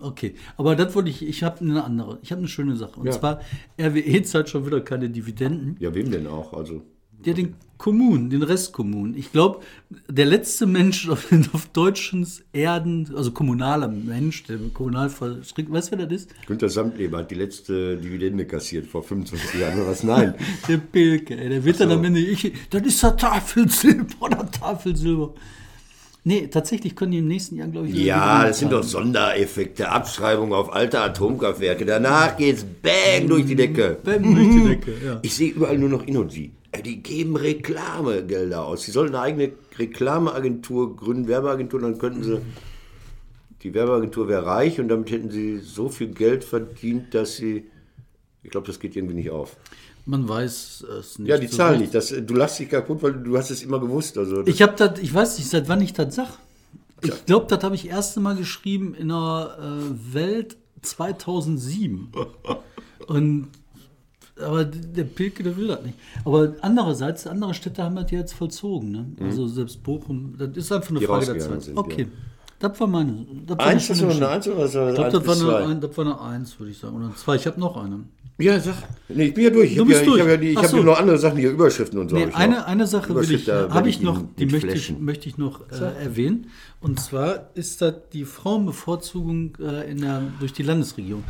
Okay, 0.00 0.34
aber 0.56 0.76
das 0.76 0.94
wollte 0.94 1.10
ich. 1.10 1.22
Ich 1.26 1.42
habe 1.42 1.60
eine 1.60 1.82
andere. 1.84 2.18
Ich 2.22 2.30
habe 2.30 2.40
eine 2.40 2.48
schöne 2.48 2.76
Sache. 2.76 3.00
Und 3.00 3.06
Ja. 3.06 3.12
zwar, 3.12 3.40
RWE 3.80 4.22
zahlt 4.22 4.48
schon 4.48 4.66
wieder 4.66 4.80
keine 4.80 5.08
Dividenden. 5.10 5.76
Ja, 5.80 5.94
wem 5.94 6.10
denn 6.10 6.26
auch? 6.26 6.52
Also, 6.52 6.82
Ja, 7.24 7.32
den 7.34 7.54
Kommunen, 7.78 8.30
den 8.30 8.42
Restkommunen. 8.42 9.16
Ich 9.16 9.30
glaube, 9.30 9.60
der 10.08 10.26
letzte 10.26 10.66
Mensch 10.66 11.08
auf, 11.08 11.30
auf 11.52 11.66
Deutschens 11.68 12.42
Erden, 12.52 13.08
also 13.14 13.30
kommunaler 13.30 13.86
Mensch, 13.88 14.42
der 14.44 14.58
kommunal 14.74 15.08
verstrickt, 15.08 15.70
weißt 15.70 15.92
du, 15.92 15.98
wer 15.98 16.06
das 16.06 16.22
ist? 16.22 16.30
Günter 16.46 16.68
Samtleber 16.68 17.18
hat 17.18 17.30
die 17.30 17.36
letzte 17.36 17.96
Dividende 17.96 18.44
kassiert 18.44 18.86
vor 18.86 19.02
25 19.04 19.60
Jahren 19.60 19.78
oder 19.80 19.88
was? 19.90 20.02
Nein. 20.02 20.34
Der 20.68 20.78
Pilke, 20.78 21.36
ey, 21.38 21.48
der 21.48 21.64
wird 21.64 21.78
dann 21.80 21.92
am 21.92 22.02
Ende, 22.04 22.18
ich, 22.20 22.52
das 22.70 22.82
ist 22.82 23.02
der 23.02 23.16
Tafelsilber 23.16 24.14
oder 24.20 24.50
Tafelsilber. 24.50 25.34
Nee, 26.24 26.46
tatsächlich 26.46 26.94
können 26.94 27.10
die 27.12 27.18
im 27.18 27.26
nächsten 27.26 27.56
Jahr, 27.56 27.66
glaube 27.66 27.88
ich, 27.88 27.94
Ja, 27.96 28.46
das 28.46 28.60
sind 28.60 28.70
doch. 28.72 28.84
Sondereffekte, 28.84 29.88
Abschreibung 29.90 30.52
auf 30.52 30.72
alte 30.72 31.00
Atomkraftwerke. 31.00 31.84
Danach 31.84 32.36
geht's 32.36 32.64
bang 32.64 33.26
durch 33.28 33.44
die 33.46 33.56
Decke. 33.56 33.98
Bäm, 34.04 34.22
durch 34.34 34.48
die 34.50 34.68
Decke, 34.68 34.94
ja. 35.04 35.18
Ich 35.22 35.34
sehe 35.34 35.50
überall 35.50 35.78
nur 35.78 35.88
noch 35.88 36.06
Innogy. 36.06 36.52
Äh, 36.70 36.82
Die 36.82 37.02
geben 37.02 37.34
Reklamegelder 37.34 38.64
aus. 38.64 38.84
Sie 38.84 38.92
sollen 38.92 39.08
eine 39.08 39.20
eigene 39.20 39.52
Reklameagentur 39.78 40.96
gründen, 40.96 41.26
Werbeagentur, 41.26 41.80
dann 41.80 41.98
könnten 41.98 42.22
sie. 42.22 42.38
Die 43.64 43.74
Werbeagentur 43.74 44.28
wäre 44.28 44.46
reich 44.46 44.78
und 44.78 44.88
damit 44.88 45.10
hätten 45.10 45.30
sie 45.30 45.58
so 45.58 45.88
viel 45.88 46.08
Geld 46.08 46.44
verdient, 46.44 47.14
dass 47.14 47.36
sie. 47.36 47.64
Ich 48.44 48.50
glaube, 48.50 48.66
das 48.68 48.78
geht 48.78 48.94
irgendwie 48.96 49.14
nicht 49.14 49.30
auf. 49.30 49.56
Man 50.04 50.28
weiß 50.28 50.84
es 51.00 51.18
nicht. 51.18 51.28
Ja, 51.28 51.38
die 51.38 51.46
so 51.46 51.56
zahlen 51.58 51.80
recht. 51.80 51.92
nicht. 51.92 51.94
Das, 51.94 52.08
du 52.26 52.34
lachst 52.34 52.58
dich 52.58 52.68
kaputt, 52.68 53.02
weil 53.02 53.12
du 53.12 53.36
hast 53.36 53.50
es 53.50 53.62
immer 53.62 53.78
gewusst. 53.78 54.18
Also, 54.18 54.44
Ich 54.46 54.60
habe 54.62 54.74
das, 54.76 54.98
ich 55.00 55.12
weiß 55.14 55.38
nicht, 55.38 55.48
seit 55.48 55.68
wann 55.68 55.80
ich 55.80 55.92
das 55.92 56.14
sag. 56.14 56.28
Ich 57.04 57.26
glaube, 57.26 57.46
das 57.48 57.62
habe 57.64 57.74
ich 57.74 57.88
erste 57.88 58.20
Mal 58.20 58.36
geschrieben 58.36 58.94
in 58.94 59.08
der 59.08 59.58
äh, 59.60 60.14
Welt 60.14 60.56
2007. 60.82 62.08
Und 63.06 63.48
aber 64.40 64.64
der 64.64 65.04
Pilke, 65.04 65.42
der 65.42 65.56
will 65.56 65.68
das 65.68 65.82
nicht. 65.82 65.96
Aber 66.24 66.54
andererseits, 66.62 67.26
andere 67.26 67.54
Städte 67.54 67.82
haben 67.82 67.96
das 67.96 68.10
ja 68.10 68.18
jetzt 68.18 68.32
vollzogen. 68.32 68.90
Ne? 68.90 69.06
Also 69.20 69.46
selbst 69.46 69.82
Bochum, 69.82 70.34
das 70.38 70.56
ist 70.56 70.72
einfach 70.72 70.90
eine 70.90 71.00
Die 71.00 71.06
Frage 71.06 71.26
der 71.26 71.38
Zeit. 71.38 71.62
sind, 71.62 71.76
okay, 71.76 72.02
ja. 72.02 72.08
das 72.58 72.80
war 72.80 72.86
meine. 72.86 73.26
Das 73.46 73.58
war 73.58 73.66
eins 73.66 73.90
eine 73.90 74.10
eine. 74.10 74.28
Eins 74.28 74.48
oder 74.48 74.58
was 74.58 74.74
war 74.74 74.88
Ich 74.88 74.94
glaube, 74.96 75.10
das, 75.26 75.46
war 75.46 75.56
eine 75.58 75.66
ein- 75.66 75.80
das 75.80 75.96
war 75.96 76.04
eine 76.06 76.20
Eins, 76.20 76.58
würde 76.58 76.72
ich 76.72 76.78
sagen. 76.78 76.96
Oder 76.96 77.14
zwei. 77.14 77.36
Ich 77.36 77.46
habe 77.46 77.60
noch 77.60 77.76
eine. 77.76 78.00
Ja, 78.38 78.58
sag. 78.58 78.74
Nee, 79.08 79.26
ich 79.26 79.34
bin 79.34 79.44
ja 79.44 79.50
durch. 79.50 79.72
Ich 79.72 79.78
habe 79.78 79.92
ja, 79.92 80.00
ich 80.02 80.08
hab 80.08 80.26
ja, 80.26 80.36
die- 80.36 80.48
ich 80.50 80.58
Ach 80.58 80.62
hab 80.62 80.70
so. 80.70 80.78
ja 80.78 80.82
noch 80.84 80.98
andere 80.98 81.18
Sachen 81.18 81.38
hier, 81.38 81.50
Überschriften 81.50 81.98
und 81.98 82.08
so. 82.08 82.16
Nee, 82.16 82.26
eine, 82.32 82.66
eine 82.66 82.86
Sache 82.86 83.14
will 83.14 83.30
ich, 83.30 83.48
habe 83.48 83.88
ich 83.88 84.00
noch, 84.00 84.22
die 84.38 84.46
möchte 84.46 84.72
ich, 84.72 84.98
möchte 84.98 85.28
ich 85.28 85.38
noch 85.38 85.60
äh, 85.70 86.02
erwähnen. 86.02 86.46
Und 86.80 86.98
zwar 86.98 87.50
ist 87.54 87.82
das 87.82 87.94
die 88.12 88.24
Frauenbevorzugung 88.24 89.56
äh, 89.60 89.90
in 89.90 90.00
der, 90.00 90.22
durch 90.40 90.52
die 90.52 90.62
Landesregierung. 90.62 91.24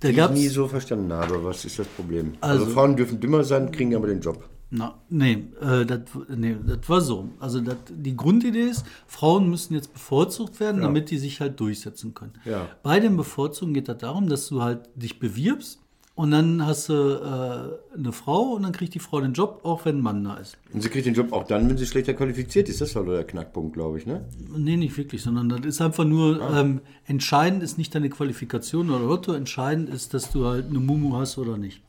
Da 0.00 0.08
Die 0.08 0.18
ich 0.18 0.30
nie 0.30 0.48
so 0.48 0.68
verstanden 0.68 1.12
habe. 1.12 1.42
Was 1.44 1.64
ist 1.64 1.78
das 1.78 1.86
Problem? 1.88 2.32
Also, 2.40 2.64
Also- 2.64 2.74
Frauen 2.74 2.96
dürfen 2.96 3.20
dümmer 3.20 3.44
sein, 3.44 3.70
kriegen 3.70 3.94
aber 3.94 4.06
den 4.08 4.20
Job. 4.20 4.42
Na, 4.70 4.98
nee, 5.08 5.44
äh, 5.62 5.86
das, 5.86 6.00
nee, 6.36 6.54
das 6.66 6.88
war 6.88 7.00
so. 7.00 7.30
Also 7.40 7.60
das, 7.62 7.76
die 7.90 8.14
Grundidee 8.14 8.64
ist, 8.68 8.84
Frauen 9.06 9.48
müssen 9.48 9.72
jetzt 9.74 9.94
bevorzugt 9.94 10.60
werden, 10.60 10.82
damit 10.82 11.10
die 11.10 11.16
sich 11.16 11.40
halt 11.40 11.58
durchsetzen 11.58 12.12
können. 12.12 12.34
Ja. 12.44 12.66
Bei 12.82 13.00
den 13.00 13.16
Bevorzugungen 13.16 13.72
geht 13.74 13.88
das 13.88 13.96
darum, 13.98 14.28
dass 14.28 14.46
du 14.48 14.60
halt 14.62 14.80
dich 14.94 15.18
bewirbst 15.18 15.78
und 16.18 16.32
dann 16.32 16.66
hast 16.66 16.88
du 16.88 16.94
äh, 16.94 17.96
eine 17.96 18.10
Frau 18.12 18.54
und 18.54 18.64
dann 18.64 18.72
kriegt 18.72 18.92
die 18.92 18.98
Frau 18.98 19.20
den 19.20 19.34
Job, 19.34 19.60
auch 19.62 19.84
wenn 19.84 19.98
ein 19.98 20.02
Mann 20.02 20.24
da 20.24 20.34
ist. 20.34 20.58
Und 20.72 20.80
sie 20.82 20.88
kriegt 20.88 21.06
den 21.06 21.14
Job 21.14 21.32
auch 21.32 21.44
dann, 21.44 21.68
wenn 21.70 21.78
sie 21.78 21.86
schlechter 21.86 22.12
qualifiziert 22.12 22.68
ist. 22.68 22.80
Das 22.80 22.96
war 22.96 23.04
der 23.04 23.22
Knackpunkt, 23.22 23.72
glaube 23.74 23.98
ich, 23.98 24.06
ne? 24.06 24.24
Nee, 24.56 24.76
nicht 24.76 24.96
wirklich, 24.98 25.22
sondern 25.22 25.48
das 25.48 25.60
ist 25.64 25.80
einfach 25.80 26.04
nur, 26.04 26.42
Ah. 26.42 26.60
ähm, 26.60 26.80
entscheidend 27.06 27.62
ist 27.62 27.78
nicht 27.78 27.94
deine 27.94 28.10
Qualifikation 28.10 28.90
oder 28.90 29.04
Lotto, 29.04 29.32
entscheidend 29.32 29.88
ist, 29.90 30.12
dass 30.12 30.32
du 30.32 30.44
halt 30.46 30.66
eine 30.70 30.80
Mumu 30.80 31.16
hast 31.16 31.38
oder 31.38 31.56
nicht. 31.56 31.82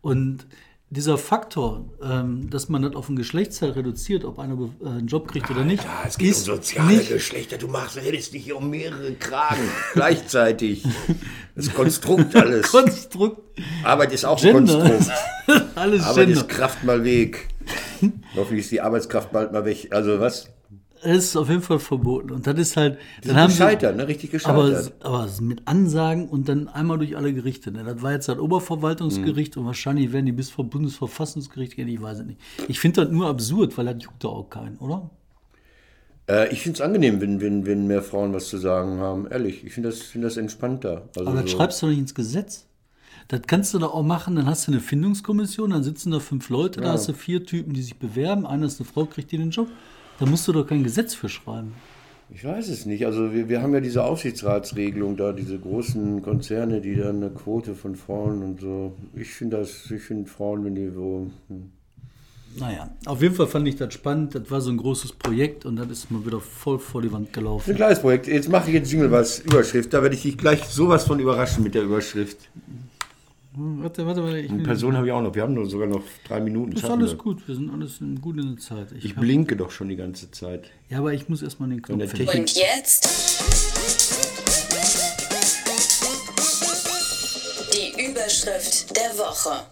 Und 0.00 0.46
dieser 0.90 1.18
Faktor, 1.18 1.84
ähm, 2.02 2.48
dass 2.48 2.68
man 2.70 2.82
das 2.82 2.94
auf 2.94 3.08
ein 3.10 3.16
Geschlechtsteil 3.16 3.70
reduziert, 3.72 4.24
ob 4.24 4.38
einer 4.38 4.54
äh, 4.82 4.86
einen 4.88 5.06
Job 5.06 5.28
kriegt 5.28 5.50
oder 5.50 5.62
nicht, 5.64 5.84
Ja, 5.84 6.04
es 6.06 6.16
geht 6.16 6.30
ist 6.30 6.48
um 6.48 6.56
soziale 6.56 6.96
nicht, 6.96 7.08
Geschlechter. 7.10 7.58
Du 7.58 7.68
machst, 7.68 7.96
redest 7.96 8.32
dich 8.32 8.44
hier 8.44 8.56
um 8.56 8.70
mehrere 8.70 9.12
Kragen 9.14 9.68
gleichzeitig. 9.94 10.84
Das 11.54 11.72
Konstrukt 11.74 12.34
alles. 12.34 12.66
Konstrukt, 12.70 13.42
Arbeit 13.84 14.12
ist 14.12 14.24
auch 14.24 14.40
Gender. 14.40 14.78
Konstrukt. 14.80 15.18
alles 15.74 16.02
Arbeit 16.04 16.26
Gender. 16.26 16.40
ist 16.40 16.48
Kraft 16.48 16.84
mal 16.84 17.04
weg. 17.04 17.48
Hoffentlich 18.34 18.64
ist 18.64 18.70
die 18.72 18.80
Arbeitskraft 18.80 19.30
bald 19.30 19.52
mal 19.52 19.64
weg. 19.66 19.88
Also 19.90 20.20
was? 20.20 20.48
Es 21.02 21.24
ist 21.26 21.36
auf 21.36 21.48
jeden 21.48 21.62
Fall 21.62 21.78
verboten. 21.78 22.30
Und 22.32 22.46
das 22.46 22.58
ist 22.58 22.76
halt, 22.76 22.98
Die 23.22 23.28
sind 23.28 23.36
gescheitert, 23.46 23.96
ne? 23.96 24.08
Richtig 24.08 24.30
gescheitert. 24.32 24.92
Aber, 25.00 25.24
aber 25.24 25.30
mit 25.40 25.62
Ansagen 25.66 26.28
und 26.28 26.48
dann 26.48 26.68
einmal 26.68 26.98
durch 26.98 27.16
alle 27.16 27.32
Gerichte. 27.32 27.70
Ne? 27.70 27.84
Das 27.84 28.02
war 28.02 28.12
jetzt 28.12 28.28
das 28.28 28.38
Oberverwaltungsgericht 28.38 29.54
Mhm. 29.56 29.60
und 29.62 29.66
wahrscheinlich 29.66 30.12
werden 30.12 30.26
die 30.26 30.32
bis 30.32 30.50
vor 30.50 30.64
Bundesverfassungsgericht 30.64 31.76
gehen, 31.76 31.88
ich 31.88 32.00
weiß 32.02 32.18
es 32.20 32.26
nicht. 32.26 32.40
Ich 32.68 32.80
finde 32.80 33.04
das 33.04 33.12
nur 33.12 33.28
absurd, 33.28 33.76
weil 33.78 33.84
das 33.86 34.02
juckt 34.02 34.24
doch 34.24 34.32
auch 34.34 34.50
keinen, 34.50 34.76
oder? 34.78 35.10
Äh, 36.28 36.52
ich 36.52 36.62
finde 36.62 36.76
es 36.76 36.80
angenehm, 36.80 37.20
wenn, 37.20 37.40
wenn, 37.40 37.64
wenn 37.66 37.86
mehr 37.86 38.02
Frauen 38.02 38.32
was 38.32 38.48
zu 38.48 38.58
sagen 38.58 38.98
haben. 38.98 39.26
Ehrlich, 39.30 39.64
ich 39.64 39.72
finde 39.72 39.90
das, 39.90 40.00
find 40.02 40.24
das 40.24 40.36
entspannter. 40.36 41.08
Also 41.16 41.30
Aber 41.30 41.42
das 41.42 41.50
so- 41.50 41.56
schreibst 41.56 41.80
du 41.82 41.86
doch 41.86 41.90
nicht 41.90 42.00
ins 42.00 42.14
Gesetz. 42.14 42.66
Das 43.28 43.42
kannst 43.46 43.74
du 43.74 43.78
doch 43.78 43.92
auch 43.92 44.02
machen, 44.02 44.36
dann 44.36 44.46
hast 44.46 44.66
du 44.66 44.72
eine 44.72 44.80
Findungskommission, 44.80 45.70
dann 45.70 45.82
sitzen 45.82 46.10
da 46.12 46.18
fünf 46.18 46.48
Leute, 46.48 46.80
da 46.80 46.92
hast 46.92 47.08
du 47.08 47.12
vier 47.12 47.44
Typen, 47.44 47.74
die 47.74 47.82
sich 47.82 47.98
bewerben, 47.98 48.46
einer 48.46 48.64
ist 48.66 48.80
eine 48.80 48.88
Frau, 48.88 49.04
kriegt 49.04 49.30
die 49.32 49.36
den 49.36 49.50
Job. 49.50 49.68
Da 50.18 50.26
musst 50.26 50.46
du 50.48 50.52
doch 50.52 50.66
kein 50.66 50.82
Gesetz 50.82 51.14
für 51.14 51.28
schreiben. 51.28 51.72
Ich 52.30 52.44
weiß 52.44 52.68
es 52.68 52.84
nicht. 52.84 53.06
Also 53.06 53.32
wir, 53.32 53.48
wir 53.48 53.62
haben 53.62 53.72
ja 53.72 53.80
diese 53.80 54.04
Aufsichtsratsregelung 54.04 55.16
da, 55.16 55.32
diese 55.32 55.58
großen 55.58 56.22
Konzerne, 56.22 56.80
die 56.80 56.96
dann 56.96 57.16
eine 57.16 57.30
Quote 57.30 57.74
von 57.74 57.96
Frauen 57.96 58.42
und 58.42 58.60
so. 58.60 58.92
Ich 59.14 59.30
finde 59.30 59.58
das, 59.58 59.90
ich 59.90 60.02
finde 60.02 60.28
Frauen, 60.28 60.64
wenn 60.64 60.74
die 60.74 60.90
so. 60.90 61.30
hm. 61.48 61.70
Naja, 62.58 62.90
auf 63.06 63.22
jeden 63.22 63.34
Fall 63.34 63.46
fand 63.46 63.68
ich 63.68 63.76
das 63.76 63.94
spannend. 63.94 64.34
Das 64.34 64.50
war 64.50 64.60
so 64.60 64.70
ein 64.70 64.78
großes 64.78 65.12
Projekt 65.12 65.64
und 65.64 65.76
dann 65.76 65.90
ist 65.90 66.10
mal 66.10 66.24
wieder 66.26 66.40
voll 66.40 66.78
vor 66.78 67.02
die 67.02 67.12
Wand 67.12 67.28
Ein 67.28 67.32
gelaufen. 67.32 67.74
kleines 67.76 68.00
Projekt. 68.00 68.26
Jetzt 68.26 68.48
mache 68.48 68.68
ich 68.68 68.74
jetzt 68.74 68.90
Jingle 68.90 69.10
was, 69.10 69.38
Überschrift. 69.40 69.92
Da 69.92 70.02
werde 70.02 70.14
ich 70.16 70.22
dich 70.22 70.36
gleich 70.36 70.64
sowas 70.64 71.04
von 71.04 71.20
überraschen 71.20 71.62
mit 71.62 71.74
der 71.74 71.82
Überschrift. 71.82 72.38
Warte, 73.60 74.06
warte, 74.06 74.22
warte. 74.22 74.38
Ich 74.38 74.50
Eine 74.50 74.62
Person 74.62 74.96
habe 74.96 75.06
ich 75.06 75.12
auch 75.12 75.20
noch. 75.22 75.34
Wir 75.34 75.42
haben 75.42 75.54
nur 75.54 75.66
sogar 75.68 75.88
noch 75.88 76.02
drei 76.26 76.40
Minuten. 76.40 76.72
ist 76.72 76.80
Schaffen 76.80 77.00
alles 77.00 77.12
wir. 77.12 77.18
gut, 77.18 77.46
wir 77.48 77.54
sind 77.56 77.70
alles 77.70 78.00
in, 78.00 78.20
gut 78.20 78.38
in 78.38 78.54
der 78.54 78.58
Zeit. 78.58 78.92
Ich 78.96 79.04
Ich 79.06 79.10
hab, 79.16 79.20
blinke 79.20 79.56
doch 79.56 79.70
schon 79.72 79.88
die 79.88 79.96
ganze 79.96 80.30
Zeit. 80.30 80.70
ja, 80.90 80.98
aber 80.98 81.12
ich 81.12 81.28
muss 81.28 81.42
erstmal 81.42 81.68
den 81.68 81.82
Knopf 81.82 82.10
finden. 82.12 82.38
Und 82.40 82.54
jetzt 82.54 83.08
die 87.74 88.06
Überschrift 88.10 88.96
der 88.96 89.18
Woche. 89.18 89.64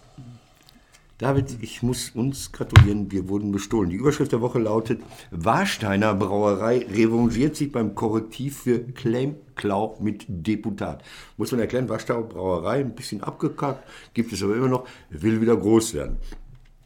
David, 1.19 1.57
ich 1.63 1.83
muss 1.83 2.11
uns 2.11 2.53
gratulieren, 2.53 3.11
wir 3.11 3.31
wurden 3.31 3.51
bestohlen. 3.51 3.89
Die 3.89 3.97
Überschrift 3.97 4.33
der 4.33 4.43
Woche 4.43 4.59
lautet: 4.59 5.01
Warsteiner 5.31 6.15
Brauerei 6.15 6.85
revanchiert 6.93 7.57
sich 7.57 7.73
beim 7.73 7.95
Korrektiv 7.95 8.59
für 8.59 8.81
Claimklau 8.81 9.97
mit 9.99 10.27
Deputat. 10.29 11.03
Muss 11.39 11.53
man 11.53 11.61
erklären, 11.61 11.89
Warsteiner 11.89 12.21
Brauerei, 12.21 12.81
ein 12.81 12.95
bisschen 12.95 13.23
abgekackt, 13.23 13.83
gibt 14.13 14.31
es 14.35 14.43
aber 14.43 14.57
immer 14.57 14.69
noch, 14.69 14.87
will 15.09 15.41
wieder 15.41 15.57
groß 15.57 15.95
werden. 15.95 16.19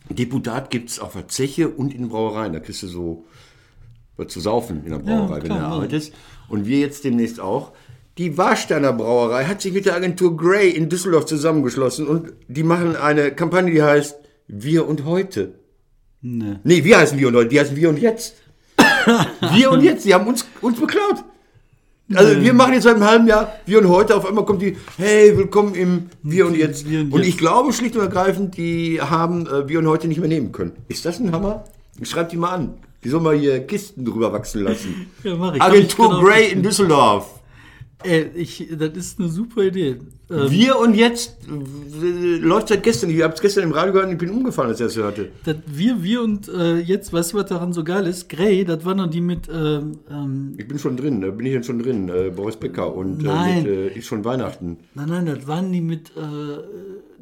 Deputat 0.08 0.70
gibt 0.70 0.90
es 0.90 1.00
auf 1.00 1.14
der 1.14 1.26
Zeche 1.26 1.68
und 1.68 1.92
in 1.92 2.08
Brauereien. 2.08 2.52
Da 2.52 2.60
kriegst 2.60 2.84
du 2.84 2.86
so, 2.86 3.24
oder 4.16 4.28
zu 4.28 4.38
saufen 4.38 4.84
in 4.84 4.90
der 4.90 4.98
Brauerei, 4.98 5.36
wenn 5.36 5.44
klar, 5.46 5.58
du 5.58 5.64
ja. 5.64 5.70
arbeitest. 5.70 6.14
Und 6.48 6.66
wir 6.66 6.78
jetzt 6.78 7.02
demnächst 7.02 7.40
auch. 7.40 7.72
Die 8.18 8.36
Warsteiner 8.36 8.92
Brauerei 8.92 9.46
hat 9.46 9.60
sich 9.60 9.72
mit 9.72 9.86
der 9.86 9.94
Agentur 9.94 10.36
Grey 10.36 10.70
in 10.70 10.88
Düsseldorf 10.88 11.26
zusammengeschlossen 11.26 12.06
und 12.06 12.32
die 12.48 12.64
machen 12.64 12.94
eine 12.94 13.32
Kampagne, 13.32 13.72
die 13.72 13.82
heißt 13.82 14.19
Wir 14.52 14.86
und 14.88 15.04
heute. 15.04 15.54
Nee. 16.22 16.56
Nee, 16.64 16.84
wir 16.84 16.98
heißen 16.98 17.18
wir 17.18 17.28
und 17.28 17.36
heute, 17.36 17.48
die 17.48 17.60
heißen 17.60 17.76
wir 17.76 17.88
und 17.88 17.98
jetzt. 17.98 18.34
wir 19.52 19.70
und 19.70 19.82
jetzt, 19.82 20.04
die 20.04 20.12
haben 20.12 20.26
uns, 20.26 20.44
uns 20.60 20.80
beklaut. 20.80 21.24
Also 22.12 22.40
wir 22.42 22.52
machen 22.52 22.72
jetzt 22.72 22.82
seit 22.82 22.96
einem 22.96 23.04
halben 23.04 23.26
Jahr 23.28 23.54
wir 23.66 23.78
und 23.78 23.88
heute, 23.88 24.16
auf 24.16 24.26
einmal 24.26 24.44
kommt 24.44 24.60
die, 24.62 24.76
hey, 24.96 25.36
willkommen 25.36 25.76
im 25.76 26.06
Wir 26.24 26.46
und 26.46 26.56
Jetzt. 26.56 26.90
Wir 26.90 27.02
und 27.02 27.12
und 27.12 27.20
Jetzt. 27.20 27.28
ich 27.28 27.38
glaube 27.38 27.72
schlicht 27.72 27.94
und 27.94 28.02
ergreifend, 28.02 28.56
die 28.56 29.00
haben 29.00 29.46
äh, 29.46 29.68
wir 29.68 29.78
und 29.78 29.86
heute 29.86 30.08
nicht 30.08 30.18
mehr 30.18 30.28
nehmen 30.28 30.50
können. 30.50 30.72
Ist 30.88 31.04
das 31.04 31.20
ein 31.20 31.30
Hammer? 31.30 31.64
Schreibt 32.02 32.32
die 32.32 32.36
mal 32.36 32.50
an. 32.50 32.74
Die 33.04 33.08
soll 33.08 33.20
mal 33.20 33.36
hier 33.36 33.64
Kisten 33.64 34.04
drüber 34.04 34.32
wachsen 34.32 34.64
lassen. 34.64 35.06
Ja, 35.22 35.36
mach 35.36 35.54
ich. 35.54 35.62
Agentur 35.62 36.20
Grey 36.20 36.50
in. 36.50 36.64
Düsseldorf. 36.64 37.39
Ey, 38.02 38.30
ich, 38.34 38.66
das 38.78 38.90
ist 38.96 39.18
eine 39.20 39.28
super 39.28 39.62
Idee. 39.62 39.98
Ähm, 40.30 40.50
Wir 40.50 40.78
und 40.78 40.94
jetzt 40.94 41.36
äh, 41.48 42.36
läuft 42.36 42.68
seit 42.68 42.82
gestern. 42.82 43.10
Ich 43.10 43.22
habe 43.22 43.34
es 43.34 43.40
gestern 43.40 43.64
im 43.64 43.72
Radio 43.72 43.92
gehört 43.92 44.08
und 44.08 44.12
ich 44.14 44.18
bin 44.18 44.30
umgefallen, 44.30 44.70
als 44.70 44.80
ich 44.80 44.86
das 44.86 44.96
hörte. 44.96 45.30
das 45.44 45.56
wir, 45.66 46.02
wir 46.02 46.22
und 46.22 46.48
äh, 46.48 46.78
jetzt, 46.78 47.12
weißt 47.12 47.32
du, 47.32 47.38
was 47.38 47.46
daran 47.46 47.72
so 47.72 47.84
geil 47.84 48.06
ist? 48.06 48.28
Grey, 48.28 48.64
das 48.64 48.84
waren 48.84 48.96
noch 48.98 49.10
die 49.10 49.20
mit, 49.20 49.48
ähm, 49.52 49.98
ähm, 50.10 50.54
Ich 50.56 50.66
bin 50.66 50.78
schon 50.78 50.96
drin, 50.96 51.20
da 51.20 51.30
bin 51.30 51.44
ich 51.46 51.52
denn 51.52 51.64
schon 51.64 51.78
drin. 51.78 52.08
Äh, 52.08 52.30
Boris 52.30 52.56
Becker 52.56 52.94
und 52.94 53.20
äh, 53.20 53.24
Nein. 53.26 53.62
mit, 53.64 53.72
äh, 53.72 53.88
ist 53.98 54.06
schon 54.06 54.24
Weihnachten. 54.24 54.78
nein, 54.94 55.08
nein, 55.08 55.26
das 55.26 55.46
waren 55.46 55.70
die 55.70 55.82
mit 55.82 56.10
äh, 56.16 56.20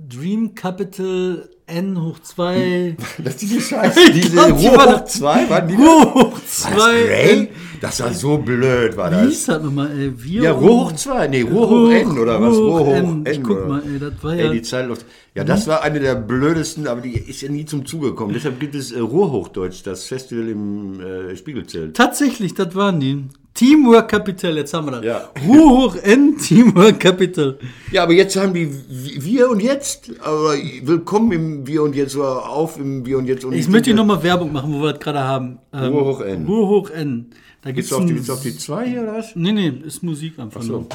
Dream 0.08 0.54
Capital 0.54 1.48
N 1.68 2.00
hoch 2.02 2.18
2. 2.20 2.96
Das 3.24 3.34
ist 3.34 3.42
diese 3.42 3.60
Scheiße, 3.60 4.12
diese 4.12 4.36
war 4.36 4.56
hoch 4.96 5.04
2, 5.04 5.50
waren 5.50 5.68
die 5.68 5.76
hoch 5.76 6.14
War 6.14 6.32
das 6.32 6.56
2. 6.60 7.02
Grey? 7.02 7.48
Das 7.80 8.00
war 8.02 8.12
so 8.12 8.38
blöd, 8.38 8.96
war 8.96 9.10
Wie 9.10 9.14
das. 9.14 9.26
hieß 9.28 9.46
das 9.46 9.62
nochmal, 9.62 9.90
ey? 9.96 10.12
Wir 10.16 10.42
Ja, 10.42 10.52
Ruhe 10.52 10.70
hoch 10.70 10.92
2, 10.92 11.28
nee, 11.28 11.42
Ruhe 11.42 11.68
hoch 11.68 11.90
N 11.90 12.18
oder 12.18 12.40
was? 12.42 12.56
Ruhe 12.56 12.80
hoch 12.80 12.92
N. 12.92 13.24
Ich 13.30 13.42
guck 13.42 13.68
mal, 13.68 13.82
ey, 13.82 13.98
das 14.00 14.12
war 14.22 14.32
Ey, 14.34 14.44
ja. 14.46 14.52
die 14.52 14.62
Zeit 14.62 14.88
läuft. 14.88 15.06
Ja, 15.34 15.44
das 15.44 15.68
war 15.68 15.82
eine 15.82 16.00
der 16.00 16.16
blödesten, 16.16 16.88
aber 16.88 17.00
die 17.02 17.12
ist 17.12 17.40
ja 17.42 17.48
nie 17.48 17.64
zum 17.64 17.86
Zuge 17.86 18.08
gekommen. 18.08 18.32
Deshalb 18.34 18.58
gibt 18.58 18.74
es 18.74 18.90
äh, 18.90 18.98
Ruhrhochdeutsch, 18.98 19.82
das 19.84 20.04
Festival 20.06 20.48
im 20.48 21.00
äh, 21.00 21.36
Spiegelzelt. 21.36 21.96
Tatsächlich, 21.96 22.54
das 22.54 22.74
waren 22.74 22.98
die. 22.98 23.24
Teamwork 23.58 24.08
Capital, 24.08 24.56
jetzt 24.56 24.72
haben 24.72 24.86
wir 24.86 24.92
das. 24.92 25.04
Ja. 25.04 25.30
Hoch 25.44 25.96
N, 25.96 26.38
Teamwork 26.38 27.00
Capital. 27.00 27.58
Ja, 27.90 28.04
aber 28.04 28.12
jetzt 28.12 28.36
haben 28.36 28.54
die 28.54 28.70
Wir 28.88 29.50
und 29.50 29.60
Jetzt, 29.60 30.12
aber 30.20 30.54
willkommen 30.82 31.32
im 31.32 31.66
Wir 31.66 31.82
und 31.82 31.96
Jetzt, 31.96 32.14
oder 32.14 32.48
auf 32.48 32.78
im 32.78 33.04
Wir 33.04 33.18
und 33.18 33.26
Jetzt. 33.26 33.44
Und 33.44 33.54
Ich 33.54 33.68
möchte 33.68 33.86
hier 33.86 33.96
nochmal 33.96 34.22
Werbung 34.22 34.52
machen, 34.52 34.72
wo 34.72 34.82
wir 34.82 34.92
das 34.92 35.00
gerade 35.00 35.24
haben. 35.24 35.58
Ähm, 35.72 35.92
Ruhe 35.92 36.04
hoch 36.04 36.20
N. 36.20 36.46
Ruhe 36.46 36.68
hoch 36.68 36.90
N. 36.90 37.32
Da 37.60 37.72
Gibt's 37.72 37.90
gibt's 37.90 37.92
auf 38.00 38.06
die, 38.06 38.14
gibt's 38.14 38.30
auf 38.30 38.42
die 38.42 38.56
2 38.56 38.86
hier 38.86 39.02
oder 39.02 39.14
was? 39.14 39.34
Nee, 39.34 39.50
nee, 39.50 39.72
ist 39.84 40.04
Musik 40.04 40.38
einfach 40.38 40.62
so. 40.62 40.72
nur. 40.72 40.86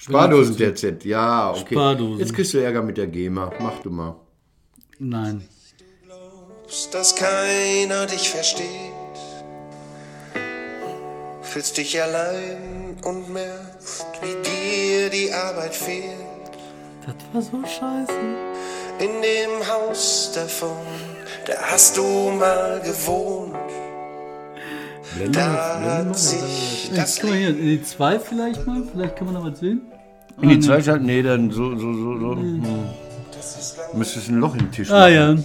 Spardosen 0.00 0.54
TZ, 0.54 1.04
ja, 1.04 1.50
okay. 1.50 1.74
Spardosen. 1.74 2.20
Jetzt 2.20 2.32
kriegst 2.32 2.54
du 2.54 2.58
Ärger 2.58 2.82
mit 2.82 2.96
der 2.96 3.08
GEMA. 3.08 3.50
Mach 3.58 3.80
du 3.80 3.90
mal. 3.90 4.14
Nein. 5.00 5.42
dass 6.92 7.16
keiner 7.16 8.06
dich 8.06 8.30
versteht. 8.30 9.03
Fühlst 11.54 11.76
dich 11.76 12.02
allein 12.02 12.96
und 13.04 13.32
merkst, 13.32 14.06
wie 14.20 14.42
dir 14.42 15.08
die 15.08 15.32
Arbeit 15.32 15.72
fehlt. 15.72 16.50
Das 17.06 17.14
war 17.32 17.42
so 17.42 17.62
scheiße. 17.64 18.12
In 18.98 19.22
dem 19.22 19.64
Haus 19.68 20.32
davon, 20.34 20.76
da 21.46 21.52
hast 21.70 21.96
du 21.96 22.02
mal 22.02 22.80
gewohnt. 22.80 23.54
Blende 25.14 25.38
Da 25.38 25.46
mal, 25.46 25.78
blende 25.78 25.94
hat 25.94 26.06
mal. 26.06 26.14
sich 26.14 26.88
Jetzt 26.88 26.98
das 26.98 27.16
kann 27.20 27.30
man 27.30 27.38
hier 27.38 27.50
in 27.50 27.68
die 27.68 27.82
2 27.84 28.18
vielleicht 28.18 28.66
mal. 28.66 28.82
Vielleicht 28.92 29.14
kann 29.14 29.32
man 29.32 29.36
da 29.36 29.44
was 29.52 29.60
sehen. 29.60 29.82
In 30.42 30.48
die 30.48 30.58
zwei 30.58 30.82
schalten? 30.82 31.06
Nee, 31.06 31.22
dann 31.22 31.52
so, 31.52 31.78
so, 31.78 31.92
so, 31.92 32.18
so. 32.18 32.32
Hm. 32.34 32.66
Müsstest 33.92 34.28
ein 34.28 34.40
Loch 34.40 34.56
im 34.56 34.72
Tisch 34.72 34.90
Ah 34.90 35.08
machen. 35.08 35.14
ja. 35.14 35.36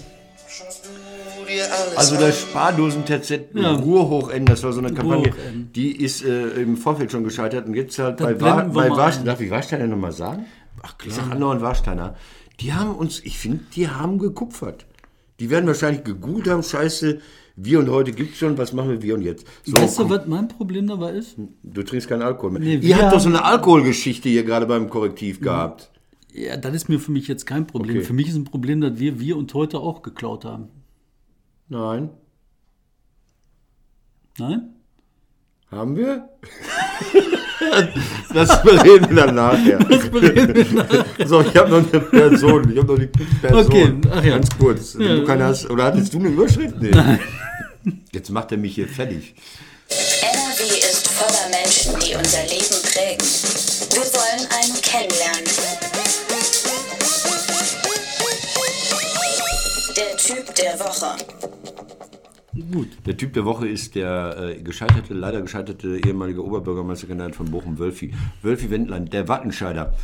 Also 1.95 2.15
das 2.15 2.41
Spardosen 2.41 3.05
TZ 3.05 3.39
Ja. 3.53 3.71
Ruhrhochend, 3.73 4.47
das 4.49 4.63
war 4.63 4.73
so 4.73 4.79
eine 4.79 4.93
Kampagne, 4.93 5.31
die 5.75 5.91
ist 5.95 6.23
äh, 6.23 6.61
im 6.61 6.77
Vorfeld 6.77 7.11
schon 7.11 7.23
gescheitert 7.23 7.67
und 7.67 7.73
jetzt 7.75 7.97
halt 7.99 8.17
bei, 8.17 8.39
wir 8.39 8.69
bei 8.73 8.89
Warsteiner, 8.89 9.19
ein. 9.19 9.25
darf 9.25 9.41
ich 9.41 9.49
Warsteiner 9.49 9.87
nochmal 9.87 10.11
sagen? 10.11 10.45
Ach 10.81 10.97
klar. 10.97 11.07
Ich 11.09 11.13
sag 11.15 11.31
andauernd 11.31 11.61
Warsteiner. 11.61 12.15
Die 12.59 12.73
haben 12.73 12.95
uns, 12.95 13.19
ich 13.23 13.37
finde, 13.37 13.61
die 13.75 13.87
haben 13.89 14.19
gekupfert. 14.19 14.85
Die 15.39 15.49
werden 15.49 15.67
wahrscheinlich 15.67 16.03
gegoogelt 16.03 16.49
haben, 16.49 16.63
scheiße, 16.63 17.19
wir 17.55 17.79
und 17.79 17.89
heute 17.89 18.11
gibt's 18.11 18.37
schon, 18.37 18.57
was 18.57 18.71
machen 18.73 18.89
wir 18.91 19.01
wir 19.01 19.15
und 19.15 19.21
jetzt? 19.21 19.45
So, 19.63 19.73
Weißt 19.75 19.99
du, 19.99 20.09
was 20.09 20.25
mein 20.27 20.47
Problem 20.47 20.87
dabei 20.87 21.11
ist? 21.11 21.35
du 21.63 21.83
trinkst 21.83 22.07
keinen 22.07 22.21
Alkohol 22.21 22.51
mehr. 22.51 22.61
Nee, 22.61 22.73
Ihr 22.75 22.81
wir 22.83 23.01
habt 23.01 23.13
doch 23.13 23.19
so 23.19 23.29
eine 23.29 23.43
Alkoholgeschichte 23.43 24.29
hier 24.29 24.43
gerade 24.43 24.65
beim 24.65 24.89
Korrektiv 24.89 25.41
gehabt. 25.41 25.89
Ja, 26.33 26.57
das 26.57 26.73
ist 26.75 26.89
mir 26.89 26.99
für 26.99 27.11
mich 27.11 27.27
jetzt 27.27 27.45
kein 27.45 27.65
Problem. 27.67 27.97
Okay. 27.97 28.05
Für 28.05 28.13
mich 28.13 28.29
ist 28.29 28.35
ein 28.35 28.43
Problem, 28.45 28.81
dass 28.81 28.99
wir 28.99 29.19
wir 29.19 29.35
und 29.35 29.53
heute 29.53 29.79
auch 29.79 30.01
geklaut 30.03 30.45
haben. 30.45 30.69
Nein. 31.69 32.09
Nein? 34.39 34.73
Haben 35.69 35.95
wir? 35.95 36.29
das 38.33 38.63
bereden 38.63 39.15
wir 39.15 39.25
dann 39.25 39.35
nachher. 39.35 39.79
So, 41.25 41.41
ich 41.41 41.55
habe 41.55 41.69
noch 41.69 41.93
eine 41.93 41.99
Person. 41.99 42.71
Ich 42.71 42.77
habe 42.79 42.87
noch 42.87 42.97
die 42.97 43.07
Person. 43.07 43.65
Okay, 43.65 43.93
ach 44.09 44.23
ja. 44.23 44.29
Ganz 44.31 44.57
kurz. 44.57 44.95
Ja. 44.97 45.17
du 45.17 45.43
hast, 45.43 45.69
oder 45.69 45.83
hattest 45.83 46.13
du 46.13 46.19
eine 46.19 46.29
Überschrift? 46.29 46.75
Nee. 46.79 46.91
Jetzt 48.11 48.29
macht 48.31 48.51
er 48.51 48.57
mich 48.57 48.75
hier 48.75 48.87
fertig. 48.87 49.35
NRW 49.89 50.63
ist 50.79 51.07
voller 51.09 51.49
Menschen, 51.49 51.99
die 51.99 52.15
unser 52.15 52.43
Leben 52.43 52.81
prägen. 52.81 53.27
Wir 53.91 54.01
wollen 54.01 54.47
einen 54.49 54.81
kennenlernen. 54.81 55.68
Typ 60.29 60.53
der 60.53 60.79
Woche. 60.79 61.17
Gut. 62.71 62.89
Der 63.07 63.17
Typ 63.17 63.33
der 63.33 63.45
Woche 63.45 63.67
ist 63.67 63.95
der 63.95 64.37
äh, 64.37 64.61
gescheiterte, 64.61 65.15
leider 65.15 65.41
gescheiterte 65.41 65.99
ehemalige 66.05 66.45
Oberbürgermeisterkandidat 66.45 67.35
von 67.35 67.49
Bochum, 67.49 67.79
Wölfi. 67.79 68.13
Wölfi 68.43 68.69
Wendland, 68.69 69.11
der 69.11 69.27
Wattenscheider, 69.27 69.95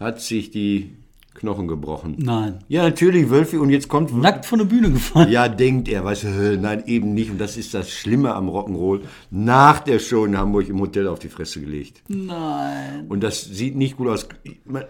hat 0.00 0.22
sich 0.22 0.50
die 0.50 0.96
Knochen 1.34 1.66
gebrochen. 1.68 2.16
Nein. 2.18 2.60
Ja, 2.68 2.84
natürlich, 2.84 3.28
Wölfi. 3.28 3.56
Und 3.56 3.70
jetzt 3.70 3.88
kommt 3.88 4.16
Nackt 4.16 4.46
von 4.46 4.60
der 4.60 4.66
Bühne 4.66 4.90
gefallen. 4.90 5.30
Ja, 5.30 5.48
denkt 5.48 5.88
er, 5.88 6.04
weißt 6.04 6.24
du, 6.24 6.58
nein, 6.60 6.84
eben 6.86 7.12
nicht. 7.12 7.30
Und 7.30 7.38
das 7.38 7.56
ist 7.56 7.74
das 7.74 7.90
Schlimme 7.90 8.34
am 8.34 8.48
Rock'n'Roll. 8.48 9.00
Nach 9.30 9.80
der 9.80 9.98
Show 9.98 10.24
in 10.24 10.38
Hamburg 10.38 10.68
im 10.68 10.80
Hotel 10.80 11.08
auf 11.08 11.18
die 11.18 11.28
Fresse 11.28 11.60
gelegt. 11.60 12.02
Nein. 12.08 13.06
Und 13.08 13.22
das 13.22 13.44
sieht 13.44 13.76
nicht 13.76 13.96
gut 13.96 14.08
aus. 14.08 14.28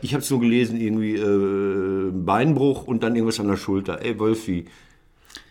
Ich 0.02 0.12
habe 0.12 0.22
es 0.22 0.30
nur 0.30 0.40
gelesen, 0.40 0.80
irgendwie 0.80 1.14
äh, 1.14 2.10
Beinbruch 2.12 2.86
und 2.86 3.02
dann 3.02 3.14
irgendwas 3.14 3.40
an 3.40 3.48
der 3.48 3.56
Schulter. 3.56 4.04
Ey, 4.04 4.18
Wolfi, 4.18 4.66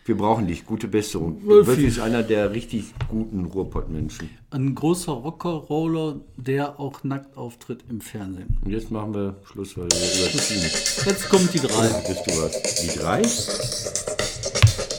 wir 0.06 0.16
brauchen 0.18 0.46
dich. 0.46 0.66
Gute 0.66 0.86
Besserung. 0.86 1.40
Wolfi, 1.44 1.86
ist 1.86 1.98
einer 1.98 2.22
der 2.22 2.52
richtig 2.52 2.92
guten 3.08 3.46
Ruhrpott-Menschen. 3.46 4.28
Ein 4.50 4.74
großer 4.74 5.12
Rocker-Roller, 5.12 6.16
der 6.36 6.78
auch 6.78 7.04
nackt 7.04 7.36
auftritt 7.36 7.84
im 7.88 8.02
Fernsehen. 8.02 8.58
Und 8.64 8.70
jetzt 8.70 8.90
machen 8.90 9.14
wir 9.14 9.36
Schluss, 9.50 9.78
weil 9.78 9.88
wir 9.88 10.28
überziehen. 10.28 10.62
Jetzt 11.06 11.28
kommt 11.30 11.54
die 11.54 11.58
drei. 11.58 11.88
Bist 12.06 12.22
du 12.26 12.32
was? 12.32 12.62
Die 12.82 12.98
drei? 12.98 13.22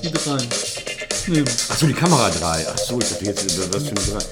Die 0.04 0.12
drei. 0.12 0.38
Nee. 1.28 1.44
Achso, 1.70 1.88
die 1.88 1.94
Kamera 1.94 2.30
drei. 2.30 2.68
Achso, 2.68 3.00
ich 3.00 3.10
dachte 3.10 3.26
jetzt, 3.26 3.74
was 3.74 3.84
für 3.84 3.90
eine 3.90 4.20
drei. 4.20 4.26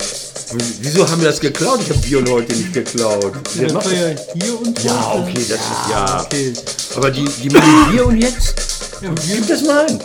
Wieso 0.82 1.10
haben 1.10 1.22
wir 1.22 1.30
das 1.30 1.40
geklaut? 1.40 1.80
Ich 1.82 1.90
habe 1.90 2.18
und 2.20 2.30
heute 2.30 2.56
nicht 2.56 2.74
geklaut. 2.74 3.34
Wer 3.56 3.68
Das 3.68 3.86
war 3.86 3.94
ja 3.94 4.16
hier 4.34 4.60
und 4.60 4.84
Ja, 4.84 5.14
okay, 5.16 5.34
das 5.34 5.50
ist 5.50 5.90
ja. 5.90 6.22
Okay. 6.24 6.54
Aber 6.96 7.10
die, 7.10 7.26
die 7.26 7.50
machen 7.50 7.94
wir 7.94 8.06
und 8.08 8.18
jetzt? 8.18 8.56
Gib 9.02 9.48
das 9.48 9.64
mal 9.64 9.86
ein. 9.88 10.00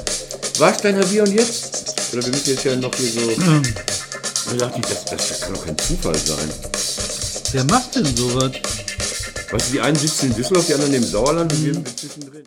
Warsteiner 0.58 1.08
wir 1.10 1.22
und 1.22 1.32
jetzt? 1.32 1.94
Oder 2.12 2.24
wir 2.24 2.32
müssen 2.32 2.50
jetzt 2.50 2.64
ja 2.64 2.74
noch 2.76 2.94
hier 2.94 3.10
so. 3.10 3.20
Da 4.50 4.56
dachte 4.56 4.80
ich, 4.80 4.86
das, 4.86 5.04
das 5.04 5.40
kann 5.40 5.54
doch 5.54 5.64
kein 5.64 5.78
Zufall 5.78 6.16
sein. 6.16 6.50
Wer 7.52 7.64
macht 7.64 7.94
denn 7.94 8.16
sowas? 8.16 8.52
Weißt 9.50 9.68
du, 9.68 9.72
die 9.72 9.80
einen 9.80 9.96
sitzen 9.96 10.26
in 10.26 10.34
Düsseldorf, 10.34 10.66
die 10.66 10.74
anderen 10.74 10.94
im 10.94 11.04
Sauerland 11.04 11.52
und 11.52 11.64
wir 11.64 11.84
zwischendrin. 11.96 12.44